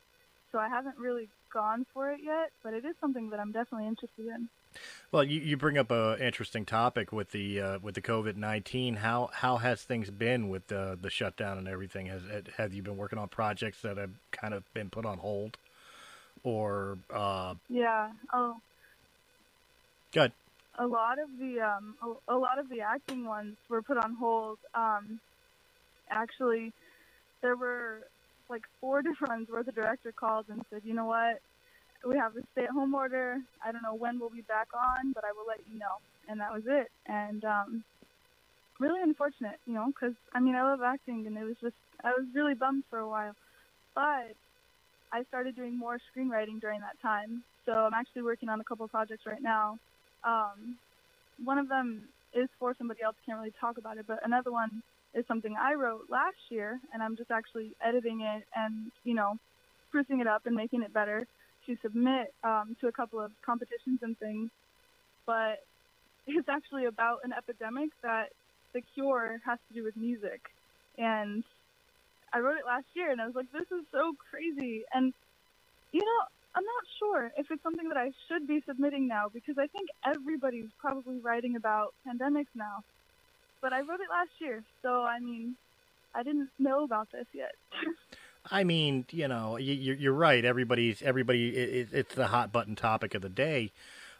So 0.51 0.57
I 0.57 0.67
haven't 0.67 0.97
really 0.97 1.29
gone 1.53 1.85
for 1.93 2.11
it 2.11 2.19
yet, 2.23 2.51
but 2.63 2.73
it 2.73 2.85
is 2.85 2.95
something 2.99 3.29
that 3.29 3.39
I'm 3.39 3.51
definitely 3.51 3.87
interested 3.87 4.25
in. 4.25 4.49
Well, 5.11 5.23
you, 5.23 5.39
you 5.39 5.57
bring 5.57 5.77
up 5.77 5.91
a 5.91 6.17
interesting 6.23 6.65
topic 6.65 7.11
with 7.11 7.31
the 7.31 7.59
uh, 7.59 7.79
with 7.79 7.95
the 7.95 8.01
COVID 8.01 8.35
nineteen. 8.35 8.97
How 8.97 9.29
how 9.33 9.57
has 9.57 9.81
things 9.81 10.09
been 10.09 10.49
with 10.49 10.67
the 10.67 10.97
the 10.99 11.09
shutdown 11.09 11.57
and 11.57 11.67
everything? 11.67 12.07
Has 12.07 12.21
have 12.57 12.73
you 12.73 12.83
been 12.83 12.97
working 12.97 13.17
on 13.17 13.27
projects 13.27 13.81
that 13.81 13.97
have 13.97 14.11
kind 14.31 14.53
of 14.53 14.71
been 14.73 14.89
put 14.89 15.05
on 15.05 15.17
hold, 15.17 15.57
or 16.43 16.99
uh, 17.11 17.55
Yeah. 17.69 18.11
Oh, 18.31 18.57
good? 20.11 20.31
A 20.79 20.87
lot 20.87 21.19
of 21.19 21.27
the 21.37 21.59
um 21.59 21.95
a, 22.01 22.35
a 22.35 22.37
lot 22.37 22.57
of 22.57 22.69
the 22.69 22.81
acting 22.81 23.25
ones 23.25 23.55
were 23.69 23.81
put 23.81 23.97
on 23.97 24.15
hold. 24.15 24.57
Um, 24.73 25.19
actually, 26.09 26.71
there 27.41 27.55
were 27.55 27.99
like 28.49 28.63
four 28.81 29.01
different 29.07 29.33
ones 29.33 29.47
where 29.49 29.63
the 29.63 29.71
director 29.71 30.11
called 30.11 30.45
and 30.49 30.63
said, 30.71 30.81
you 30.83 30.93
know 30.93 31.05
what, 31.05 31.41
we 32.07 32.17
have 32.17 32.35
a 32.35 32.41
stay-at-home 32.53 32.95
order. 32.95 33.37
I 33.63 33.71
don't 33.71 33.83
know 33.83 33.93
when 33.93 34.19
we'll 34.19 34.29
be 34.29 34.41
back 34.41 34.69
on, 34.73 35.11
but 35.13 35.23
I 35.25 35.31
will 35.33 35.45
let 35.47 35.59
you 35.71 35.77
know. 35.77 35.97
And 36.27 36.39
that 36.39 36.53
was 36.53 36.63
it. 36.65 36.89
And 37.05 37.43
um, 37.43 37.83
really 38.79 39.01
unfortunate, 39.01 39.59
you 39.67 39.73
know, 39.73 39.87
because 39.87 40.15
I 40.33 40.39
mean 40.39 40.55
I 40.55 40.63
love 40.63 40.81
acting, 40.81 41.27
and 41.27 41.37
it 41.37 41.43
was 41.43 41.57
just 41.61 41.75
I 42.03 42.11
was 42.11 42.25
really 42.33 42.53
bummed 42.53 42.85
for 42.89 42.99
a 42.99 43.07
while, 43.07 43.35
but 43.93 44.31
I 45.11 45.23
started 45.27 45.55
doing 45.55 45.77
more 45.77 45.97
screenwriting 45.97 46.61
during 46.61 46.79
that 46.81 47.01
time. 47.01 47.43
So 47.65 47.73
I'm 47.73 47.93
actually 47.93 48.21
working 48.21 48.47
on 48.49 48.61
a 48.61 48.63
couple 48.63 48.87
projects 48.87 49.25
right 49.25 49.41
now. 49.41 49.77
Um, 50.23 50.77
one 51.43 51.57
of 51.57 51.69
them 51.69 52.03
is 52.33 52.49
for 52.59 52.75
somebody 52.77 53.01
else. 53.01 53.15
Can't 53.25 53.39
really 53.39 53.53
talk 53.59 53.77
about 53.77 53.97
it, 53.97 54.05
but 54.07 54.19
another 54.23 54.51
one 54.51 54.83
is 55.13 55.25
something 55.27 55.55
I 55.59 55.73
wrote 55.73 56.05
last 56.09 56.37
year, 56.49 56.79
and 56.93 57.01
I'm 57.01 57.17
just 57.17 57.31
actually 57.31 57.71
editing 57.83 58.21
it 58.21 58.43
and 58.55 58.91
you 59.03 59.15
know, 59.15 59.35
sprucing 59.91 60.21
it 60.21 60.27
up 60.27 60.45
and 60.45 60.55
making 60.55 60.83
it 60.83 60.93
better 60.93 61.25
to 61.65 61.77
submit 61.81 62.33
um, 62.43 62.75
to 62.81 62.87
a 62.87 62.91
couple 62.91 63.19
of 63.19 63.31
competitions 63.45 63.99
and 64.01 64.17
things. 64.19 64.49
But 65.25 65.59
it's 66.27 66.49
actually 66.49 66.85
about 66.85 67.19
an 67.23 67.33
epidemic 67.33 67.89
that 68.03 68.29
the 68.73 68.81
cure 68.93 69.39
has 69.45 69.57
to 69.67 69.73
do 69.73 69.83
with 69.83 69.95
music, 69.97 70.41
and 70.97 71.43
I 72.31 72.39
wrote 72.39 72.57
it 72.57 72.65
last 72.65 72.85
year, 72.93 73.11
and 73.11 73.19
I 73.19 73.25
was 73.25 73.35
like, 73.35 73.51
this 73.51 73.65
is 73.71 73.85
so 73.91 74.13
crazy, 74.29 74.83
and 74.93 75.13
you 75.91 76.01
know, 76.01 76.21
I'm 76.55 76.63
not 76.63 76.83
sure 76.97 77.31
if 77.37 77.47
it's 77.51 77.61
something 77.63 77.89
that 77.89 77.97
I 77.97 78.11
should 78.27 78.47
be 78.47 78.61
submitting 78.67 79.07
now 79.07 79.29
because 79.33 79.57
I 79.57 79.67
think 79.67 79.89
everybody's 80.05 80.69
probably 80.79 81.19
writing 81.19 81.55
about 81.55 81.93
pandemics 82.07 82.47
now. 82.55 82.83
But 83.61 83.73
I 83.73 83.79
wrote 83.81 83.99
it 83.99 84.09
last 84.09 84.31
year, 84.39 84.63
so 84.81 85.03
I 85.03 85.19
mean, 85.19 85.55
I 86.15 86.23
didn't 86.23 86.49
know 86.57 86.83
about 86.83 87.07
this 87.11 87.25
yet. 87.33 87.51
I 88.51 88.63
mean, 88.63 89.05
you 89.11 89.27
know, 89.27 89.57
you, 89.57 89.93
you're 89.93 90.13
right. 90.13 90.43
Everybody's 90.43 91.01
everybody. 91.01 91.49
It, 91.49 91.89
it's 91.91 92.15
the 92.15 92.27
hot 92.27 92.51
button 92.51 92.75
topic 92.75 93.13
of 93.13 93.21
the 93.21 93.29
day, 93.29 93.71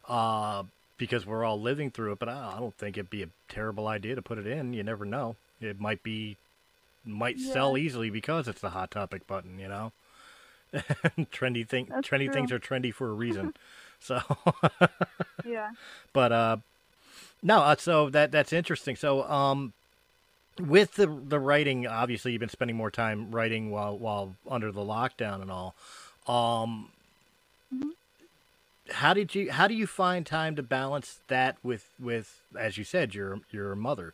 uh, 0.08 0.64
because 0.98 1.26
we're 1.26 1.46
all 1.46 1.60
living 1.60 1.90
through 1.90 2.12
it. 2.12 2.20
But 2.20 2.30
I, 2.30 2.54
I 2.56 2.60
don't 2.60 2.76
think 2.78 2.98
it'd 2.98 3.10
be 3.10 3.24
a 3.24 3.30
terrible 3.48 3.88
idea 3.88 4.16
to 4.16 4.22
put 4.22 4.38
it 4.38 4.46
in. 4.46 4.74
You 4.74 4.84
never 4.84 5.06
know. 5.06 5.36
It 5.62 5.80
might 5.80 6.04
be, 6.04 6.38
might 7.06 7.38
Yeah. 7.38 7.54
sell 7.54 7.78
easily 7.78 8.10
because 8.10 8.48
it's 8.48 8.62
the 8.62 8.72
hot 8.72 8.92
topic 8.92 9.26
button. 9.26 9.58
You 9.58 9.70
know, 9.70 9.92
trendy 11.32 11.68
thing. 11.68 11.88
That's 11.90 12.08
trendy 12.08 12.26
true. 12.26 12.34
things 12.34 12.52
are 12.52 12.60
trendy 12.60 12.94
for 12.94 13.10
a 13.10 13.14
reason. 13.14 13.54
so, 14.00 14.20
yeah. 15.46 15.72
but 16.14 16.32
uh, 16.32 16.58
no. 17.42 17.60
Uh, 17.60 17.76
so 17.76 18.10
that 18.10 18.32
that's 18.32 18.54
interesting. 18.54 18.96
So 18.96 19.24
um, 19.24 19.74
with 20.60 20.94
the 20.96 21.08
the 21.08 21.40
writing, 21.40 21.88
obviously 21.88 22.32
you've 22.32 22.40
been 22.40 22.50
spending 22.50 22.78
more 22.78 22.92
time 22.92 23.32
writing 23.32 23.72
while 23.72 23.98
while 23.98 24.36
under 24.50 24.72
the 24.72 24.82
lockdown 24.82 25.42
and 25.42 25.52
all. 25.52 25.76
Um, 26.28 26.90
Mhm. 27.74 27.92
how 28.92 29.14
did 29.14 29.36
you 29.36 29.52
how 29.52 29.68
do 29.68 29.74
you 29.76 29.86
find 29.88 30.26
time 30.26 30.56
to 30.56 30.64
balance 30.64 31.20
that 31.28 31.58
with 31.64 31.88
with 32.00 32.42
as 32.58 32.78
you 32.78 32.84
said 32.84 33.14
your 33.14 33.42
your 33.52 33.76
mother, 33.76 34.14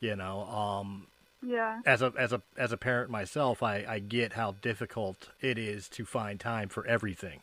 you 0.00 0.14
know 0.16 0.42
um 0.44 1.06
Yeah. 1.42 1.80
as 1.84 2.02
a 2.02 2.12
as 2.18 2.32
a 2.32 2.42
as 2.56 2.72
a 2.72 2.76
parent 2.76 3.10
myself, 3.10 3.62
I 3.62 3.84
I 3.88 3.98
get 3.98 4.34
how 4.34 4.52
difficult 4.60 5.30
it 5.40 5.58
is 5.58 5.88
to 5.90 6.04
find 6.04 6.38
time 6.40 6.68
for 6.68 6.86
everything. 6.86 7.40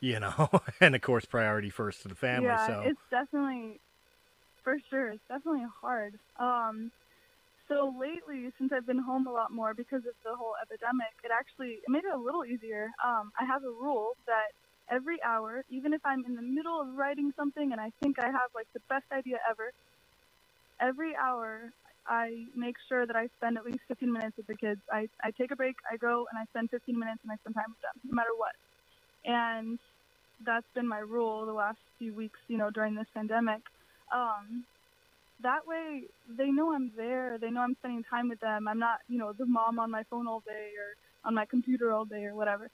you 0.00 0.20
know, 0.20 0.50
and 0.80 0.94
of 0.94 1.00
course 1.00 1.24
priority 1.24 1.70
first 1.70 2.02
to 2.02 2.08
the 2.08 2.14
family. 2.14 2.48
yeah, 2.48 2.66
so 2.66 2.82
it's 2.84 3.00
definitely 3.10 3.80
for 4.62 4.76
sure. 4.90 5.10
It's 5.10 5.24
definitely 5.28 5.66
hard. 5.80 6.14
Um, 6.38 6.90
so 7.68 7.94
lately, 7.98 8.50
since 8.58 8.72
I've 8.72 8.86
been 8.86 8.98
home 9.02 9.26
a 9.26 9.32
lot 9.32 9.50
more 9.52 9.74
because 9.74 10.04
of 10.06 10.14
the 10.24 10.36
whole 10.36 10.54
epidemic, 10.62 11.12
it 11.24 11.30
actually 11.32 11.80
it 11.82 11.88
made 11.88 12.04
it 12.04 12.14
a 12.14 12.18
little 12.20 12.44
easier. 12.44 12.88
Um, 13.04 13.30
I 13.40 13.44
have 13.46 13.62
a 13.64 13.70
rule 13.72 14.12
that 14.26 14.52
every 14.90 15.18
hour, 15.24 15.64
even 15.70 15.92
if 15.94 16.00
I'm 16.04 16.24
in 16.26 16.34
the 16.34 16.42
middle 16.42 16.80
of 16.80 16.88
writing 16.96 17.32
something 17.36 17.72
and 17.72 17.80
I 17.80 17.90
think 18.02 18.18
I 18.20 18.26
have 18.26 18.50
like 18.54 18.68
the 18.74 18.80
best 18.88 19.06
idea 19.12 19.38
ever, 19.50 19.72
every 20.80 21.14
hour 21.16 21.70
I 22.08 22.46
make 22.54 22.76
sure 22.88 23.06
that 23.06 23.16
I 23.16 23.28
spend 23.36 23.58
at 23.58 23.64
least 23.64 23.80
15 23.88 24.12
minutes 24.12 24.36
with 24.36 24.46
the 24.46 24.56
kids. 24.56 24.80
I, 24.92 25.08
I 25.22 25.30
take 25.38 25.50
a 25.50 25.56
break, 25.56 25.76
I 25.90 25.96
go 25.96 26.26
and 26.30 26.38
I 26.38 26.44
spend 26.46 26.70
15 26.70 26.98
minutes 26.98 27.20
and 27.24 27.32
I 27.32 27.36
spend 27.36 27.54
time 27.54 27.68
with 27.68 27.82
them, 27.82 28.00
no 28.04 28.14
matter 28.14 28.34
what. 28.36 28.54
And 29.24 29.78
that's 30.44 30.66
been 30.74 30.88
my 30.88 31.00
rule 31.00 31.46
the 31.46 31.52
last 31.52 31.78
few 31.98 32.14
weeks, 32.14 32.38
you 32.48 32.58
know, 32.58 32.70
during 32.70 32.94
this 32.94 33.08
pandemic. 33.14 33.62
Um, 34.14 34.64
that 35.40 35.66
way 35.66 36.04
they 36.38 36.50
know 36.50 36.72
I'm 36.72 36.92
there. 36.96 37.38
They 37.40 37.50
know 37.50 37.60
I'm 37.60 37.74
spending 37.78 38.04
time 38.10 38.28
with 38.28 38.40
them. 38.40 38.68
I'm 38.68 38.78
not, 38.78 38.98
you 39.08 39.18
know, 39.18 39.32
the 39.36 39.46
mom 39.46 39.78
on 39.78 39.90
my 39.90 40.02
phone 40.10 40.26
all 40.28 40.42
day 40.46 40.70
or 40.78 41.28
on 41.28 41.34
my 41.34 41.46
computer 41.46 41.92
all 41.92 42.04
day 42.04 42.24
or 42.24 42.34
whatever. 42.34 42.68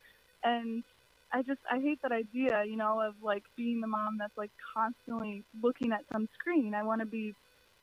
And 0.44 0.84
I 1.32 1.42
just 1.42 1.60
I 1.70 1.78
hate 1.80 2.00
that 2.02 2.12
idea, 2.12 2.64
you 2.66 2.76
know, 2.76 3.00
of 3.00 3.14
like 3.22 3.42
being 3.56 3.80
the 3.80 3.86
mom 3.86 4.18
that's 4.18 4.36
like 4.36 4.50
constantly 4.76 5.44
looking 5.62 5.92
at 5.92 6.02
some 6.12 6.28
screen. 6.38 6.74
I 6.74 6.82
want 6.82 7.00
to 7.00 7.06
be 7.06 7.34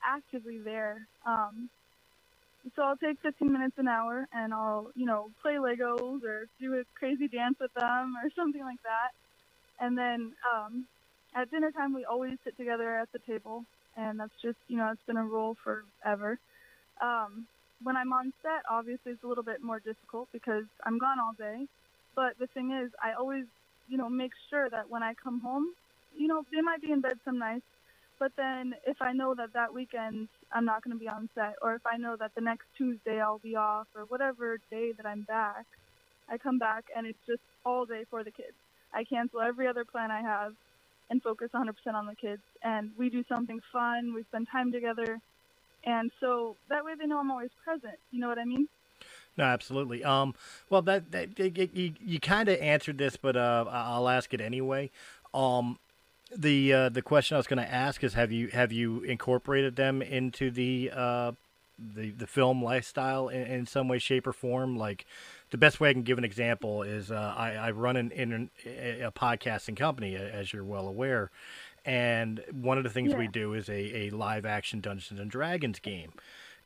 actively 0.05 0.59
there. 0.63 1.07
Um, 1.25 1.69
so 2.75 2.83
I'll 2.83 2.97
take 2.97 3.17
15 3.21 3.51
minutes 3.51 3.75
an 3.77 3.87
hour 3.87 4.27
and 4.33 4.53
I'll, 4.53 4.91
you 4.95 5.05
know, 5.05 5.29
play 5.41 5.53
Legos 5.53 6.23
or 6.23 6.47
do 6.59 6.75
a 6.75 6.83
crazy 6.97 7.27
dance 7.27 7.55
with 7.59 7.73
them 7.73 8.15
or 8.21 8.29
something 8.35 8.61
like 8.61 8.81
that. 8.83 9.11
And 9.79 9.97
then 9.97 10.33
um, 10.53 10.85
at 11.35 11.49
dinner 11.51 11.71
time, 11.71 11.93
we 11.93 12.05
always 12.05 12.33
sit 12.43 12.57
together 12.57 12.97
at 12.97 13.09
the 13.13 13.19
table, 13.27 13.63
and 13.95 14.19
that's 14.19 14.33
just, 14.43 14.57
you 14.67 14.77
know, 14.77 14.89
it's 14.91 15.03
been 15.07 15.17
a 15.17 15.23
rule 15.23 15.55
forever. 15.63 16.37
Um, 17.01 17.47
when 17.81 17.95
I'm 17.95 18.11
on 18.11 18.33
set, 18.41 18.63
obviously 18.69 19.13
it's 19.13 19.23
a 19.23 19.27
little 19.27 19.43
bit 19.43 19.63
more 19.63 19.79
difficult 19.79 20.27
because 20.33 20.65
I'm 20.85 20.99
gone 20.99 21.19
all 21.19 21.33
day. 21.37 21.65
But 22.15 22.37
the 22.39 22.47
thing 22.47 22.71
is, 22.83 22.91
I 23.01 23.13
always, 23.17 23.45
you 23.87 23.97
know, 23.97 24.09
make 24.09 24.31
sure 24.49 24.69
that 24.69 24.89
when 24.89 25.01
I 25.01 25.13
come 25.23 25.39
home, 25.39 25.65
you 26.17 26.27
know, 26.27 26.43
they 26.51 26.61
might 26.61 26.81
be 26.81 26.91
in 26.91 26.99
bed 27.01 27.17
some 27.23 27.39
nights, 27.39 27.65
but 28.19 28.31
then 28.37 28.73
if 28.85 29.01
I 29.01 29.13
know 29.13 29.33
that 29.35 29.53
that 29.53 29.73
weekend 29.73 30.27
I'm 30.51 30.65
not 30.65 30.83
going 30.83 30.95
to 30.95 30.99
be 30.99 31.07
on 31.07 31.29
set, 31.35 31.55
or 31.61 31.75
if 31.75 31.81
I 31.85 31.97
know 31.97 32.15
that 32.19 32.31
the 32.35 32.41
next 32.41 32.65
Tuesday 32.77 33.19
I'll 33.19 33.39
be 33.39 33.55
off, 33.55 33.87
or 33.95 34.03
whatever 34.05 34.59
day 34.69 34.91
that 34.97 35.05
I'm 35.05 35.23
back, 35.23 35.65
I 36.29 36.37
come 36.37 36.59
back 36.59 36.85
and 36.95 37.07
it's 37.07 37.19
just 37.27 37.41
all 37.65 37.85
day 37.85 38.03
for 38.09 38.23
the 38.23 38.31
kids. 38.31 38.55
I 38.93 39.03
cancel 39.03 39.41
every 39.41 39.67
other 39.67 39.85
plan 39.85 40.11
I 40.11 40.21
have 40.21 40.53
and 41.09 41.21
focus 41.21 41.49
100% 41.53 41.73
on 41.93 42.05
the 42.05 42.15
kids. 42.15 42.41
And 42.63 42.91
we 42.97 43.09
do 43.09 43.23
something 43.27 43.59
fun. 43.71 44.13
We 44.13 44.23
spend 44.23 44.47
time 44.51 44.71
together. 44.71 45.19
And 45.85 46.11
so 46.19 46.55
that 46.69 46.83
way 46.83 46.93
they 46.99 47.05
know 47.05 47.19
I'm 47.19 47.31
always 47.31 47.49
present. 47.63 47.97
You 48.11 48.19
know 48.19 48.27
what 48.27 48.37
I 48.37 48.45
mean? 48.45 48.67
No, 49.37 49.45
absolutely. 49.45 50.03
Um, 50.03 50.35
well, 50.69 50.81
that, 50.83 51.11
that 51.11 51.39
you 51.39 51.93
you 51.99 52.19
kind 52.19 52.49
of 52.49 52.59
answered 52.59 52.97
this, 52.97 53.15
but 53.15 53.37
uh, 53.37 53.65
I'll 53.69 54.09
ask 54.09 54.33
it 54.33 54.41
anyway. 54.41 54.91
Um, 55.33 55.79
the 56.35 56.73
uh, 56.73 56.89
the 56.89 57.01
question 57.01 57.35
I 57.35 57.39
was 57.39 57.47
going 57.47 57.63
to 57.63 57.71
ask 57.71 58.03
is 58.03 58.13
have 58.13 58.31
you 58.31 58.47
have 58.47 58.71
you 58.71 59.01
incorporated 59.01 59.75
them 59.75 60.01
into 60.01 60.51
the 60.51 60.91
uh, 60.93 61.31
the 61.77 62.11
the 62.11 62.27
film 62.27 62.63
lifestyle 62.63 63.29
in, 63.29 63.41
in, 63.41 63.65
some 63.65 63.87
way, 63.87 63.99
shape, 63.99 64.27
or 64.27 64.33
form? 64.33 64.77
Like 64.77 65.05
the 65.49 65.57
best 65.57 65.79
way 65.79 65.89
I 65.89 65.93
can 65.93 66.03
give 66.03 66.17
an 66.17 66.23
example 66.23 66.83
is 66.83 67.11
uh, 67.11 67.33
I, 67.35 67.53
I, 67.53 67.71
run 67.71 67.95
an, 67.95 68.11
in 68.11 68.49
a 68.65 69.11
podcasting 69.11 69.75
company, 69.75 70.15
as 70.15 70.53
you're 70.53 70.63
well 70.63 70.87
aware, 70.87 71.31
and 71.85 72.43
one 72.51 72.77
of 72.77 72.83
the 72.83 72.89
things 72.89 73.11
yeah. 73.11 73.17
we 73.17 73.27
do 73.27 73.53
is 73.53 73.69
a, 73.69 74.07
a 74.07 74.09
live 74.11 74.45
action 74.45 74.81
Dungeons 74.81 75.19
and 75.19 75.31
Dragons 75.31 75.79
game, 75.79 76.11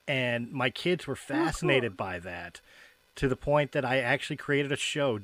and 0.07 0.51
my 0.51 0.69
kids 0.69 1.07
were 1.07 1.15
fascinated 1.15 1.93
oh, 1.93 1.95
cool. 1.95 2.07
by 2.07 2.19
that 2.19 2.59
to 3.15 3.27
the 3.27 3.35
point 3.35 3.73
that 3.73 3.85
I 3.85 3.99
actually 3.99 4.37
created 4.37 4.71
a 4.71 4.75
show 4.75 5.19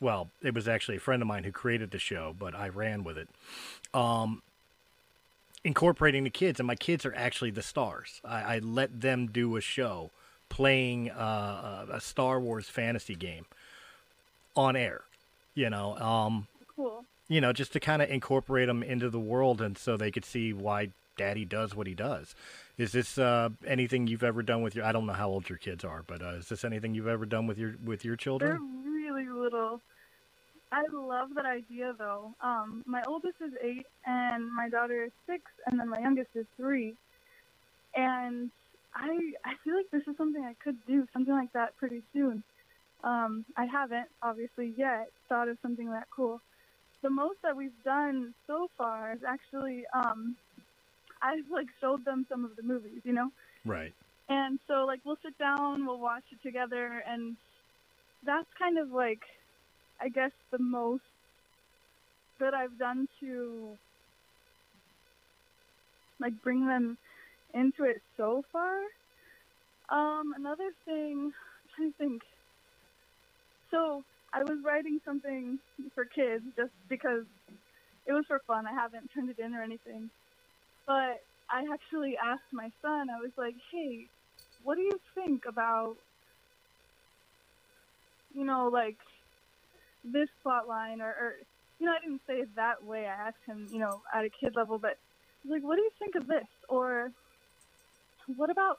well, 0.00 0.30
it 0.42 0.54
was 0.54 0.68
actually 0.68 0.96
a 0.96 1.00
friend 1.00 1.22
of 1.22 1.28
mine 1.28 1.44
who 1.44 1.52
created 1.52 1.90
the 1.90 1.98
show, 1.98 2.34
but 2.38 2.54
I 2.54 2.68
ran 2.68 3.04
with 3.04 3.18
it. 3.18 3.28
Um, 3.92 4.42
incorporating 5.64 6.24
the 6.24 6.30
kids, 6.30 6.60
and 6.60 6.66
my 6.66 6.76
kids 6.76 7.04
are 7.04 7.14
actually 7.14 7.50
the 7.50 7.62
stars. 7.62 8.20
I, 8.24 8.56
I 8.56 8.58
let 8.60 9.00
them 9.00 9.26
do 9.26 9.56
a 9.56 9.60
show 9.60 10.10
playing 10.48 11.10
uh, 11.10 11.86
a 11.90 12.00
Star 12.00 12.40
Wars 12.40 12.68
fantasy 12.68 13.14
game 13.14 13.46
on 14.56 14.76
air. 14.76 15.02
You 15.54 15.70
know, 15.70 15.96
um, 15.98 16.46
cool. 16.76 17.04
You 17.28 17.40
know, 17.40 17.52
just 17.52 17.72
to 17.72 17.80
kind 17.80 18.00
of 18.00 18.08
incorporate 18.08 18.68
them 18.68 18.82
into 18.82 19.10
the 19.10 19.18
world, 19.18 19.60
and 19.60 19.76
so 19.76 19.96
they 19.96 20.10
could 20.10 20.24
see 20.24 20.52
why 20.52 20.90
Daddy 21.16 21.44
does 21.44 21.74
what 21.74 21.86
he 21.86 21.94
does. 21.94 22.34
Is 22.78 22.92
this 22.92 23.18
uh, 23.18 23.50
anything 23.66 24.06
you've 24.06 24.22
ever 24.22 24.42
done 24.42 24.62
with 24.62 24.76
your? 24.76 24.84
I 24.84 24.92
don't 24.92 25.04
know 25.04 25.12
how 25.12 25.28
old 25.28 25.48
your 25.48 25.58
kids 25.58 25.84
are, 25.84 26.04
but 26.06 26.22
uh, 26.22 26.34
is 26.34 26.48
this 26.48 26.64
anything 26.64 26.94
you've 26.94 27.08
ever 27.08 27.26
done 27.26 27.46
with 27.46 27.58
your 27.58 27.74
with 27.84 28.04
your 28.04 28.16
children? 28.16 28.52
They're 28.84 28.87
really 29.18 29.40
little. 29.40 29.80
I 30.70 30.82
love 30.92 31.30
that 31.34 31.46
idea 31.46 31.94
though. 31.98 32.34
Um, 32.40 32.82
my 32.86 33.02
oldest 33.06 33.36
is 33.44 33.52
eight, 33.62 33.86
and 34.06 34.52
my 34.52 34.68
daughter 34.68 35.04
is 35.04 35.12
six, 35.26 35.42
and 35.66 35.80
then 35.80 35.88
my 35.88 35.98
youngest 36.00 36.30
is 36.34 36.46
three. 36.56 36.94
And 37.94 38.50
I 38.94 39.32
I 39.44 39.54
feel 39.64 39.76
like 39.76 39.90
this 39.90 40.02
is 40.06 40.16
something 40.16 40.44
I 40.44 40.54
could 40.62 40.76
do, 40.86 41.06
something 41.12 41.32
like 41.32 41.52
that 41.52 41.76
pretty 41.78 42.02
soon. 42.12 42.42
Um, 43.02 43.44
I 43.56 43.64
haven't 43.64 44.08
obviously 44.22 44.74
yet 44.76 45.10
thought 45.28 45.48
of 45.48 45.56
something 45.62 45.90
that 45.90 46.08
cool. 46.14 46.40
The 47.00 47.10
most 47.10 47.38
that 47.42 47.56
we've 47.56 47.84
done 47.84 48.34
so 48.46 48.68
far 48.76 49.12
is 49.12 49.20
actually 49.26 49.84
um, 49.94 50.36
I've 51.22 51.50
like 51.50 51.68
showed 51.80 52.04
them 52.04 52.26
some 52.28 52.44
of 52.44 52.56
the 52.56 52.62
movies, 52.62 53.00
you 53.04 53.12
know. 53.12 53.30
Right. 53.64 53.94
And 54.28 54.58
so 54.68 54.84
like 54.84 55.00
we'll 55.04 55.18
sit 55.24 55.38
down, 55.38 55.86
we'll 55.86 56.00
watch 56.00 56.24
it 56.30 56.42
together, 56.42 57.02
and 57.08 57.36
that's 58.24 58.48
kind 58.58 58.78
of 58.78 58.90
like 58.90 59.20
I 60.00 60.08
guess 60.08 60.32
the 60.52 60.58
most 60.58 61.02
that 62.40 62.54
I've 62.54 62.78
done 62.78 63.08
to 63.20 63.76
like 66.20 66.32
bring 66.42 66.66
them 66.66 66.98
into 67.54 67.84
it 67.84 68.00
so 68.16 68.42
far. 68.52 68.78
Um, 69.90 70.32
another 70.36 70.70
thing, 70.84 71.32
I'm 71.32 71.70
trying 71.76 71.92
to 71.92 71.98
think. 71.98 72.22
So 73.70 74.02
I 74.32 74.42
was 74.42 74.58
writing 74.64 75.00
something 75.04 75.58
for 75.94 76.04
kids 76.04 76.44
just 76.56 76.72
because 76.88 77.24
it 78.06 78.12
was 78.12 78.24
for 78.26 78.40
fun. 78.46 78.66
I 78.66 78.72
haven't 78.72 79.10
turned 79.14 79.30
it 79.30 79.38
in 79.38 79.54
or 79.54 79.62
anything. 79.62 80.10
But 80.86 81.20
I 81.50 81.64
actually 81.72 82.16
asked 82.22 82.52
my 82.52 82.70
son, 82.82 83.08
I 83.10 83.20
was 83.20 83.32
like, 83.36 83.54
hey, 83.72 84.06
what 84.64 84.76
do 84.76 84.82
you 84.82 84.98
think 85.14 85.44
about, 85.48 85.96
you 88.38 88.44
know, 88.44 88.68
like 88.72 88.96
this 90.04 90.28
plot 90.42 90.68
line 90.68 91.00
or, 91.00 91.08
or 91.08 91.34
you 91.80 91.86
know, 91.86 91.92
I 91.92 92.00
didn't 92.00 92.22
say 92.26 92.34
it 92.34 92.54
that 92.56 92.84
way. 92.84 93.06
I 93.06 93.28
asked 93.28 93.44
him, 93.46 93.66
you 93.72 93.78
know, 93.78 94.00
at 94.14 94.24
a 94.24 94.30
kid 94.30 94.54
level, 94.54 94.78
but 94.78 94.96
like, 95.44 95.62
what 95.62 95.76
do 95.76 95.82
you 95.82 95.90
think 95.98 96.14
of 96.14 96.26
this? 96.26 96.46
Or 96.68 97.10
what 98.36 98.50
about 98.50 98.78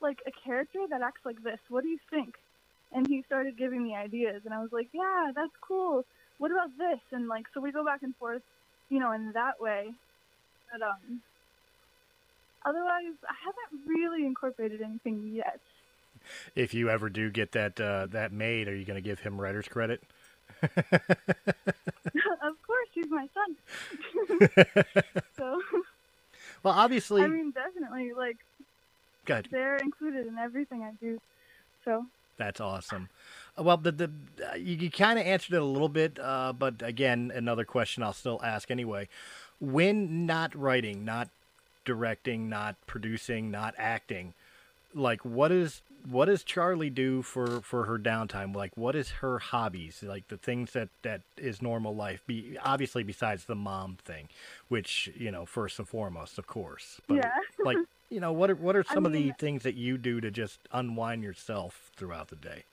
like 0.00 0.18
a 0.26 0.30
character 0.30 0.80
that 0.90 1.02
acts 1.02 1.24
like 1.24 1.42
this? 1.42 1.58
What 1.68 1.82
do 1.82 1.88
you 1.88 1.98
think? 2.10 2.34
And 2.92 3.06
he 3.06 3.22
started 3.22 3.56
giving 3.56 3.82
me 3.82 3.96
ideas, 3.96 4.42
and 4.44 4.54
I 4.54 4.60
was 4.60 4.72
like, 4.72 4.88
yeah, 4.92 5.32
that's 5.34 5.52
cool. 5.60 6.04
What 6.38 6.52
about 6.52 6.70
this? 6.78 7.00
And 7.12 7.28
like, 7.28 7.46
so 7.52 7.60
we 7.60 7.72
go 7.72 7.84
back 7.84 8.02
and 8.02 8.14
forth, 8.16 8.42
you 8.88 9.00
know, 9.00 9.12
in 9.12 9.32
that 9.32 9.60
way. 9.60 9.90
But 10.72 10.82
um, 10.82 11.20
otherwise, 12.64 13.14
I 13.28 13.34
haven't 13.44 13.88
really 13.88 14.24
incorporated 14.24 14.82
anything 14.82 15.32
yet. 15.34 15.60
If 16.54 16.74
you 16.74 16.88
ever 16.90 17.08
do 17.08 17.30
get 17.30 17.52
that 17.52 17.80
uh, 17.80 18.06
that 18.06 18.32
made, 18.32 18.68
are 18.68 18.74
you 18.74 18.84
going 18.84 19.02
to 19.02 19.06
give 19.06 19.20
him 19.20 19.40
writer's 19.40 19.68
credit? 19.68 20.02
of 20.62 20.72
course, 22.66 22.88
he's 22.92 23.10
my 23.10 23.28
son. 23.34 24.44
so. 25.36 25.60
Well, 26.62 26.74
obviously. 26.74 27.22
I 27.22 27.26
mean, 27.26 27.52
definitely, 27.52 28.12
like. 28.12 28.36
Good. 29.24 29.48
They're 29.50 29.76
included 29.76 30.26
in 30.26 30.38
everything 30.38 30.82
I 30.82 30.92
do, 31.00 31.20
so. 31.84 32.06
That's 32.36 32.60
awesome. 32.60 33.08
Well, 33.58 33.76
the 33.76 33.92
the 33.92 34.10
you, 34.56 34.76
you 34.76 34.90
kind 34.90 35.18
of 35.18 35.26
answered 35.26 35.54
it 35.54 35.62
a 35.62 35.64
little 35.64 35.88
bit, 35.88 36.18
uh, 36.20 36.52
but 36.52 36.82
again, 36.82 37.32
another 37.34 37.64
question 37.64 38.02
I'll 38.02 38.12
still 38.12 38.40
ask 38.44 38.70
anyway. 38.70 39.08
When 39.58 40.26
not 40.26 40.54
writing, 40.54 41.04
not 41.04 41.28
directing, 41.84 42.48
not 42.48 42.76
producing, 42.86 43.50
not 43.50 43.74
acting, 43.78 44.34
like 44.94 45.24
what 45.24 45.50
is 45.50 45.80
what 46.08 46.26
does 46.26 46.44
Charlie 46.44 46.90
do 46.90 47.22
for 47.22 47.60
for 47.60 47.84
her 47.84 47.98
downtime? 47.98 48.54
Like, 48.54 48.76
what 48.76 48.94
is 48.94 49.10
her 49.10 49.38
hobbies? 49.38 50.02
Like 50.06 50.28
the 50.28 50.36
things 50.36 50.72
that 50.72 50.88
that 51.02 51.22
is 51.36 51.60
normal 51.60 51.94
life. 51.94 52.22
Be 52.26 52.56
obviously 52.62 53.02
besides 53.02 53.44
the 53.44 53.54
mom 53.54 53.98
thing, 54.04 54.28
which 54.68 55.10
you 55.16 55.30
know 55.30 55.46
first 55.46 55.78
and 55.78 55.88
foremost, 55.88 56.38
of 56.38 56.46
course. 56.46 57.00
But 57.06 57.16
yeah. 57.16 57.32
like 57.64 57.78
you 58.10 58.20
know, 58.20 58.32
what 58.32 58.50
are 58.50 58.54
what 58.54 58.76
are 58.76 58.84
some 58.92 59.06
I 59.06 59.08
of 59.08 59.12
the 59.12 59.32
things 59.38 59.62
that 59.64 59.74
you 59.74 59.98
do 59.98 60.20
to 60.20 60.30
just 60.30 60.60
unwind 60.72 61.22
yourself 61.22 61.90
throughout 61.96 62.28
the 62.28 62.36
day? 62.36 62.64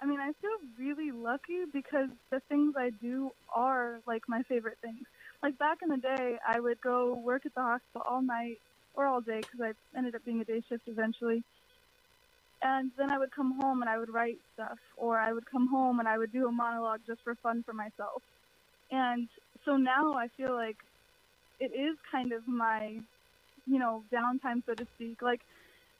I 0.00 0.06
mean, 0.06 0.18
I 0.18 0.32
feel 0.40 0.50
really 0.78 1.12
lucky 1.12 1.64
because 1.72 2.08
the 2.30 2.40
things 2.48 2.74
I 2.76 2.90
do 2.90 3.30
are 3.54 4.00
like 4.06 4.22
my 4.28 4.42
favorite 4.42 4.78
things. 4.82 5.06
Like 5.42 5.58
back 5.58 5.78
in 5.82 5.88
the 5.88 5.96
day, 5.96 6.38
I 6.46 6.58
would 6.58 6.80
go 6.80 7.14
work 7.14 7.46
at 7.46 7.54
the 7.54 7.62
hospital 7.62 8.02
all 8.08 8.22
night 8.22 8.58
or 8.94 9.06
all 9.06 9.20
day 9.20 9.40
because 9.40 9.60
I 9.60 9.98
ended 9.98 10.14
up 10.14 10.24
being 10.24 10.40
a 10.40 10.44
day 10.44 10.62
shift 10.68 10.84
eventually. 10.86 11.42
And 12.62 12.92
then 12.96 13.10
I 13.10 13.18
would 13.18 13.34
come 13.34 13.58
home 13.60 13.82
and 13.82 13.90
I 13.90 13.98
would 13.98 14.12
write 14.12 14.38
stuff, 14.54 14.78
or 14.96 15.18
I 15.18 15.32
would 15.32 15.50
come 15.50 15.68
home 15.68 15.98
and 15.98 16.08
I 16.08 16.16
would 16.18 16.32
do 16.32 16.46
a 16.46 16.52
monologue 16.52 17.00
just 17.06 17.20
for 17.24 17.34
fun 17.42 17.62
for 17.64 17.72
myself. 17.72 18.22
And 18.90 19.28
so 19.64 19.76
now 19.76 20.14
I 20.14 20.28
feel 20.36 20.54
like 20.54 20.76
it 21.60 21.72
is 21.74 21.96
kind 22.10 22.32
of 22.32 22.46
my, 22.46 22.98
you 23.66 23.78
know, 23.78 24.04
downtime, 24.12 24.62
so 24.66 24.74
to 24.74 24.86
speak. 24.94 25.22
Like 25.22 25.40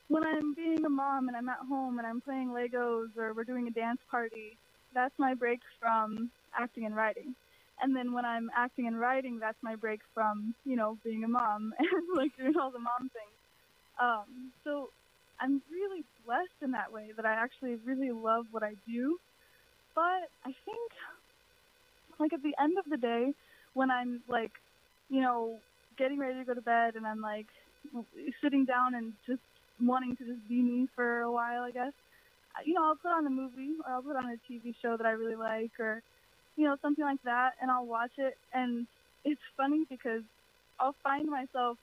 when 0.09 0.25
I'm 0.25 0.55
being 0.55 0.85
a 0.85 0.91
mom 0.91 1.29
and 1.29 1.37
I'm 1.37 1.49
at 1.49 1.59
home 1.69 1.99
and 1.99 2.07
I'm 2.07 2.21
playing 2.21 2.51
Legos 2.51 3.17
or 3.17 3.35
we're 3.35 3.45
doing 3.45 3.67
a 3.69 3.71
dance 3.73 4.01
party, 4.11 4.59
that's 4.95 5.15
my 5.19 5.35
break 5.35 5.61
from 5.81 6.31
acting 6.59 6.85
and 6.87 6.95
writing. 6.95 7.35
And 7.83 7.97
then 7.97 8.13
when 8.13 8.25
I'm 8.25 8.51
acting 8.57 8.87
and 8.87 8.99
writing, 8.99 9.39
that's 9.41 9.59
my 9.63 9.75
break 9.75 10.01
from, 10.15 10.55
you 10.65 10.77
know, 10.77 10.99
being 11.03 11.25
a 11.25 11.29
mom 11.29 11.75
and 11.79 11.89
like 12.17 12.37
doing 12.37 12.55
all 12.57 12.71
the 12.71 12.79
mom 12.79 13.11
things. 13.11 13.39
Um, 14.01 14.53
so 14.65 14.89
I'm 15.41 15.61
really 15.71 16.05
blessed 16.25 16.63
in 16.63 16.71
that 16.73 16.93
way 16.93 17.11
that 17.17 17.27
I 17.27 17.33
actually 17.33 17.77
really 17.85 18.13
love 18.13 18.47
what 18.53 18.63
I 18.63 18.75
do. 18.87 19.19
But 19.95 20.31
I 20.45 20.55
think, 20.65 20.93
like, 22.19 22.33
at 22.33 22.43
the 22.43 22.55
end 22.61 22.79
of 22.79 22.85
the 22.89 22.97
day, 22.97 23.35
when 23.75 23.91
I'm 23.91 24.23
like, 24.29 24.53
you 25.11 25.21
know, 25.21 25.59
getting 25.99 26.19
ready 26.19 26.39
to 26.39 26.45
go 26.45 26.55
to 26.55 26.61
bed 26.61 26.95
and 26.97 27.07
I'm 27.07 27.21
like 27.21 27.47
sitting 28.43 28.65
down 28.65 28.95
and 28.95 29.13
just 29.27 29.41
wanting 29.81 30.17
to 30.17 30.25
just 30.25 30.49
be 30.49 30.63
me 30.63 30.89
for 30.95 31.21
a 31.21 31.31
while, 31.31 31.63
I 31.63 31.71
guess. 31.71 31.93
You 32.65 32.75
know, 32.75 32.85
I'll 32.85 32.97
put 32.97 33.11
on 33.11 33.27
a 33.27 33.31
movie 33.31 33.75
or 33.87 33.93
I'll 33.93 34.03
put 34.03 34.17
on 34.17 34.27
a 34.27 34.53
TV 34.53 34.75
show 34.81 34.97
that 34.97 35.07
I 35.07 35.11
really 35.11 35.37
like 35.37 35.73
or, 35.81 36.03
you 36.57 36.65
know, 36.65 36.77
something 36.83 37.05
like 37.05 37.23
that 37.25 37.53
and 37.61 37.71
I'll 37.71 37.87
watch 37.87 38.13
it 38.19 38.37
and 38.53 38.87
it's 39.25 39.41
funny 39.57 39.85
because 39.89 40.23
I'll 40.79 40.95
find 41.03 41.29
myself, 41.29 41.79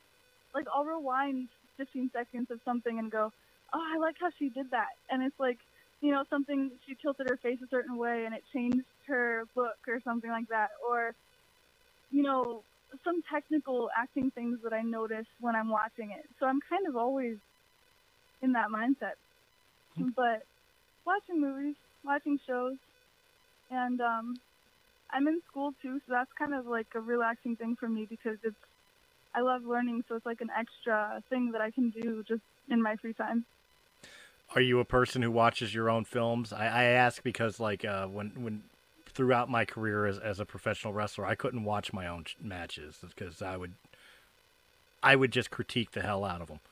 like, 0.54 0.66
I'll 0.74 0.84
rewind 0.84 1.48
15 1.78 2.12
seconds 2.14 2.52
of 2.52 2.60
something 2.66 3.00
and 3.00 3.12
go, 3.12 3.32
oh, 3.74 3.84
I 3.96 3.98
like 3.98 4.16
how 4.20 4.30
she 4.38 4.50
did 4.50 4.72
that. 4.72 4.90
And 5.10 5.24
it's 5.24 5.40
like, 5.40 5.58
you 6.02 6.12
know, 6.12 6.24
something, 6.30 6.72
she 6.86 6.96
tilted 7.02 7.30
her 7.30 7.38
face 7.38 7.60
a 7.64 7.68
certain 7.70 7.98
way 7.98 8.26
and 8.26 8.34
it 8.34 8.44
changed 8.54 8.86
her 9.08 9.46
look 9.56 9.78
or 9.88 10.02
something 10.04 10.30
like 10.30 10.50
that. 10.50 10.72
Or, 10.88 11.14
you 12.12 12.24
know, 12.24 12.64
some 13.04 13.22
technical 13.32 13.90
acting 13.98 14.32
things 14.32 14.60
that 14.64 14.74
I 14.74 14.82
notice 14.82 15.28
when 15.40 15.56
I'm 15.56 15.70
watching 15.70 16.12
it. 16.12 16.26
So 16.40 16.46
I'm 16.46 16.60
kind 16.70 16.88
of 16.88 16.96
always 16.96 17.38
in 18.42 18.54
that 18.54 18.70
mindset. 18.70 19.16
Hmm. 19.96 20.10
But 20.16 20.44
watching 21.06 21.40
movies, 21.42 21.76
watching 22.04 22.40
shows, 22.48 22.76
and 23.72 24.02
um, 24.02 24.40
I'm 25.12 25.28
in 25.28 25.42
school 25.50 25.74
too, 25.82 26.00
so 26.08 26.14
that's 26.14 26.32
kind 26.38 26.54
of 26.54 26.66
like 26.68 26.88
a 26.96 27.00
relaxing 27.00 27.56
thing 27.56 27.76
for 27.80 27.90
me 27.90 28.06
because 28.10 28.38
it's 28.44 28.56
I 29.34 29.42
love 29.42 29.64
learning, 29.64 30.04
so 30.08 30.16
it's 30.16 30.26
like 30.26 30.42
an 30.42 30.50
extra 30.58 31.22
thing 31.30 31.52
that 31.52 31.62
I 31.62 31.72
can 31.72 31.92
do 31.92 32.24
just 32.28 32.42
in 32.70 32.82
my 32.82 32.96
free 32.96 33.14
time. 33.14 33.46
Are 34.56 34.62
you 34.62 34.80
a 34.80 34.86
person 34.86 35.22
who 35.22 35.30
watches 35.30 35.74
your 35.74 35.90
own 35.90 36.06
films? 36.06 36.52
I, 36.52 36.66
I 36.66 36.84
ask 36.86 37.22
because 37.22 37.60
like 37.60 37.86
uh, 37.86 38.08
when 38.08 38.32
when 38.44 38.64
throughout 39.08 39.50
my 39.50 39.66
career 39.66 40.06
as 40.06 40.18
as 40.18 40.40
a 40.40 40.46
professional 40.46 40.94
wrestler, 40.94 41.26
I 41.26 41.36
couldn't 41.36 41.64
watch 41.64 41.94
my 41.94 42.08
own 42.08 42.26
matches 42.42 42.98
because 43.08 43.42
I 43.42 43.58
would 43.58 43.74
I 45.04 45.16
would 45.16 45.32
just 45.32 45.52
critique 45.52 45.92
the 45.92 46.02
hell 46.02 46.24
out 46.26 46.42
of 46.42 46.48
them. 46.48 46.60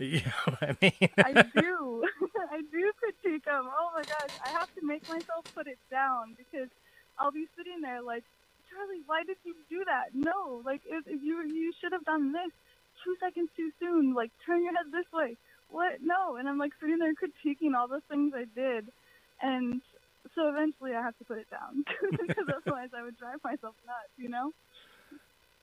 You 0.00 0.22
know 0.22 0.54
what 0.56 0.62
I 0.62 0.76
mean? 0.80 1.10
I 1.18 1.32
do. 1.60 2.04
I 2.50 2.62
do 2.72 2.90
critique 2.96 3.44
them. 3.44 3.68
Oh 3.68 3.90
my 3.94 4.00
gosh, 4.00 4.34
I 4.42 4.48
have 4.48 4.74
to 4.76 4.80
make 4.82 5.06
myself 5.06 5.44
put 5.54 5.66
it 5.66 5.76
down 5.90 6.34
because 6.38 6.70
I'll 7.20 7.30
be 7.30 7.46
sitting 7.56 7.80
there 7.82 8.02
like, 8.02 8.24
Charlie, 8.70 9.02
why 9.06 9.24
did 9.24 9.36
you 9.44 9.54
do 9.68 9.84
that? 9.84 10.14
No, 10.14 10.62
like 10.64 10.80
if, 10.86 11.06
if 11.06 11.22
you 11.22 11.42
you 11.46 11.72
should 11.80 11.92
have 11.92 12.04
done 12.04 12.32
this 12.32 12.50
two 13.04 13.16
seconds 13.20 13.50
too 13.56 13.70
soon. 13.78 14.14
Like 14.14 14.30
turn 14.44 14.64
your 14.64 14.72
head 14.72 14.92
this 14.92 15.10
way. 15.12 15.36
What? 15.68 16.00
No. 16.02 16.36
And 16.36 16.48
I'm 16.48 16.58
like 16.58 16.72
sitting 16.80 16.98
there 16.98 17.12
critiquing 17.14 17.74
all 17.76 17.88
the 17.88 18.00
things 18.08 18.32
I 18.34 18.46
did, 18.54 18.88
and 19.42 19.82
so 20.34 20.48
eventually 20.48 20.94
I 20.94 21.02
have 21.02 21.16
to 21.18 21.24
put 21.24 21.38
it 21.38 21.50
down 21.50 21.84
because 22.10 22.46
otherwise 22.48 22.90
I 22.96 23.02
would 23.02 23.18
drive 23.18 23.38
myself 23.44 23.74
nuts. 23.86 24.14
You 24.16 24.30
know 24.30 24.52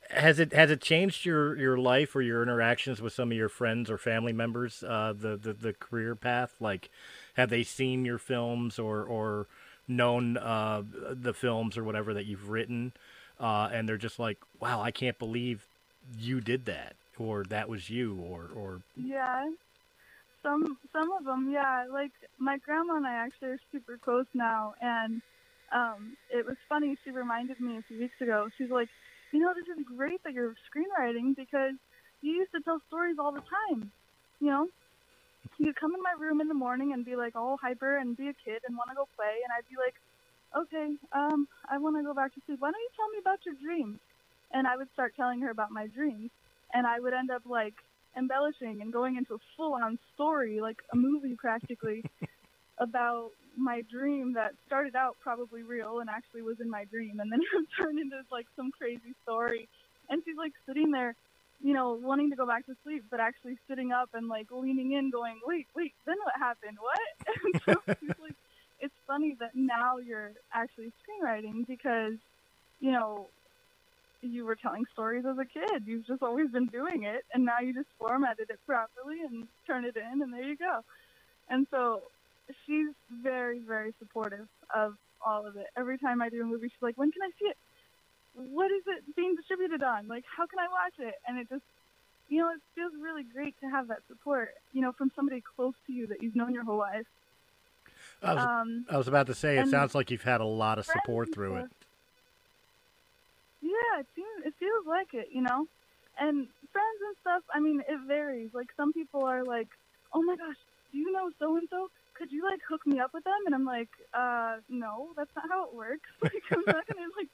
has 0.10 0.40
it 0.40 0.54
has 0.54 0.72
it 0.72 0.82
changed 0.82 1.26
your 1.26 1.58
your 1.58 1.78
life 1.78 2.16
or 2.16 2.22
your 2.22 2.42
interactions 2.42 3.02
with 3.02 3.14
some 3.14 3.32
of 3.32 3.38
your 3.38 3.50
friends 3.50 3.90
or 3.92 3.98
family 3.98 4.34
members 4.34 4.84
uh, 4.84 5.14
the, 5.18 5.36
the 5.36 5.54
the 5.54 5.74
career 5.74 6.16
path 6.16 6.56
like 6.60 6.90
have 7.36 7.50
they 7.50 7.64
seen 7.64 8.06
your 8.06 8.18
films 8.18 8.80
or 8.80 9.04
or 9.04 9.48
known 9.88 10.38
uh, 10.38 10.84
the 11.12 11.34
films 11.34 11.78
or 11.78 11.84
whatever 11.84 12.14
that 12.14 12.26
you've 12.26 12.50
written 12.50 12.94
uh, 13.40 13.70
and 13.72 13.88
they're 13.88 13.98
just 13.98 14.20
like 14.20 14.38
wow 14.60 14.82
I 14.82 14.92
can't 14.92 15.18
believe 15.18 15.66
you 16.18 16.42
did 16.42 16.66
that 16.66 16.96
or 17.18 17.44
that 17.46 17.70
was 17.70 17.90
you 17.90 18.16
or 18.22 18.50
or 18.56 18.82
yeah. 18.96 19.50
Some 20.44 20.78
some 20.94 21.12
of 21.12 21.26
them 21.26 21.50
yeah. 21.52 21.86
Like 21.92 22.12
my 22.38 22.58
grandma 22.58 22.96
and 22.96 23.08
I 23.08 23.14
actually 23.14 23.50
are 23.50 23.60
super 23.72 23.98
close 23.98 24.28
now 24.34 24.74
and 24.82 25.22
um, 25.74 26.16
it 26.32 26.46
was 26.46 26.56
funny 26.70 26.98
she 27.04 27.12
reminded 27.12 27.60
me 27.60 27.78
a 27.78 27.82
few 27.88 28.00
weeks 28.00 28.20
ago. 28.22 28.50
She's 28.58 28.70
like 28.70 28.90
you 29.32 29.40
know, 29.40 29.54
this 29.54 29.66
is 29.78 29.84
great 29.98 30.24
that 30.24 30.34
you're 30.34 30.56
screenwriting 30.72 31.36
because 31.36 31.74
you 32.22 32.32
used 32.32 32.52
to 32.54 32.62
tell 32.62 32.80
stories 32.88 33.18
all 33.20 33.32
the 33.32 33.42
time. 33.42 33.92
You 34.40 34.48
know, 34.48 34.68
you'd 35.58 35.76
come 35.76 35.94
in 35.94 36.02
my 36.02 36.14
room 36.20 36.42
in 36.42 36.48
the 36.48 36.54
morning 36.54 36.94
and 36.94 37.06
be 37.06 37.16
like 37.16 37.36
all 37.36 37.58
hyper 37.62 37.98
and 37.98 38.16
be 38.18 38.30
a 38.30 38.34
kid 38.34 38.62
and 38.68 38.78
want 38.78 38.90
to 38.90 38.96
go 38.96 39.08
play, 39.16 39.42
and 39.44 39.52
I'd 39.56 39.70
be 39.70 39.78
like, 39.78 39.96
okay, 40.56 40.96
um, 41.14 41.48
I 41.70 41.78
want 41.78 41.98
to 41.98 42.04
go 42.04 42.14
back 42.14 42.34
to 42.36 42.42
sleep. 42.46 42.60
Why 42.60 42.72
don't 42.72 42.80
you 42.80 42.90
tell 42.96 43.10
me 43.10 43.20
about 43.20 43.40
your 43.46 43.56
dreams? 43.56 44.00
And 44.52 44.66
I 44.66 44.78
would 44.78 44.88
start 44.94 45.14
telling 45.16 45.42
her 45.42 45.50
about 45.50 45.72
my 45.72 45.88
dreams, 45.88 46.30
and 46.74 46.88
I 46.88 47.00
would 47.00 47.14
end 47.14 47.32
up 47.32 47.44
like 47.46 47.74
embellishing 48.18 48.82
and 48.82 48.92
going 48.92 49.18
into 49.18 49.36
a 49.36 49.44
full-on 49.56 50.00
story, 50.16 50.60
like 50.62 50.78
a 50.94 50.96
movie 50.96 51.36
practically, 51.36 52.04
about 52.80 53.32
my 53.58 53.82
dream 53.90 54.34
that 54.34 54.54
started 54.66 54.96
out 54.96 55.18
probably 55.22 55.64
real 55.64 56.00
and 56.00 56.10
actually 56.10 56.42
was 56.42 56.60
in 56.62 56.70
my 56.70 56.86
dream 56.86 57.20
and 57.20 57.32
then 57.32 57.40
it 57.54 57.66
turned 57.78 58.00
into 58.00 58.16
like 58.32 58.46
some 58.56 58.72
crazy 58.72 59.16
story 59.24 59.68
and 60.10 60.22
she's 60.24 60.38
like 60.38 60.54
sitting 60.68 60.92
there 60.92 61.16
you 61.62 61.74
know 61.74 61.94
wanting 62.02 62.30
to 62.30 62.36
go 62.36 62.46
back 62.46 62.66
to 62.66 62.74
sleep 62.84 63.04
but 63.10 63.20
actually 63.20 63.58
sitting 63.70 63.92
up 63.92 64.10
and 64.14 64.28
like 64.28 64.48
leaning 64.52 64.94
in 64.94 65.10
going 65.10 65.40
wait 65.46 65.68
wait 65.76 65.94
then 66.06 66.16
what 66.24 66.34
happened? 66.38 66.78
What? 66.80 67.00
And 67.44 67.62
so 67.66 67.94
she's 68.00 68.10
like 68.22 68.36
it's 68.80 68.94
funny 69.08 69.36
that 69.40 69.52
now 69.56 69.98
you're 69.98 70.34
actually 70.54 70.92
screenwriting 71.02 71.66
because 71.68 72.14
you 72.80 72.92
know 72.92 73.28
you 74.22 74.46
were 74.46 74.56
telling 74.56 74.84
stories 74.94 75.24
as 75.30 75.38
a 75.38 75.46
kid. 75.46 75.84
You've 75.86 76.08
just 76.08 76.24
always 76.24 76.50
been 76.50 76.66
doing 76.68 77.04
it 77.04 77.24
and 77.34 77.46
now 77.46 77.60
you 77.62 77.74
just 77.74 77.88
formatted 78.00 78.50
it 78.50 78.60
properly 78.66 79.22
and 79.22 79.48
turn 79.66 79.86
it 79.86 79.96
in 79.96 80.22
and 80.22 80.34
there 80.34 80.44
you 80.44 80.58
go. 80.58 80.82
And 81.50 81.68
so 81.72 82.02
she's 82.66 82.88
very, 83.24 83.60
very 83.60 83.94
supportive 84.00 84.48
of 84.76 84.96
all 85.26 85.46
of 85.46 85.56
it. 85.56 85.68
Every 85.78 85.98
time 85.98 86.22
I 86.22 86.30
do 86.30 86.42
a 86.42 86.46
movie, 86.46 86.68
she's 86.68 86.82
like, 86.82 86.98
"When 86.98 87.12
can 87.12 87.22
I 87.22 87.30
see 87.40 87.48
it? 87.48 87.58
What 88.38 88.72
is 88.72 88.84
it 88.86 89.16
being 89.16 89.36
distributed 89.36 89.82
on? 89.82 90.08
Like, 90.08 90.24
how 90.30 90.46
can 90.46 90.60
I 90.60 90.68
watch 90.70 90.94
it?" 91.00 91.16
And 91.28 91.40
it 91.40 91.50
just, 91.50 91.64
you 92.30 92.40
know, 92.40 92.50
it 92.50 92.62
feels 92.76 92.94
really 93.02 93.24
great 93.24 93.56
to 93.62 93.68
have 93.68 93.88
that 93.88 94.06
support, 94.08 94.50
you 94.74 94.82
know, 94.82 94.92
from 94.92 95.12
somebody 95.16 95.42
close 95.56 95.74
to 95.88 95.94
you 95.94 96.06
that 96.08 96.22
you've 96.22 96.36
known 96.36 96.54
your 96.54 96.64
whole 96.64 96.78
life. 96.78 97.08
I 98.22 98.34
was, 98.36 98.44
um, 98.44 98.86
I 98.90 98.98
was 98.98 99.08
about 99.08 99.28
to 99.28 99.36
say, 99.36 99.58
it 99.58 99.70
sounds 99.70 99.96
like 99.96 100.12
you've 100.12 100.24
had 100.24 100.42
a 100.42 100.46
lot 100.46 100.78
of 100.78 100.86
support 100.86 101.34
through 101.34 101.58
it. 101.58 101.72
Yeah, 103.62 104.00
it 104.00 104.08
seems, 104.16 104.46
it 104.46 104.54
feels 104.60 104.86
like 104.86 105.14
it, 105.14 105.30
you 105.32 105.42
know. 105.42 105.68
And 106.20 106.48
friends 106.72 107.00
and 107.08 107.16
stuff, 107.22 107.44
I 107.54 107.60
mean, 107.60 107.82
it 107.88 108.00
varies. 108.08 108.52
Like 108.54 108.68
some 108.76 108.94
people 108.94 109.24
are 109.24 109.44
like, 109.44 109.68
"Oh 110.14 110.22
my 110.22 110.36
gosh, 110.36 110.58
do 110.92 110.98
you 110.98 111.12
know 111.12 111.32
so 111.40 111.58
and 111.58 111.68
so? 111.70 111.90
could 112.18 112.32
you 112.32 112.44
like 112.44 112.60
hook 112.68 112.82
me 112.86 113.00
up 113.00 113.12
with 113.14 113.24
them? 113.24 113.42
And 113.46 113.54
I'm 113.54 113.66
like, 113.66 113.90
uh, 114.14 114.58
no, 114.70 115.10
that's 115.16 115.30
not 115.36 115.46
how 115.50 115.66
it 115.70 115.76
works. 115.76 116.10
Like, 116.22 116.44
I'm 116.52 116.64
not 116.66 116.88
gonna 116.88 117.08
like, 117.16 117.30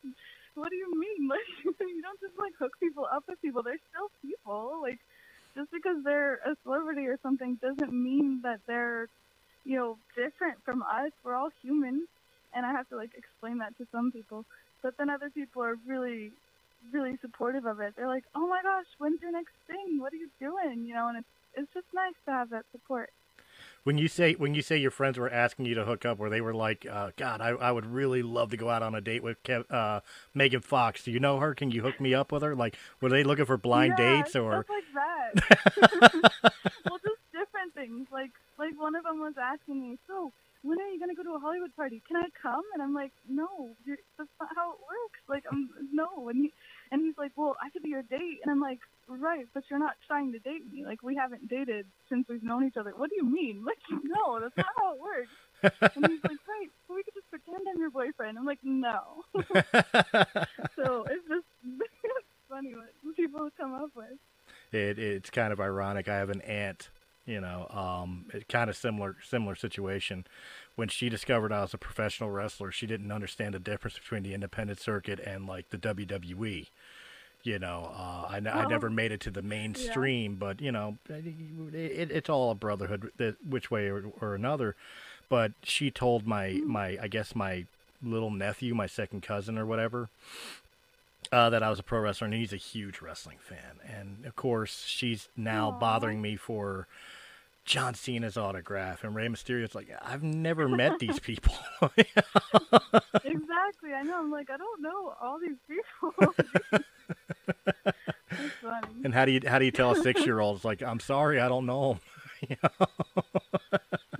what 0.55 0.69
do 0.69 0.75
you 0.75 0.91
mean? 0.99 1.29
Like, 1.33 1.79
you 1.79 2.01
don't 2.01 2.19
just 2.19 2.37
like 2.39 2.53
hook 2.59 2.73
people 2.79 3.07
up 3.11 3.23
with 3.27 3.41
people. 3.41 3.63
They're 3.63 3.81
still 3.89 4.09
people. 4.21 4.79
Like, 4.81 4.99
just 5.55 5.71
because 5.71 6.03
they're 6.03 6.35
a 6.45 6.55
celebrity 6.63 7.07
or 7.07 7.17
something 7.23 7.57
doesn't 7.61 7.93
mean 7.93 8.41
that 8.43 8.59
they're, 8.67 9.07
you 9.65 9.77
know, 9.77 9.97
different 10.15 10.57
from 10.65 10.81
us. 10.83 11.11
We're 11.23 11.35
all 11.35 11.49
human, 11.61 12.07
and 12.53 12.65
I 12.65 12.71
have 12.71 12.87
to 12.89 12.95
like 12.97 13.11
explain 13.17 13.59
that 13.59 13.77
to 13.77 13.87
some 13.91 14.11
people. 14.11 14.45
But 14.81 14.97
then 14.97 15.09
other 15.09 15.29
people 15.29 15.63
are 15.63 15.75
really, 15.87 16.31
really 16.91 17.17
supportive 17.21 17.65
of 17.65 17.79
it. 17.79 17.93
They're 17.95 18.07
like, 18.07 18.25
oh 18.35 18.47
my 18.47 18.61
gosh, 18.63 18.87
when's 18.97 19.21
your 19.21 19.31
next 19.31 19.53
thing? 19.67 19.99
What 19.99 20.13
are 20.13 20.17
you 20.17 20.29
doing? 20.39 20.85
You 20.85 20.93
know, 20.93 21.07
and 21.09 21.17
it's 21.19 21.27
it's 21.55 21.73
just 21.73 21.87
nice 21.93 22.15
to 22.25 22.31
have 22.31 22.49
that 22.49 22.65
support 22.71 23.09
when 23.83 23.97
you 23.97 24.07
say 24.07 24.33
when 24.33 24.53
you 24.53 24.61
say 24.61 24.77
your 24.77 24.91
friends 24.91 25.17
were 25.17 25.29
asking 25.29 25.65
you 25.65 25.75
to 25.75 25.85
hook 25.85 26.05
up, 26.05 26.17
where 26.17 26.29
they 26.29 26.41
were 26.41 26.53
like, 26.53 26.85
uh, 26.89 27.11
"God, 27.17 27.41
I, 27.41 27.49
I 27.49 27.71
would 27.71 27.85
really 27.85 28.21
love 28.21 28.51
to 28.51 28.57
go 28.57 28.69
out 28.69 28.81
on 28.81 28.95
a 28.95 29.01
date 29.01 29.23
with 29.23 29.41
Kev, 29.43 29.69
uh, 29.71 30.01
Megan 30.33 30.61
Fox. 30.61 31.03
Do 31.03 31.11
you 31.11 31.19
know 31.19 31.39
her? 31.39 31.53
Can 31.53 31.71
you 31.71 31.81
hook 31.81 31.99
me 31.99 32.13
up 32.13 32.31
with 32.31 32.43
her? 32.43 32.55
Like, 32.55 32.77
were 33.01 33.09
they 33.09 33.23
looking 33.23 33.45
for 33.45 33.57
blind 33.57 33.95
yeah, 33.97 34.21
dates 34.23 34.35
or 34.35 34.63
stuff 34.63 34.69
like 34.69 34.93
that? 34.93 36.31
well, 36.85 36.99
just 37.03 37.21
different 37.31 37.73
things. 37.73 38.07
Like 38.11 38.31
like 38.57 38.79
one 38.79 38.95
of 38.95 39.03
them 39.03 39.19
was 39.19 39.33
asking 39.41 39.81
me, 39.81 39.97
so 40.07 40.31
when 40.63 40.79
are 40.79 40.87
you 40.87 40.99
gonna 40.99 41.15
go 41.15 41.23
to 41.23 41.35
a 41.35 41.39
Hollywood 41.39 41.75
party? 41.75 42.01
Can 42.07 42.17
I 42.17 42.29
come? 42.41 42.63
And 42.73 42.81
I'm 42.81 42.93
like, 42.93 43.11
no, 43.29 43.75
you're, 43.85 43.97
that's 44.17 44.29
not 44.39 44.49
how 44.55 44.71
it 44.71 44.79
works. 44.79 45.19
Like, 45.27 45.43
I'm 45.51 45.69
no. 45.91 46.29
And 46.29 46.37
he 46.37 46.53
and 46.93 47.01
he's 47.01 47.17
like, 47.17 47.31
well, 47.35 47.55
I 47.59 47.71
could 47.71 47.81
be 47.81 47.89
your 47.89 48.03
date. 48.03 48.39
And 48.43 48.51
I'm 48.51 48.59
like, 48.59 48.77
right, 49.07 49.47
but 49.55 49.63
you're 49.67 49.79
not 49.79 49.95
trying 50.05 50.31
to 50.33 50.39
date 50.39 50.71
me. 50.71 50.85
Like, 50.85 51.01
we 51.01 51.15
haven't 51.15 51.49
dated 51.49 51.87
since 52.07 52.29
we've 52.29 52.43
known 52.43 52.67
each 52.67 52.77
other. 52.77 52.93
What 52.95 53.09
do 53.09 53.15
you 53.15 53.25
mean? 53.25 53.65
Like, 53.73 53.79
no, 54.03 54.39
that's 54.39 54.55
not 54.55 54.67
how 54.77 54.93
it 54.93 55.01
works. 55.01 55.91
and 55.95 56.07
he's 56.07 56.23
like, 56.23 56.37
right, 56.47 56.69
well, 56.87 56.97
we 56.97 57.03
could 57.03 57.15
just 57.15 57.29
pretend 57.31 57.65
I'm 57.67 57.79
your 57.79 57.89
boyfriend. 57.89 58.37
I'm 58.37 58.45
like, 58.45 58.59
no. 58.61 59.23
so 60.75 61.05
it's 61.09 61.27
just 61.27 61.45
it's 61.63 62.27
funny 62.47 62.75
what 62.75 63.15
people 63.15 63.49
come 63.57 63.73
up 63.73 63.89
with. 63.95 64.19
It, 64.71 64.99
it's 64.99 65.31
kind 65.31 65.51
of 65.51 65.59
ironic. 65.59 66.07
I 66.07 66.17
have 66.17 66.29
an 66.29 66.41
aunt 66.41 66.89
you 67.25 67.39
know, 67.39 67.67
um, 67.69 68.25
it 68.33 68.47
kind 68.49 68.69
of 68.69 68.75
similar 68.75 69.15
similar 69.23 69.55
situation. 69.55 70.25
When 70.75 70.87
she 70.87 71.09
discovered 71.09 71.51
I 71.51 71.61
was 71.61 71.73
a 71.73 71.77
professional 71.77 72.29
wrestler, 72.29 72.71
she 72.71 72.87
didn't 72.87 73.11
understand 73.11 73.53
the 73.53 73.59
difference 73.59 73.97
between 73.97 74.23
the 74.23 74.33
independent 74.33 74.79
circuit 74.79 75.19
and 75.19 75.45
like 75.45 75.69
the 75.69 75.77
WWE. 75.77 76.67
You 77.43 77.59
know, 77.59 77.91
uh, 77.93 78.27
I, 78.29 78.37
I 78.37 78.67
never 78.67 78.89
made 78.89 79.11
it 79.11 79.19
to 79.21 79.31
the 79.31 79.41
mainstream, 79.41 80.33
yeah. 80.33 80.37
but 80.39 80.61
you 80.61 80.71
know, 80.71 80.97
it, 81.09 82.09
it's 82.09 82.29
all 82.29 82.51
a 82.51 82.55
brotherhood, 82.55 83.11
which 83.47 83.69
way 83.69 83.87
or, 83.87 84.05
or 84.21 84.33
another. 84.33 84.75
But 85.29 85.51
she 85.61 85.91
told 85.91 86.25
my 86.25 86.47
mm. 86.47 86.65
my 86.65 86.97
I 87.01 87.07
guess 87.07 87.35
my 87.35 87.65
little 88.01 88.31
nephew, 88.31 88.75
my 88.75 88.87
second 88.87 89.21
cousin 89.23 89.57
or 89.57 89.65
whatever, 89.65 90.09
uh, 91.33 91.49
that 91.49 91.63
I 91.63 91.71
was 91.71 91.79
a 91.79 91.83
pro 91.83 91.99
wrestler, 91.99 92.25
and 92.25 92.33
he's 92.35 92.53
a 92.53 92.57
huge 92.57 93.01
wrestling 93.01 93.39
fan. 93.39 93.79
And 93.83 94.23
of 94.25 94.35
course, 94.35 94.85
she's 94.85 95.29
now 95.35 95.71
Aww. 95.71 95.79
bothering 95.79 96.21
me 96.21 96.35
for 96.35 96.87
John 97.65 97.95
Cena's 97.95 98.37
autograph, 98.37 99.03
and 99.03 99.15
Rey 99.15 99.27
Mysterio's 99.27 99.73
like, 99.73 99.89
I've 99.99 100.21
never 100.21 100.69
met 100.69 100.99
these 100.99 101.19
people. 101.19 101.55
exactly. 101.81 102.03
I 103.93 104.03
know. 104.03 104.19
I'm 104.19 104.29
like, 104.29 104.51
I 104.51 104.57
don't 104.57 104.81
know 104.81 105.15
all 105.19 105.39
these 105.39 105.57
people. 105.67 106.33
And 109.03 109.13
how 109.13 109.25
do 109.25 109.31
you 109.31 109.41
how 109.45 109.59
do 109.59 109.65
you 109.65 109.71
tell 109.71 109.91
a 109.91 109.95
six 109.95 110.25
year 110.25 110.39
old? 110.39 110.55
It's 110.55 110.65
like, 110.65 110.81
I'm 110.81 110.99
sorry, 110.99 111.39
I 111.39 111.47
don't 111.47 111.67
know 111.67 111.99
him. 112.39 112.57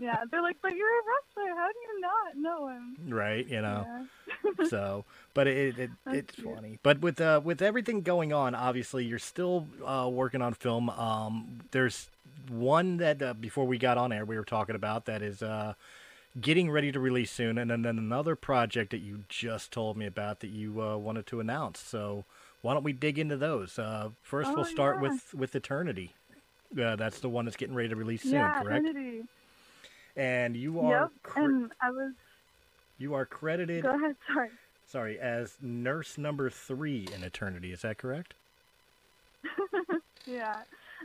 Yeah, 0.04 0.18
they're 0.30 0.42
like, 0.42 0.58
but 0.62 0.76
you're 0.76 0.88
a 0.88 1.02
wrestler. 1.08 1.56
How 1.56 1.68
do 1.68 1.80
you 1.80 2.02
not 2.02 2.38
know 2.38 2.68
him? 2.68 2.98
Right. 3.08 3.48
You 3.48 3.62
know. 3.62 3.86
Yeah. 3.88 4.66
so, 4.70 5.06
but 5.34 5.48
it, 5.48 5.80
it 5.80 5.90
it's 6.08 6.36
cute. 6.36 6.54
funny. 6.54 6.80
But 6.84 7.00
with 7.00 7.22
uh 7.22 7.40
with 7.44 7.62
everything 7.62 8.02
going 8.02 8.34
on, 8.34 8.54
obviously 8.54 9.06
you're 9.06 9.20
still 9.20 9.68
uh, 9.86 10.10
working 10.12 10.42
on 10.42 10.54
film. 10.54 10.90
Um, 10.90 11.62
there's 11.72 12.10
one 12.50 12.98
that 12.98 13.22
uh, 13.22 13.34
before 13.34 13.66
we 13.66 13.78
got 13.78 13.98
on 13.98 14.12
air 14.12 14.26
we 14.26 14.36
were 14.36 14.44
talking 14.44 14.76
about 14.76 15.06
that 15.06 15.22
is 15.22 15.42
uh, 15.42 15.74
getting 16.40 16.70
ready 16.70 16.92
to 16.92 17.00
release 17.00 17.32
soon, 17.32 17.58
and 17.58 17.72
then 17.72 17.86
another 17.86 18.36
project 18.36 18.92
that 18.92 19.00
you 19.00 19.24
just 19.30 19.72
told 19.72 19.96
me 19.96 20.06
about 20.06 20.42
that 20.42 20.50
you 20.50 20.82
uh, 20.82 20.98
wanted 20.98 21.26
to 21.28 21.40
announce. 21.40 21.80
So 21.80 22.26
why 22.62 22.74
don't 22.74 22.84
we 22.84 22.92
dig 22.92 23.18
into 23.18 23.38
those? 23.38 23.80
Uh, 23.80 24.10
first, 24.22 24.50
oh, 24.52 24.56
we'll 24.56 24.66
start 24.66 24.98
yeah. 24.98 25.10
with 25.10 25.34
with 25.34 25.56
Eternity. 25.56 26.14
Uh, 26.78 26.96
that's 26.98 27.20
the 27.20 27.30
one 27.30 27.46
that's 27.46 27.58
getting 27.58 27.76
ready 27.76 27.90
to 27.90 27.96
release 27.96 28.24
soon, 28.24 28.34
yeah, 28.34 28.62
correct? 28.62 28.86
Eternity. 28.86 29.24
And 30.16 30.56
you 30.56 30.80
are. 30.80 31.02
Yep. 31.02 31.12
Cre- 31.24 31.40
and 31.40 31.72
I 31.82 31.92
was. 31.92 32.14
You 32.98 33.16
are 33.16 33.26
credited. 33.26 33.84
Go 33.84 33.96
ahead. 33.96 34.16
Sorry. 34.32 34.50
Sorry, 34.86 35.20
as 35.20 35.58
nurse 35.62 36.18
number 36.18 36.50
three 36.50 37.08
in 37.16 37.24
Eternity. 37.24 37.72
Is 37.72 37.82
that 37.82 37.98
correct? 37.98 38.36
yeah. 40.28 40.58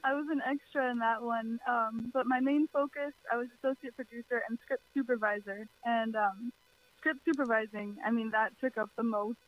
I 0.05 0.15
was 0.15 0.27
an 0.31 0.41
extra 0.47 0.91
in 0.91 0.99
that 0.99 1.23
one, 1.23 1.59
um, 1.67 2.11
but 2.13 2.27
my 2.27 2.39
main 2.39 2.69
focus, 2.69 3.13
I 3.33 3.37
was 3.37 3.49
associate 3.59 3.97
producer 3.97 4.43
and 4.49 4.59
script 4.65 4.83
supervisor. 4.95 5.67
And 5.85 6.15
um, 6.15 6.53
script 7.01 7.21
supervising, 7.25 7.97
I 8.05 8.11
mean, 8.11 8.31
that 8.31 8.53
took 8.61 8.79
up 8.79 8.91
the 8.97 9.03
most 9.03 9.39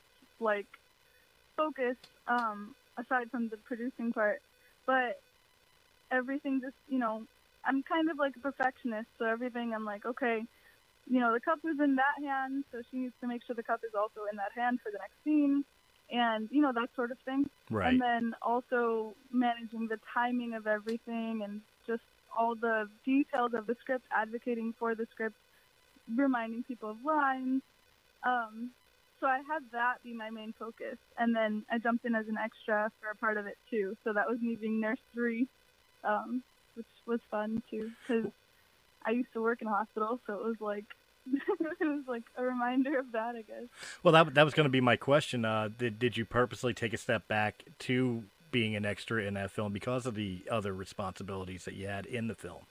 like 0.41 0.67
focus 1.57 1.97
um, 2.27 2.75
aside 2.99 3.31
from 3.31 3.49
the 3.49 3.59
producing 3.59 4.13
part. 4.13 4.41
But 4.87 5.21
everything 6.11 6.61
just, 6.61 6.77
you 6.89 6.99
know, 6.99 7.25
I'm 7.65 7.83
kind 7.83 8.11
of 8.11 8.19
like 8.19 8.37
a 8.37 8.41
perfectionist, 8.41 9.09
so 9.19 9.27
everything 9.27 9.75
I'm 9.75 9.85
like, 9.85 10.07
okay, 10.07 10.43
you 11.07 11.21
know, 11.21 11.33
the 11.33 11.41
cup 11.41 11.59
is 11.65 11.79
in 11.81 11.97
that 11.97 12.25
hand, 12.25 12.65
so 12.73 12.83
she 12.91 12.99
needs 12.99 13.15
to 13.21 13.27
make 13.27 13.43
sure 13.47 13.57
the 13.57 13.63
cup 13.63 13.81
is 13.85 13.95
also 13.95 14.29
in 14.31 14.37
that 14.37 14.53
hand 14.55 14.81
for 14.83 14.91
the 14.91 14.99
next 14.99 15.17
scene 15.25 15.65
and 16.13 16.49
you 16.51 16.61
know 16.61 16.73
that 16.73 16.89
sort 16.97 17.11
of 17.11 17.19
thing. 17.25 17.49
Right. 17.71 17.93
And 17.93 18.01
then 18.01 18.35
also 18.43 19.15
managing 19.33 19.89
the 19.89 19.99
timing 20.13 20.55
of 20.55 20.67
everything 20.67 21.43
and 21.45 21.61
just 21.87 22.03
all 22.37 22.55
the 22.55 22.89
details 23.05 23.55
of 23.55 23.67
the 23.67 23.77
script, 23.81 24.05
advocating 24.15 24.75
for 24.79 24.95
the 24.95 25.07
script, 25.13 25.37
reminding 26.15 26.65
people 26.65 26.91
of 26.91 27.05
lines. 27.05 27.63
Um, 28.25 28.71
so 29.21 29.27
I 29.27 29.39
had 29.39 29.63
that 29.73 30.03
be 30.03 30.15
my 30.15 30.31
main 30.31 30.55
focus, 30.59 30.97
and 31.19 31.35
then 31.37 31.65
I 31.71 31.79
jumped 31.79 32.05
in 32.05 32.15
as 32.15 32.27
an 32.29 32.39
extra 32.39 32.91
for 33.01 33.11
a 33.11 33.15
part 33.15 33.37
of 33.37 33.47
it 33.47 33.59
too. 33.71 33.97
So 34.05 34.13
that 34.13 34.29
was 34.29 34.41
me 34.41 34.57
being 34.57 34.81
nurse 34.81 34.99
three, 35.13 35.47
um, 36.05 36.43
which 36.81 36.87
was 37.07 37.21
fun 37.31 37.63
too 37.71 37.91
because 38.01 38.33
I 39.05 39.11
used 39.11 39.33
to 39.35 39.43
work 39.43 39.61
in 39.61 39.69
a 39.69 39.71
hospital, 39.71 40.19
so 40.27 40.33
it 40.35 40.45
was 40.45 40.61
like 40.61 40.85
it 41.27 41.87
was 41.87 42.05
like 42.09 42.23
a 42.39 42.43
reminder 42.43 42.99
of 42.99 43.13
that, 43.13 43.37
I 43.37 43.43
guess. 43.43 43.69
Well, 44.03 44.13
that 44.13 44.35
that 44.35 44.45
was 44.45 44.55
going 44.55 44.65
to 44.65 44.71
be 44.71 44.81
my 44.81 44.97
question. 44.97 45.45
Uh, 45.45 45.69
did 45.77 45.99
did 45.99 46.17
you 46.17 46.25
purposely 46.25 46.73
take 46.73 46.95
a 46.95 46.97
step 46.97 47.29
back 47.29 47.65
to 47.81 48.25
being 48.51 48.75
an 48.75 48.87
extra 48.87 49.23
in 49.23 49.35
that 49.35 49.51
film 49.51 49.73
because 49.73 50.07
of 50.07 50.15
the 50.15 50.43
other 50.51 50.73
responsibilities 50.73 51.65
that 51.67 51.75
you 51.75 51.87
had 51.87 52.07
in 52.07 52.29
the 52.29 52.35
film? 52.35 52.63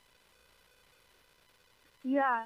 Yeah, 2.02 2.44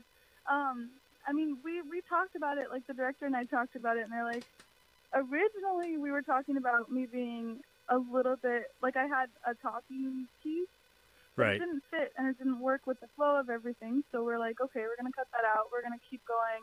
um, 0.50 0.90
I 1.26 1.32
mean, 1.32 1.56
we 1.64 1.80
we 1.82 2.02
talked 2.08 2.36
about 2.36 2.58
it. 2.58 2.66
Like 2.70 2.86
the 2.86 2.94
director 2.94 3.24
and 3.24 3.34
I 3.34 3.44
talked 3.44 3.74
about 3.74 3.96
it, 3.96 4.02
and 4.04 4.12
they're 4.12 4.24
like, 4.24 4.44
originally 5.14 5.96
we 5.96 6.10
were 6.10 6.22
talking 6.22 6.58
about 6.58 6.92
me 6.92 7.06
being 7.06 7.60
a 7.88 7.98
little 7.98 8.36
bit 8.36 8.70
like 8.82 8.96
I 8.96 9.06
had 9.06 9.28
a 9.46 9.54
talking 9.54 10.26
piece 10.42 10.68
Right. 11.36 11.56
It 11.56 11.58
didn't 11.60 11.82
fit 11.90 12.12
and 12.16 12.28
it 12.28 12.38
didn't 12.38 12.60
work 12.60 12.82
with 12.86 13.00
the 13.00 13.08
flow 13.16 13.38
of 13.40 13.50
everything. 13.50 14.02
So 14.12 14.22
we're 14.22 14.38
like, 14.38 14.60
okay, 14.60 14.80
we're 14.80 14.96
gonna 14.96 15.14
cut 15.16 15.26
that 15.32 15.44
out. 15.44 15.66
We're 15.72 15.82
gonna 15.82 16.02
keep 16.08 16.22
going. 16.26 16.62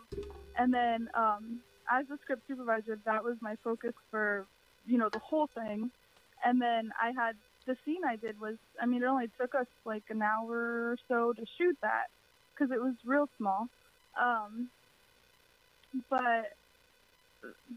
And 0.58 0.74
then 0.74 1.08
um, 1.16 1.62
as 1.92 2.06
a 2.10 2.18
script 2.22 2.44
supervisor, 2.48 2.98
that 3.06 3.24
was 3.24 3.38
my 3.42 3.56
focus 3.64 3.94
for 4.10 4.48
you 4.86 4.98
know 4.98 5.10
the 5.12 5.20
whole 5.20 5.50
thing. 5.54 5.92
And 6.44 6.62
then 6.62 6.90
I 7.00 7.12
had 7.16 7.36
the 7.68 7.76
scene 7.86 8.02
I 8.08 8.16
did 8.16 8.40
was, 8.40 8.56
I 8.82 8.86
mean, 8.86 9.04
it 9.04 9.06
only 9.06 9.28
took 9.40 9.54
us 9.54 9.68
like 9.86 10.04
an 10.10 10.22
hour 10.22 10.92
or 10.92 10.98
so 11.08 11.34
to 11.34 11.46
shoot 11.60 11.78
that 11.82 12.08
because 12.54 12.72
it 12.74 12.80
was 12.82 12.96
real 13.06 13.28
small. 13.38 13.68
Um, 14.20 14.70
but 16.10 16.46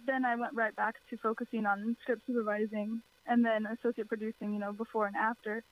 then 0.07 0.25
I 0.25 0.37
went 0.37 0.55
right 0.55 0.75
back 0.75 0.95
to 1.11 1.17
focusing 1.23 1.67
on 1.67 1.97
script 2.03 2.23
supervising 2.27 3.03
and 3.27 3.45
then 3.45 3.67
associate 3.67 4.09
producing, 4.09 4.53
you 4.53 4.59
know, 4.59 4.73
before 4.73 5.07
and 5.07 5.17
after. 5.17 5.63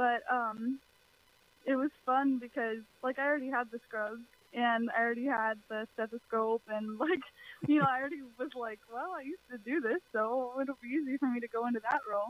But 0.00 0.22
um, 0.34 0.78
it 1.66 1.76
was 1.76 1.90
fun 2.06 2.38
because 2.38 2.78
like 3.02 3.18
I 3.18 3.26
already 3.26 3.50
had 3.50 3.70
the 3.70 3.80
scrubs 3.86 4.22
and 4.54 4.88
I 4.96 5.02
already 5.02 5.26
had 5.26 5.58
the 5.68 5.86
stethoscope 5.92 6.62
and 6.68 6.98
like 6.98 7.20
you 7.68 7.80
know 7.80 7.86
I 7.86 8.00
already 8.00 8.22
was 8.38 8.48
like, 8.58 8.78
well, 8.90 9.12
I 9.14 9.20
used 9.20 9.42
to 9.50 9.58
do 9.58 9.82
this, 9.82 10.00
so 10.10 10.52
it'll 10.58 10.78
be 10.82 10.88
easy 10.88 11.18
for 11.18 11.26
me 11.26 11.40
to 11.40 11.48
go 11.48 11.66
into 11.66 11.80
that 11.80 12.00
role. 12.10 12.28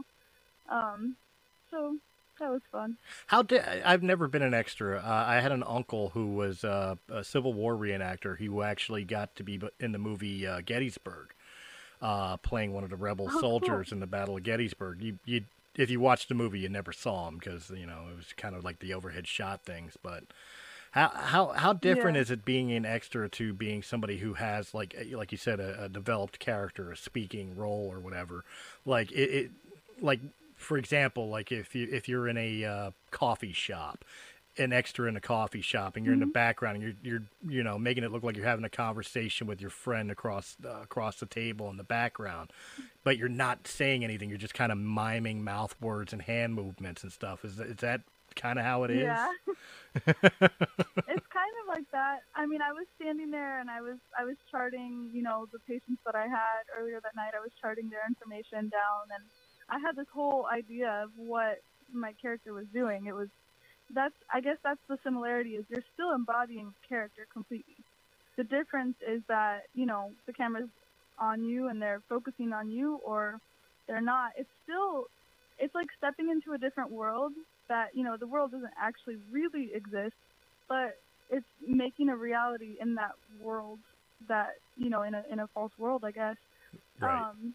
Um, 0.69 1.15
so 1.71 1.97
that 2.41 2.51
was 2.51 2.63
fun. 2.73 2.97
How 3.29 3.43
did 3.43 3.63
I've 3.85 4.03
never 4.03 4.27
been 4.27 4.43
an 4.43 4.53
extra. 4.53 4.99
Uh, 4.99 5.25
I 5.29 5.37
had 5.37 5.53
an 5.53 5.63
uncle 5.63 6.09
who 6.09 6.35
was 6.35 6.65
uh, 6.65 6.97
a 7.09 7.23
Civil 7.23 7.53
War 7.55 7.77
reenactor 7.77 8.37
who 8.37 8.63
actually 8.63 9.05
got 9.05 9.37
to 9.37 9.45
be 9.45 9.61
in 9.79 9.93
the 9.93 9.99
movie 9.99 10.45
uh, 10.45 10.61
Gettysburg, 10.67 11.29
uh, 12.03 12.37
playing 12.39 12.73
one 12.73 12.83
of 12.83 12.91
the 12.91 12.97
rebel 12.97 13.29
oh, 13.31 13.41
soldiers 13.41 13.91
cool. 13.91 13.95
in 13.95 14.01
the 14.01 14.09
Battle 14.09 14.37
of 14.37 14.43
Gettysburg. 14.43 15.01
You 15.01 15.21
you 15.25 15.45
if 15.77 15.91
you 15.91 16.01
watched 16.01 16.29
the 16.29 16.35
movie, 16.35 16.61
you 16.61 16.69
never 16.69 16.93
saw 16.93 17.29
him 17.29 17.39
because 17.39 17.71
you 17.71 17.87
know 17.87 18.07
it 18.13 18.17
was 18.17 18.33
kind 18.37 18.55
of 18.55 18.65
like 18.65 18.81
the 18.81 18.95
overhead 18.95 19.27
shot 19.27 19.65
things. 19.65 19.97
But 20.03 20.25
how 20.93 21.09
how 21.15 21.47
how 21.49 21.73
different 21.73 22.17
yeah. 22.17 22.23
is 22.23 22.31
it 22.31 22.45
being 22.45 22.73
an 22.73 22.85
extra 22.85 23.29
to 23.31 23.53
being 23.53 23.83
somebody 23.83 24.19
who 24.19 24.35
has 24.35 24.75
like 24.75 24.95
eh, 24.97 25.17
like 25.17 25.33
you 25.33 25.39
said 25.39 25.61
a, 25.61 25.85
a 25.85 25.89
developed 25.89 26.39
character, 26.39 26.91
a 26.91 26.97
speaking 26.97 27.57
role 27.57 27.89
or 27.91 28.01
whatever? 28.01 28.45
Like 28.85 29.13
it, 29.13 29.31
it, 29.31 29.51
like 30.01 30.21
for 30.57 30.77
example, 30.77 31.29
like 31.29 31.53
if 31.53 31.75
you 31.75 31.89
if 31.91 32.09
you're 32.09 32.29
in 32.29 32.37
a 32.37 32.65
uh, 32.65 32.91
coffee 33.11 33.53
shop 33.53 34.05
an 34.61 34.73
extra 34.73 35.09
in 35.09 35.17
a 35.17 35.21
coffee 35.21 35.61
shop 35.61 35.97
and 35.97 36.05
you're 36.05 36.15
mm-hmm. 36.15 36.23
in 36.23 36.29
the 36.29 36.33
mm-hmm. 36.33 36.33
background 36.33 36.77
and 36.77 36.85
you're 36.85 36.95
you're 37.03 37.23
you 37.49 37.63
know 37.63 37.79
making 37.79 38.05
it 38.05 38.13
look 38.13 38.23
like 38.23 38.37
you're 38.37 38.47
having 38.47 38.65
a 38.65 38.71
conversation 38.71 39.47
with 39.47 39.61
your 39.61 39.71
friend 39.71 40.11
across 40.11 40.57
uh, 40.65 40.83
across 40.83 41.17
the 41.17 41.27
table 41.27 41.71
in 41.71 41.77
the 41.77 41.85
background 41.85 42.53
but 43.03 43.17
you're 43.17 43.29
not 43.29 43.67
saying 43.67 44.05
anything. 44.05 44.29
You're 44.29 44.39
just 44.39 44.55
kind 44.55 44.71
of 44.73 44.79
miming 44.79 45.43
mouth 45.43 45.75
words 45.81 46.13
and 46.13 46.21
hand 46.21 46.55
movements 46.55 47.03
and 47.03 47.13
stuff. 47.13 47.45
Is 47.45 47.59
is 47.59 47.77
that 47.77 48.03
kind 48.37 48.59
of 48.59 48.65
how 48.65 48.85
it 48.85 48.91
is? 48.91 49.03
Yeah. 49.03 49.29
It's 49.97 51.27
kind 51.27 51.55
of 51.63 51.67
like 51.69 51.91
that. 51.91 52.21
I 52.37 52.47
mean 52.47 52.63
i 52.63 52.73
was 52.73 52.87
standing 52.95 53.31
there 53.31 53.61
and 53.61 53.69
i 53.69 53.81
was 53.81 53.97
i 54.19 54.25
was 54.25 54.37
charting 54.51 55.11
you 55.13 55.23
know 55.23 55.47
the 55.53 55.59
patients 55.61 56.01
that 56.07 56.15
i 56.15 56.27
had 56.29 56.63
earlier 56.79 57.01
that 57.03 57.17
night. 57.17 57.33
I 57.37 57.41
was 57.41 57.51
charting 57.61 57.91
their 57.91 58.07
information 58.07 58.69
down 58.69 59.11
and 59.15 59.25
i 59.69 59.79
had 59.79 59.97
this 59.97 60.07
whole 60.13 60.47
idea 60.47 61.03
of 61.03 61.11
what 61.17 61.59
my 61.93 62.13
character 62.23 62.53
was 62.53 62.67
doing. 62.73 63.07
It 63.07 63.15
was 63.15 63.29
that's 63.95 64.15
I 64.33 64.41
guess 64.41 64.57
that's 64.63 64.81
the 64.89 64.99
similarity 65.05 65.51
is 65.51 65.65
you're 65.69 65.85
still 65.95 66.13
embodying 66.15 66.73
character 66.89 67.27
completely. 67.33 67.77
The 68.37 68.45
difference 68.45 68.97
is 69.07 69.23
that 69.29 69.63
you 69.75 69.87
know 69.87 70.11
the 70.27 70.33
camera's 70.33 70.69
on 71.19 71.45
you 71.45 71.69
and 71.69 71.81
they're 71.81 72.01
focusing 72.09 72.53
on 72.53 72.71
you 72.71 73.01
or 73.05 73.39
they're 73.87 74.01
not. 74.01 74.33
It's 74.39 74.49
still 74.65 75.07
it's 75.59 75.75
like 75.75 75.89
stepping 75.99 76.31
into 76.31 76.53
a 76.53 76.59
different 76.59 76.91
world 76.91 77.33
that 77.69 77.89
you 77.95 78.05
know 78.05 78.17
the 78.19 78.27
world 78.27 78.53
doesn't 78.53 78.73
actually 78.81 79.17
really 79.31 79.71
exist, 79.75 80.15
but 80.69 80.97
it's 81.31 81.47
making 81.67 82.09
a 82.09 82.17
reality 82.17 82.77
in 82.81 82.95
that 82.97 83.13
world 83.43 83.79
that 84.29 84.51
you 84.77 84.91
know 84.91 85.03
in 85.03 85.15
a 85.15 85.25
in 85.31 85.41
a 85.41 85.47
false 85.49 85.73
world, 85.79 86.05
I 86.05 86.11
guess. 86.11 86.37
Right. 87.01 87.21
Um, 87.21 87.55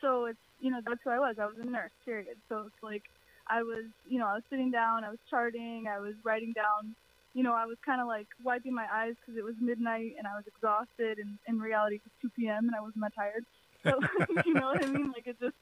so 0.00 0.26
it's 0.26 0.38
you 0.60 0.70
know 0.70 0.80
that's 0.84 1.00
who 1.04 1.10
I 1.10 1.18
was. 1.18 1.36
I 1.40 1.46
was 1.46 1.56
a 1.60 1.66
nurse. 1.66 1.90
Period. 2.04 2.36
So 2.48 2.64
it's 2.66 2.82
like 2.82 3.02
I 3.50 3.62
was 3.62 3.84
you 4.08 4.18
know 4.18 4.26
I 4.26 4.34
was 4.34 4.42
sitting 4.50 4.70
down, 4.70 5.04
I 5.04 5.10
was 5.10 5.18
charting, 5.28 5.86
I 5.90 5.98
was 5.98 6.14
writing 6.24 6.52
down. 6.54 6.94
You 7.34 7.44
know, 7.44 7.54
I 7.54 7.64
was 7.64 7.76
kind 7.86 8.00
of 8.00 8.08
like 8.08 8.26
wiping 8.42 8.74
my 8.74 8.86
eyes 8.92 9.14
because 9.14 9.38
it 9.38 9.44
was 9.44 9.54
midnight 9.60 10.14
and 10.18 10.26
I 10.26 10.34
was 10.34 10.44
exhausted, 10.46 11.18
and 11.18 11.38
in 11.46 11.60
reality 11.60 11.96
it 11.96 12.02
was 12.04 12.30
2 12.36 12.42
p.m. 12.42 12.66
and 12.66 12.74
I 12.74 12.80
wasn't 12.80 13.02
that 13.02 13.14
tired. 13.14 13.44
So 13.84 14.00
you 14.46 14.54
know 14.54 14.74
what 14.74 14.84
I 14.84 14.88
mean? 14.88 15.12
Like 15.14 15.26
it 15.26 15.38
just, 15.40 15.54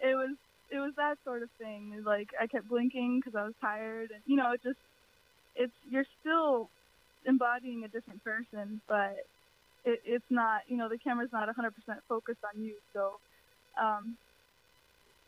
it 0.00 0.14
was, 0.14 0.34
it 0.72 0.78
was 0.78 0.92
that 0.96 1.18
sort 1.24 1.42
of 1.42 1.50
thing. 1.60 2.02
Like 2.04 2.28
I 2.40 2.46
kept 2.46 2.68
blinking 2.68 3.20
because 3.20 3.36
I 3.38 3.44
was 3.44 3.52
tired, 3.60 4.10
and 4.12 4.22
you 4.26 4.36
know, 4.36 4.52
it 4.52 4.62
just, 4.62 4.80
it's 5.56 5.72
you're 5.90 6.08
still 6.20 6.70
embodying 7.26 7.84
a 7.84 7.88
different 7.88 8.22
person, 8.24 8.80
but 8.88 9.16
it, 9.84 10.00
it's 10.04 10.30
not, 10.30 10.62
you 10.68 10.76
know, 10.76 10.88
the 10.88 10.98
camera's 10.98 11.30
not 11.32 11.48
100% 11.48 11.70
focused 12.08 12.40
on 12.44 12.62
you. 12.62 12.74
So, 12.92 13.12
um, 13.80 14.16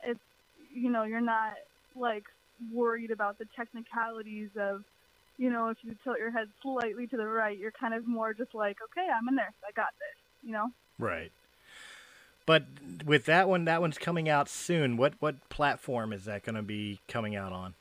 it's, 0.03 0.20
you 0.74 0.90
know, 0.90 1.05
you're 1.05 1.20
not 1.20 1.53
like 1.97 2.24
worried 2.72 3.11
about 3.11 3.38
the 3.38 3.47
technicalities 3.57 4.51
of, 4.59 4.84
you 5.38 5.51
know, 5.51 5.68
if 5.68 5.78
you 5.82 5.94
tilt 6.05 6.18
your 6.18 6.30
head 6.30 6.49
slightly 6.62 7.07
to 7.09 7.16
the 7.16 7.26
right, 7.26 7.59
you're 7.59 7.72
kind 7.72 7.94
of 7.94 8.07
more 8.07 8.32
just 8.34 8.55
like, 8.55 8.78
okay, 8.90 9.07
I'm 9.09 9.28
in 9.28 9.36
there, 9.36 9.53
I 9.66 9.72
got 9.72 9.88
this, 9.99 10.16
you 10.42 10.53
know. 10.53 10.68
Right. 10.99 11.32
But 12.47 12.64
with 13.05 13.24
that 13.24 13.49
one, 13.49 13.64
that 13.64 13.80
one's 13.80 13.99
coming 13.99 14.28
out 14.28 14.49
soon. 14.49 14.97
What 14.97 15.14
what 15.18 15.49
platform 15.49 16.12
is 16.12 16.26
that 16.26 16.44
going 16.44 16.55
to 16.55 16.62
be 16.62 17.01
coming 17.09 17.34
out 17.34 17.53
on? 17.53 17.74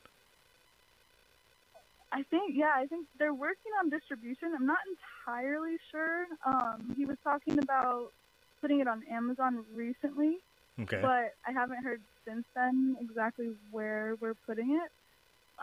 I 2.11 2.23
think 2.23 2.55
yeah, 2.55 2.71
I 2.75 2.87
think 2.87 3.05
they're 3.19 3.33
working 3.33 3.71
on 3.79 3.89
distribution. 3.89 4.53
I'm 4.55 4.65
not 4.65 4.79
entirely 5.27 5.77
sure. 5.91 6.25
Um, 6.45 6.95
he 6.97 7.05
was 7.05 7.17
talking 7.23 7.59
about 7.59 8.11
putting 8.59 8.79
it 8.79 8.87
on 8.87 9.03
Amazon 9.11 9.63
recently, 9.75 10.37
Okay. 10.79 10.99
but 11.01 11.35
I 11.47 11.51
haven't 11.53 11.83
heard 11.83 12.01
since 12.27 12.45
then 12.55 12.97
exactly 12.99 13.51
where 13.71 14.15
we're 14.19 14.35
putting 14.45 14.71
it. 14.71 14.91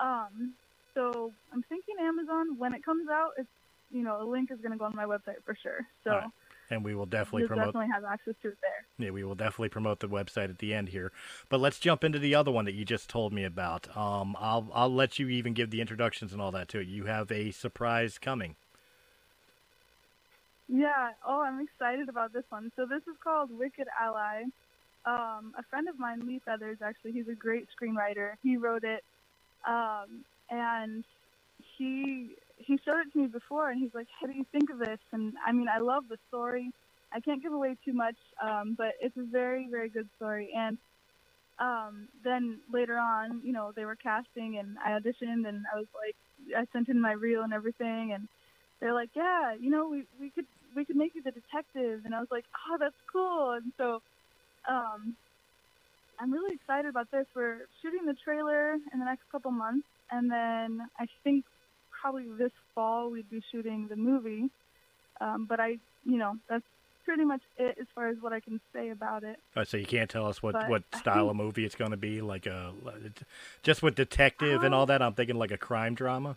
Um, 0.01 0.55
so 0.95 1.33
I'm 1.53 1.63
thinking 1.69 1.97
Amazon. 2.01 2.59
When 2.59 2.75
it 2.75 2.85
comes 2.85 3.09
out, 3.09 3.33
it's 3.37 3.49
you 3.91 4.03
know 4.03 4.23
a 4.23 4.25
link 4.25 4.51
is 4.51 4.59
going 4.59 4.73
to 4.73 4.79
go 4.79 4.85
on 4.85 4.97
my 4.97 5.05
website 5.05 5.43
for 5.45 5.57
sure. 5.63 5.87
So 6.05 6.11
right. 6.11 6.25
and 6.71 6.85
we 6.85 6.95
will 6.95 7.07
definitely 7.07 7.47
promote. 7.47 7.67
definitely 7.67 7.93
have 7.93 8.05
access 8.05 8.35
to 8.43 8.49
it 8.49 8.59
there. 8.61 9.07
Yeah, 9.07 9.11
we 9.13 9.25
will 9.25 9.35
definitely 9.35 9.69
promote 9.71 10.01
the 10.01 10.09
website 10.09 10.51
at 10.51 10.59
the 10.59 10.75
end 10.75 10.91
here. 10.91 11.13
But 11.49 11.61
let's 11.61 11.79
jump 11.79 12.05
into 12.05 12.19
the 12.19 12.35
other 12.35 12.51
one 12.51 12.65
that 12.67 12.75
you 12.75 12.85
just 12.85 13.09
told 13.09 13.33
me 13.33 13.45
about. 13.45 13.95
Um, 13.97 14.37
I'll 14.39 14.71
I'll 14.75 14.93
let 14.93 15.19
you 15.19 15.29
even 15.29 15.55
give 15.55 15.71
the 15.71 15.81
introductions 15.81 16.33
and 16.33 16.41
all 16.41 16.53
that 16.53 16.69
to 16.69 16.81
it. 16.81 16.89
You 16.89 17.05
have 17.05 17.31
a 17.31 17.51
surprise 17.51 18.19
coming. 18.19 18.57
Yeah. 20.69 21.11
Oh, 21.27 21.43
I'm 21.43 21.61
excited 21.61 22.09
about 22.09 22.33
this 22.33 22.45
one. 22.49 22.73
So 22.77 22.87
this 22.87 23.03
is 23.03 23.17
called 23.23 23.51
Wicked 23.57 23.89
Ally. 24.01 24.45
Um, 25.05 25.55
a 25.59 25.63
friend 25.69 25.89
of 25.89 25.99
mine, 25.99 26.27
Lee 26.27 26.41
Feathers, 26.45 26.79
actually, 26.83 27.13
he's 27.13 27.29
a 27.29 27.35
great 27.35 27.67
screenwriter. 27.75 28.35
He 28.43 28.57
wrote 28.57 28.85
it, 28.85 29.03
um, 29.67 30.25
and 30.51 31.05
he 31.79 32.37
he 32.57 32.79
showed 32.85 33.01
it 33.07 33.13
to 33.13 33.19
me 33.19 33.27
before, 33.27 33.71
and 33.71 33.81
he's 33.81 33.95
like, 33.95 34.07
"How 34.21 34.27
do 34.29 34.33
you 34.33 34.47
think 34.53 34.71
of 34.71 34.79
this?" 34.79 35.01
And 35.13 35.35
I 35.45 35.53
mean, 35.53 35.69
I 35.69 35.79
love 35.79 36.05
the 36.09 36.19
story. 36.29 36.71
I 37.13 37.21
can't 37.21 37.43
give 37.43 37.53
away 37.53 37.77
too 37.85 37.93
much, 37.93 38.17
um, 38.43 38.75
but 38.79 38.95
it's 39.01 39.17
a 39.17 39.25
very 39.25 39.69
very 39.69 39.89
good 39.89 40.09
story. 40.17 40.51
And 40.57 40.79
um, 41.59 42.09
then 42.25 42.59
later 42.73 42.97
on, 42.97 43.41
you 43.45 43.53
know, 43.53 43.73
they 43.75 43.85
were 43.85 43.97
casting, 43.97 44.59
and 44.59 44.77
I 44.85 44.91
auditioned, 44.91 45.47
and 45.49 45.65
I 45.73 45.77
was 45.77 45.87
like, 45.95 46.17
I 46.57 46.67
sent 46.73 46.89
in 46.89 47.01
my 47.01 47.13
reel 47.13 47.43
and 47.43 47.53
everything, 47.53 48.13
and 48.13 48.29
they're 48.81 48.95
like, 48.95 49.11
yeah, 49.15 49.55
you 49.59 49.71
know, 49.71 49.89
we 49.89 50.05
we 50.21 50.31
could 50.31 50.47
we 50.75 50.85
could 50.85 50.97
make 50.97 51.15
you 51.15 51.23
the 51.23 51.31
detective, 51.31 52.03
and 52.05 52.15
I 52.15 52.21
was 52.21 52.29
like, 52.31 52.45
oh, 52.69 52.77
that's 52.79 52.95
cool. 53.13 53.53
And 53.53 53.73
so, 53.77 54.03
um, 54.69 55.15
I'm 56.21 56.33
really 56.33 56.55
excited 56.55 56.89
about 56.89 57.11
this. 57.11 57.27
We're 57.35 57.67
shooting 57.83 58.07
the 58.07 58.15
trailer 58.15 58.75
in 58.75 58.99
the 58.99 59.05
next 59.05 59.23
couple 59.33 59.51
months, 59.51 59.87
and 60.11 60.31
then 60.31 60.87
I 60.99 61.07
think 61.25 61.45
probably 62.01 62.25
this 62.39 62.53
fall 62.75 63.11
we'd 63.11 63.31
be 63.31 63.43
shooting 63.51 63.89
the 63.89 63.97
movie. 63.97 64.51
Um, 65.21 65.47
but 65.49 65.61
I, 65.61 65.79
you 66.05 66.19
know, 66.19 66.37
that's 66.49 66.65
pretty 67.05 67.25
much 67.25 67.41
it 67.59 67.77
as 67.81 67.87
far 67.95 68.09
as 68.09 68.17
what 68.21 68.33
I 68.33 68.41
can 68.41 68.61
say 68.73 68.91
about 68.91 69.25
it. 69.25 69.39
Uh, 69.57 69.65
so 69.65 69.77
you 69.77 69.87
can't 69.87 70.09
tell 70.11 70.27
us 70.27 70.43
what 70.43 70.53
But 70.53 70.69
what 70.69 70.83
style 70.97 71.15
think- 71.27 71.31
of 71.31 71.37
movie 71.37 71.65
it's 71.65 71.75
going 71.75 71.91
to 71.93 71.97
be. 71.97 72.21
Like 72.21 72.47
a 72.47 72.73
just 73.63 73.83
with 73.83 73.95
detective 73.97 74.63
and 74.63 74.75
all 74.75 74.83
Um, 74.83 74.89
that. 74.89 75.03
I'm 75.03 75.15
thinking 75.15 75.37
like 75.37 75.51
a 75.51 75.59
crime 75.59 75.95
drama. 75.95 76.37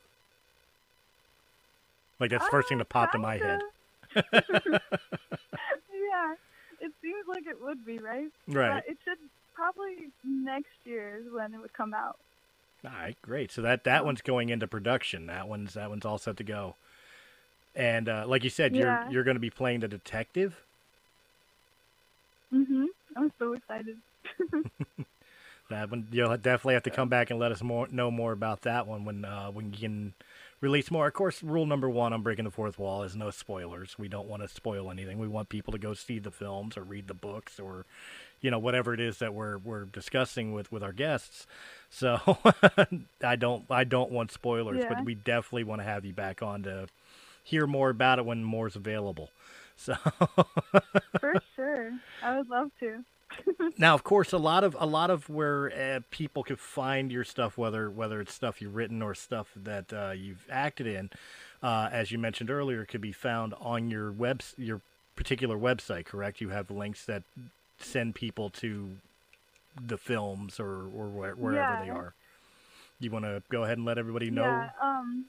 Like 2.20 2.32
that's 2.32 2.46
the 2.46 2.52
first 2.52 2.70
thing 2.70 2.78
Uh, 2.78 2.80
that 2.80 2.90
popped 2.90 3.14
in 3.16 3.22
my 3.22 3.38
head. 3.38 3.60
yeah, 4.16 4.22
it 6.86 6.92
seems 7.02 7.26
like 7.28 7.46
it 7.48 7.62
would 7.62 7.86
be, 7.86 7.98
right? 8.00 8.30
Right. 8.48 8.84
But 8.86 8.92
it 8.92 8.98
should 9.04 9.18
probably 9.54 10.10
next 10.24 10.74
year 10.86 11.18
is 11.20 11.32
when 11.34 11.54
it 11.54 11.60
would 11.62 11.74
come 11.74 11.94
out. 11.94 12.18
All 12.84 12.92
right, 12.92 13.18
great. 13.22 13.52
So 13.52 13.62
that 13.64 13.84
that 13.86 14.06
one's 14.06 14.22
going 14.22 14.50
into 14.50 14.68
production. 14.68 15.26
That 15.28 15.48
one's 15.48 15.74
that 15.74 15.90
one's 15.90 16.06
all 16.06 16.18
set 16.18 16.38
to 16.38 16.44
go. 16.44 16.76
And 17.76 18.08
uh, 18.08 18.26
like 18.28 18.44
you 18.44 18.50
said, 18.50 18.76
Yeah. 18.76 19.04
you're 19.06 19.12
you're 19.14 19.24
going 19.24 19.36
to 19.36 19.42
be 19.42 19.50
playing 19.50 19.80
the 19.82 19.88
detective. 19.88 20.62
Mhm. 22.54 22.86
I'm 23.18 23.32
so 23.40 23.54
excited. 23.54 23.98
That 25.70 25.90
one 25.90 26.08
you'll 26.12 26.30
definitely 26.38 26.76
have 26.76 26.84
to 26.84 26.92
come 26.92 27.10
back 27.10 27.32
and 27.32 27.40
let 27.40 27.52
us 27.52 27.64
more 27.64 27.88
know 27.90 28.12
more 28.12 28.32
about 28.32 28.62
that 28.62 28.86
one 28.86 29.04
when 29.04 29.26
uh, 29.26 29.48
when 29.48 29.74
you 29.74 29.80
can 29.80 30.14
release 30.66 30.90
more. 30.90 31.06
Of 31.06 31.14
course, 31.14 31.44
rule 31.44 31.68
number 31.68 31.88
one 31.88 32.12
on 32.12 32.24
breaking 32.24 32.46
the 32.46 32.52
fourth 32.52 32.80
wall 32.80 33.04
is 33.04 33.16
no 33.16 33.30
spoilers. 33.30 34.00
We 34.00 34.08
don't 34.08 34.28
want 34.28 34.42
to 34.42 34.48
spoil 34.48 34.90
anything. 34.90 35.20
We 35.20 35.28
want 35.28 35.48
people 35.50 35.72
to 35.74 35.78
go 35.78 35.94
see 35.94 36.18
the 36.18 36.32
films 36.32 36.76
or 36.76 36.84
read 36.84 37.08
the 37.08 37.14
books 37.14 37.60
or 37.60 37.86
you 38.42 38.50
know 38.50 38.58
whatever 38.58 38.92
it 38.94 39.00
is 39.00 39.20
that 39.20 39.36
we're 39.36 39.60
we're 39.60 39.86
discussing 39.86 40.54
with 40.54 40.72
with 40.72 40.82
our 40.82 40.92
guests. 40.92 41.46
So 41.92 42.20
I 43.24 43.36
don't 43.36 43.66
I 43.70 43.84
don't 43.84 44.12
want 44.12 44.32
spoilers, 44.32 44.80
Yeah. 44.80 44.90
but 44.96 45.06
we 45.06 45.14
definitely 45.14 45.66
want 45.66 45.82
to 45.82 45.86
have 45.86 46.04
you 46.04 46.14
back 46.14 46.42
on 46.42 46.64
to 46.64 46.88
hear 47.44 47.68
more 47.68 47.92
about 47.92 48.18
it 48.18 48.26
when 48.26 48.44
more's 48.44 48.76
available. 48.76 49.30
So 49.78 49.94
For 51.20 51.34
sure. 51.56 51.92
I 52.24 52.38
would 52.38 52.50
love 52.50 52.72
to. 52.80 53.04
Now, 53.78 53.94
of 53.94 54.04
course, 54.04 54.32
a 54.32 54.38
lot 54.38 54.64
of 54.64 54.76
a 54.80 54.86
lot 54.86 55.10
of 55.10 55.30
where 55.30 55.72
uh, 55.72 56.00
people 56.12 56.44
could 56.44 56.60
find 56.60 57.12
your 57.12 57.24
stuff, 57.24 57.58
whether 57.58 57.90
whether 57.90 58.22
it's 58.22 58.34
stuff 58.34 58.62
you've 58.62 58.76
written 58.76 59.02
or 59.02 59.16
stuff 59.16 59.52
that 59.56 59.92
uh, 59.92 60.12
you've 60.12 60.46
acted 60.50 60.88
in, 60.88 61.10
uh, 61.62 61.90
as 61.92 62.12
you 62.12 62.18
mentioned 62.18 62.50
earlier, 62.50 62.86
could 62.86 63.02
be 63.02 63.12
found 63.12 63.54
on 63.60 63.90
your 63.90 64.12
web 64.12 64.42
your 64.58 64.82
particular 65.16 65.58
website. 65.58 66.06
Correct? 66.06 66.42
You 66.42 66.50
have 66.50 66.72
links 66.72 67.06
that 67.06 67.24
send 67.80 68.16
people 68.16 68.50
to 68.52 68.92
the 69.86 69.98
films 69.98 70.60
or 70.60 70.86
or 70.96 71.08
where, 71.08 71.36
wherever 71.36 71.84
they 71.84 71.90
are. 71.90 72.14
You 73.00 73.12
want 73.12 73.26
to 73.26 73.44
go 73.50 73.64
ahead 73.64 73.78
and 73.78 73.86
let 73.86 73.98
everybody 73.98 74.32
know? 74.32 74.44
Yeah. 74.44 74.70
Um. 74.82 75.26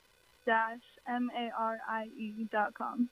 dash 0.46 0.80
M 1.08 1.30
A 1.38 1.52
R 1.60 1.80
I 1.88 2.06
E 2.18 2.48
dot 2.50 2.74
com. 2.74 3.10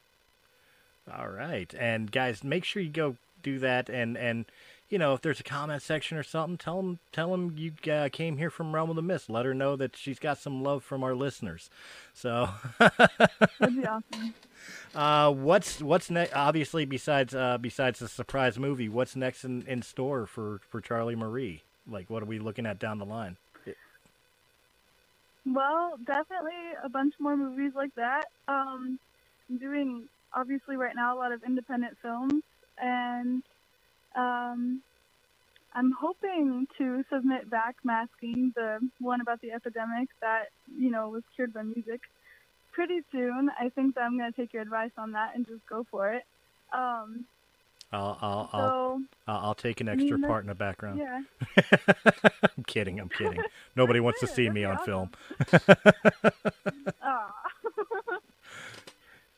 All 1.14 1.28
right, 1.28 1.74
and 1.78 2.10
guys, 2.10 2.44
make 2.46 2.64
sure 2.64 2.82
you 2.82 2.90
go 2.90 3.18
do 3.44 3.60
that, 3.60 3.90
and 3.90 4.18
and 4.18 4.46
you 4.90 4.98
know 4.98 5.14
if 5.14 5.20
there's 5.22 5.42
a 5.42 5.44
comment 5.44 5.82
section 5.82 6.18
or 6.18 6.24
something, 6.24 6.58
tell 6.58 6.78
them 6.78 7.00
tell 7.12 7.32
them 7.32 7.56
you 7.58 7.74
uh, 7.92 8.08
came 8.10 8.38
here 8.38 8.50
from 8.50 8.74
Realm 8.74 8.90
of 8.90 8.96
the 8.96 9.02
Mist. 9.02 9.30
Let 9.30 9.46
her 9.46 9.54
know 9.54 9.76
that 9.76 9.98
she's 9.98 10.18
got 10.18 10.38
some 10.38 10.64
love 10.64 10.82
from 10.82 11.04
our 11.04 11.14
listeners. 11.14 11.70
So, 12.14 12.48
That'd 12.80 13.76
be 13.76 13.86
awesome. 13.86 14.34
uh, 14.96 15.32
what's 15.34 15.82
what's 15.82 16.10
next? 16.10 16.34
Obviously, 16.34 16.86
besides 16.86 17.36
uh, 17.36 17.58
besides 17.58 18.00
the 18.00 18.08
surprise 18.08 18.58
movie, 18.58 18.88
what's 18.88 19.18
next 19.18 19.44
in, 19.44 19.64
in 19.64 19.82
store 19.82 20.26
for 20.26 20.62
for 20.70 20.80
Charlie 20.80 21.18
Marie? 21.18 21.64
Like, 21.86 22.10
what 22.10 22.24
are 22.24 22.28
we 22.28 22.40
looking 22.40 22.66
at 22.66 22.80
down 22.80 22.98
the 22.98 23.06
line? 23.06 23.36
Well, 25.46 25.98
definitely 26.06 26.60
a 26.84 26.90
bunch 26.90 27.16
more 27.20 27.36
movies 27.36 27.74
like 27.76 27.94
that. 27.96 28.26
Um, 28.48 29.00
I'm 29.50 29.58
doing 29.58 30.08
obviously 30.36 30.78
right 30.78 30.96
now 30.96 31.16
a 31.16 31.20
lot 31.20 31.32
of 31.32 31.44
independent 31.44 31.98
films, 32.02 32.44
and 32.78 33.44
um, 34.16 34.82
I'm 35.74 35.92
hoping 36.00 36.68
to 36.78 37.04
submit 37.12 37.50
back 37.50 37.76
masking 37.84 38.54
the 38.56 38.80
one 39.00 39.22
about 39.22 39.42
the 39.42 39.52
epidemic 39.52 40.10
that 40.22 40.46
you 40.78 40.92
know 40.92 41.10
was 41.10 41.24
cured 41.36 41.54
by 41.54 41.64
music 41.64 42.02
pretty 42.72 43.02
soon. 43.12 43.50
I 43.60 43.70
think 43.70 43.96
that 43.96 44.02
I'm 44.02 44.18
going 44.18 44.32
to 44.32 44.38
take 44.40 44.54
your 44.54 44.62
advice 44.62 44.92
on 44.98 45.14
that 45.14 45.36
and 45.36 45.46
just 45.46 45.66
go 45.68 45.86
for 45.90 46.14
it. 46.14 46.24
Um, 46.74 47.26
I'll 47.94 48.18
I'll 48.22 48.50
I'll, 48.54 48.70
so 48.70 49.02
I'll, 49.28 49.38
I'll 49.48 49.56
take 49.56 49.82
an 49.82 49.90
extra 49.90 50.18
mean, 50.18 50.28
part 50.28 50.44
in 50.44 50.48
the 50.48 50.56
background. 50.56 51.00
yeah. 51.00 51.22
I'm 52.58 52.64
kidding. 52.66 53.00
I'm 53.00 53.10
kidding. 53.10 53.42
Nobody 53.76 54.00
wants 54.00 54.20
to 54.22 54.28
see 54.28 54.50
me 54.50 54.64
on 54.64 54.78
awesome. 54.78 55.10
film. 55.46 55.62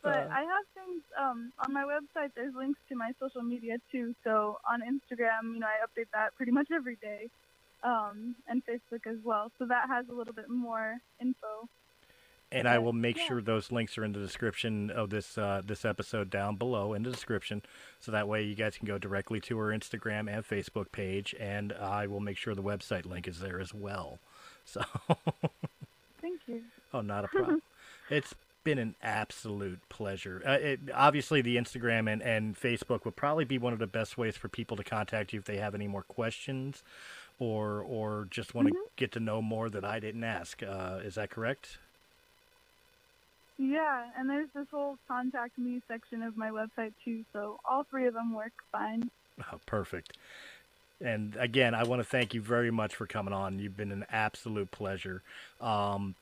But 0.04 0.28
Uh. 0.28 0.28
I 0.32 0.42
have 0.42 0.66
things 0.76 1.02
um, 1.18 1.54
on 1.66 1.74
my 1.74 1.84
website. 1.84 2.32
There's 2.36 2.54
links 2.54 2.80
to 2.90 2.96
my 2.96 3.14
social 3.22 3.42
media 3.42 3.78
too. 3.92 4.14
So 4.26 4.60
on 4.70 4.82
Instagram, 4.82 5.54
you 5.54 5.60
know, 5.60 5.68
I 5.68 5.80
update 5.86 6.08
that 6.14 6.36
pretty 6.36 6.52
much 6.52 6.68
every 6.72 6.98
day, 6.98 7.30
um, 7.84 8.36
and 8.48 8.62
Facebook 8.66 9.08
as 9.08 9.18
well. 9.24 9.50
So 9.58 9.66
that 9.66 9.88
has 9.88 10.10
a 10.10 10.14
little 10.14 10.34
bit 10.34 10.50
more 10.50 10.98
info. 11.22 11.70
And 12.54 12.68
I 12.68 12.78
will 12.80 12.94
make 12.94 13.18
yeah. 13.18 13.28
sure 13.28 13.42
those 13.42 13.72
links 13.72 13.98
are 13.98 14.04
in 14.04 14.14
the 14.14 14.20
description 14.20 14.90
of 14.92 15.10
this 15.10 15.38
uh, 15.38 15.62
this 15.66 15.86
episode 15.86 16.30
down 16.30 16.56
below 16.56 16.94
in 16.94 17.04
the 17.04 17.12
description, 17.12 17.62
so 18.00 18.12
that 18.12 18.28
way 18.28 18.44
you 18.44 18.56
guys 18.56 18.78
can 18.78 18.88
go 18.88 18.98
directly 18.98 19.40
to 19.42 19.58
her 19.58 19.68
Instagram 19.68 20.30
and 20.30 20.48
Facebook 20.48 20.92
page, 20.92 21.34
and 21.40 21.74
I 21.74 22.08
will 22.08 22.20
make 22.20 22.38
sure 22.38 22.54
the 22.54 22.62
website 22.64 23.06
link 23.06 23.28
is 23.28 23.40
there 23.40 23.60
as 23.60 23.74
well. 23.74 24.20
So, 24.66 24.82
Thank 26.22 26.40
you. 26.48 26.62
oh, 26.94 27.02
not 27.02 27.26
a 27.26 27.28
problem. 27.34 27.62
it's 28.10 28.34
been 28.64 28.78
an 28.78 28.96
absolute 29.02 29.80
pleasure. 29.90 30.42
Uh, 30.46 30.52
it, 30.52 30.80
obviously, 30.94 31.42
the 31.42 31.58
Instagram 31.58 32.12
and, 32.12 32.22
and 32.22 32.60
Facebook 32.60 33.06
would 33.06 33.16
probably 33.16 33.46
be 33.46 33.58
one 33.58 33.74
of 33.74 33.80
the 33.80 33.88
best 33.88 34.18
ways 34.18 34.38
for 34.38 34.48
people 34.48 34.78
to 34.78 34.84
contact 34.84 35.34
you 35.34 35.40
if 35.40 35.46
they 35.46 35.58
have 35.58 35.76
any 35.76 35.88
more 35.88 36.04
questions, 36.04 36.84
or 37.40 37.82
or 37.82 38.28
just 38.30 38.56
want 38.56 38.70
to 38.70 38.74
get 38.96 39.12
to 39.14 39.20
know 39.20 39.42
more 39.42 39.70
that 39.70 39.84
I 39.84 40.00
didn't 40.00 40.24
ask. 40.24 40.64
Uh, 40.64 41.00
is 41.04 41.16
that 41.16 41.30
correct? 41.30 41.78
Yeah, 43.64 44.08
and 44.18 44.30
there's 44.30 44.50
this 44.54 44.68
whole 44.70 44.98
contact 45.08 45.58
me 45.58 45.82
section 45.88 46.22
of 46.22 46.36
my 46.36 46.50
website 46.50 46.92
too. 47.06 47.24
So 47.32 47.62
all 47.64 47.86
three 47.90 48.08
of 48.08 48.14
them 48.14 48.34
work 48.34 48.52
fine. 48.74 49.10
Oh, 49.40 49.60
perfect. 49.66 50.18
And 51.00 51.38
again, 51.38 51.74
I 51.74 51.84
want 51.84 52.02
to 52.02 52.04
thank 52.04 52.34
you 52.34 52.42
very 52.42 52.72
much 52.72 52.94
for 52.94 53.08
coming 53.08 53.34
on. 53.34 53.60
You've 53.60 53.78
been 53.78 53.94
an 53.94 54.06
absolute 54.12 54.70
pleasure. 54.72 55.22
Um, 55.62 56.16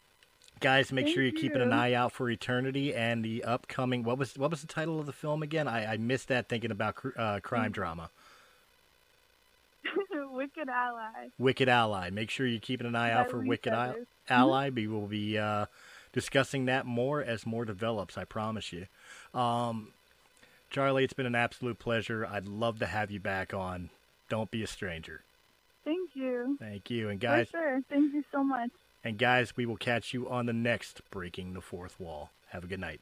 guys, 0.59 0.91
make 0.91 1.07
sure 1.07 1.23
you're 1.23 1.31
Thank 1.31 1.41
keeping 1.41 1.61
an 1.63 1.73
eye 1.73 1.93
out 1.93 2.11
for 2.11 2.29
Eternity 2.29 2.93
and 2.93 3.25
the 3.25 3.43
upcoming. 3.43 4.03
What 4.03 4.19
was 4.19 4.37
what 4.37 4.51
was 4.51 4.61
the 4.61 4.67
title 4.67 4.99
of 4.99 5.07
the 5.07 5.13
film 5.13 5.41
again? 5.41 5.67
I, 5.67 5.93
I 5.93 5.97
missed 5.97 6.27
that 6.27 6.47
thinking 6.47 6.69
about 6.69 6.95
cr- 6.95 7.09
uh, 7.17 7.39
crime 7.39 7.71
drama. 7.71 8.11
Wicked 10.31 10.69
ally. 10.69 11.29
Wicked 11.39 11.69
Ally. 11.69 12.11
Make 12.11 12.29
sure 12.29 12.45
you're 12.45 12.59
keeping 12.59 12.85
an 12.85 12.95
eye 12.95 13.11
out 13.11 13.31
for 13.31 13.39
Wicked 13.39 13.73
Ally. 13.73 13.95
Ally. 14.29 14.69
We 14.69 14.87
will 14.87 15.07
be 15.07 15.39
uh, 15.39 15.65
discussing 16.13 16.65
that 16.65 16.85
more 16.85 17.21
as 17.21 17.45
more 17.45 17.65
develops. 17.65 18.17
I 18.17 18.23
promise 18.23 18.71
you. 18.73 18.87
Um, 19.33 19.89
Charlie, 20.69 21.03
it's 21.03 21.13
been 21.13 21.25
an 21.25 21.35
absolute 21.35 21.79
pleasure. 21.79 22.25
I'd 22.25 22.47
love 22.47 22.79
to 22.79 22.85
have 22.85 23.11
you 23.11 23.19
back 23.19 23.53
on. 23.53 23.89
Don't 24.29 24.49
be 24.51 24.63
a 24.63 24.67
stranger. 24.67 25.21
Thank 25.83 26.11
you. 26.15 26.57
Thank 26.59 26.89
you. 26.89 27.09
And 27.09 27.19
guys, 27.19 27.49
For 27.49 27.57
sure. 27.57 27.81
Thank 27.89 28.13
you 28.13 28.23
so 28.31 28.43
much. 28.43 28.69
And 29.03 29.17
guys, 29.17 29.57
we 29.57 29.65
will 29.65 29.77
catch 29.77 30.13
you 30.13 30.29
on 30.29 30.45
the 30.45 30.53
next 30.53 31.01
Breaking 31.09 31.53
the 31.53 31.61
Fourth 31.61 31.99
Wall. 31.99 32.29
Have 32.49 32.63
a 32.63 32.67
good 32.67 32.79
night. 32.79 33.01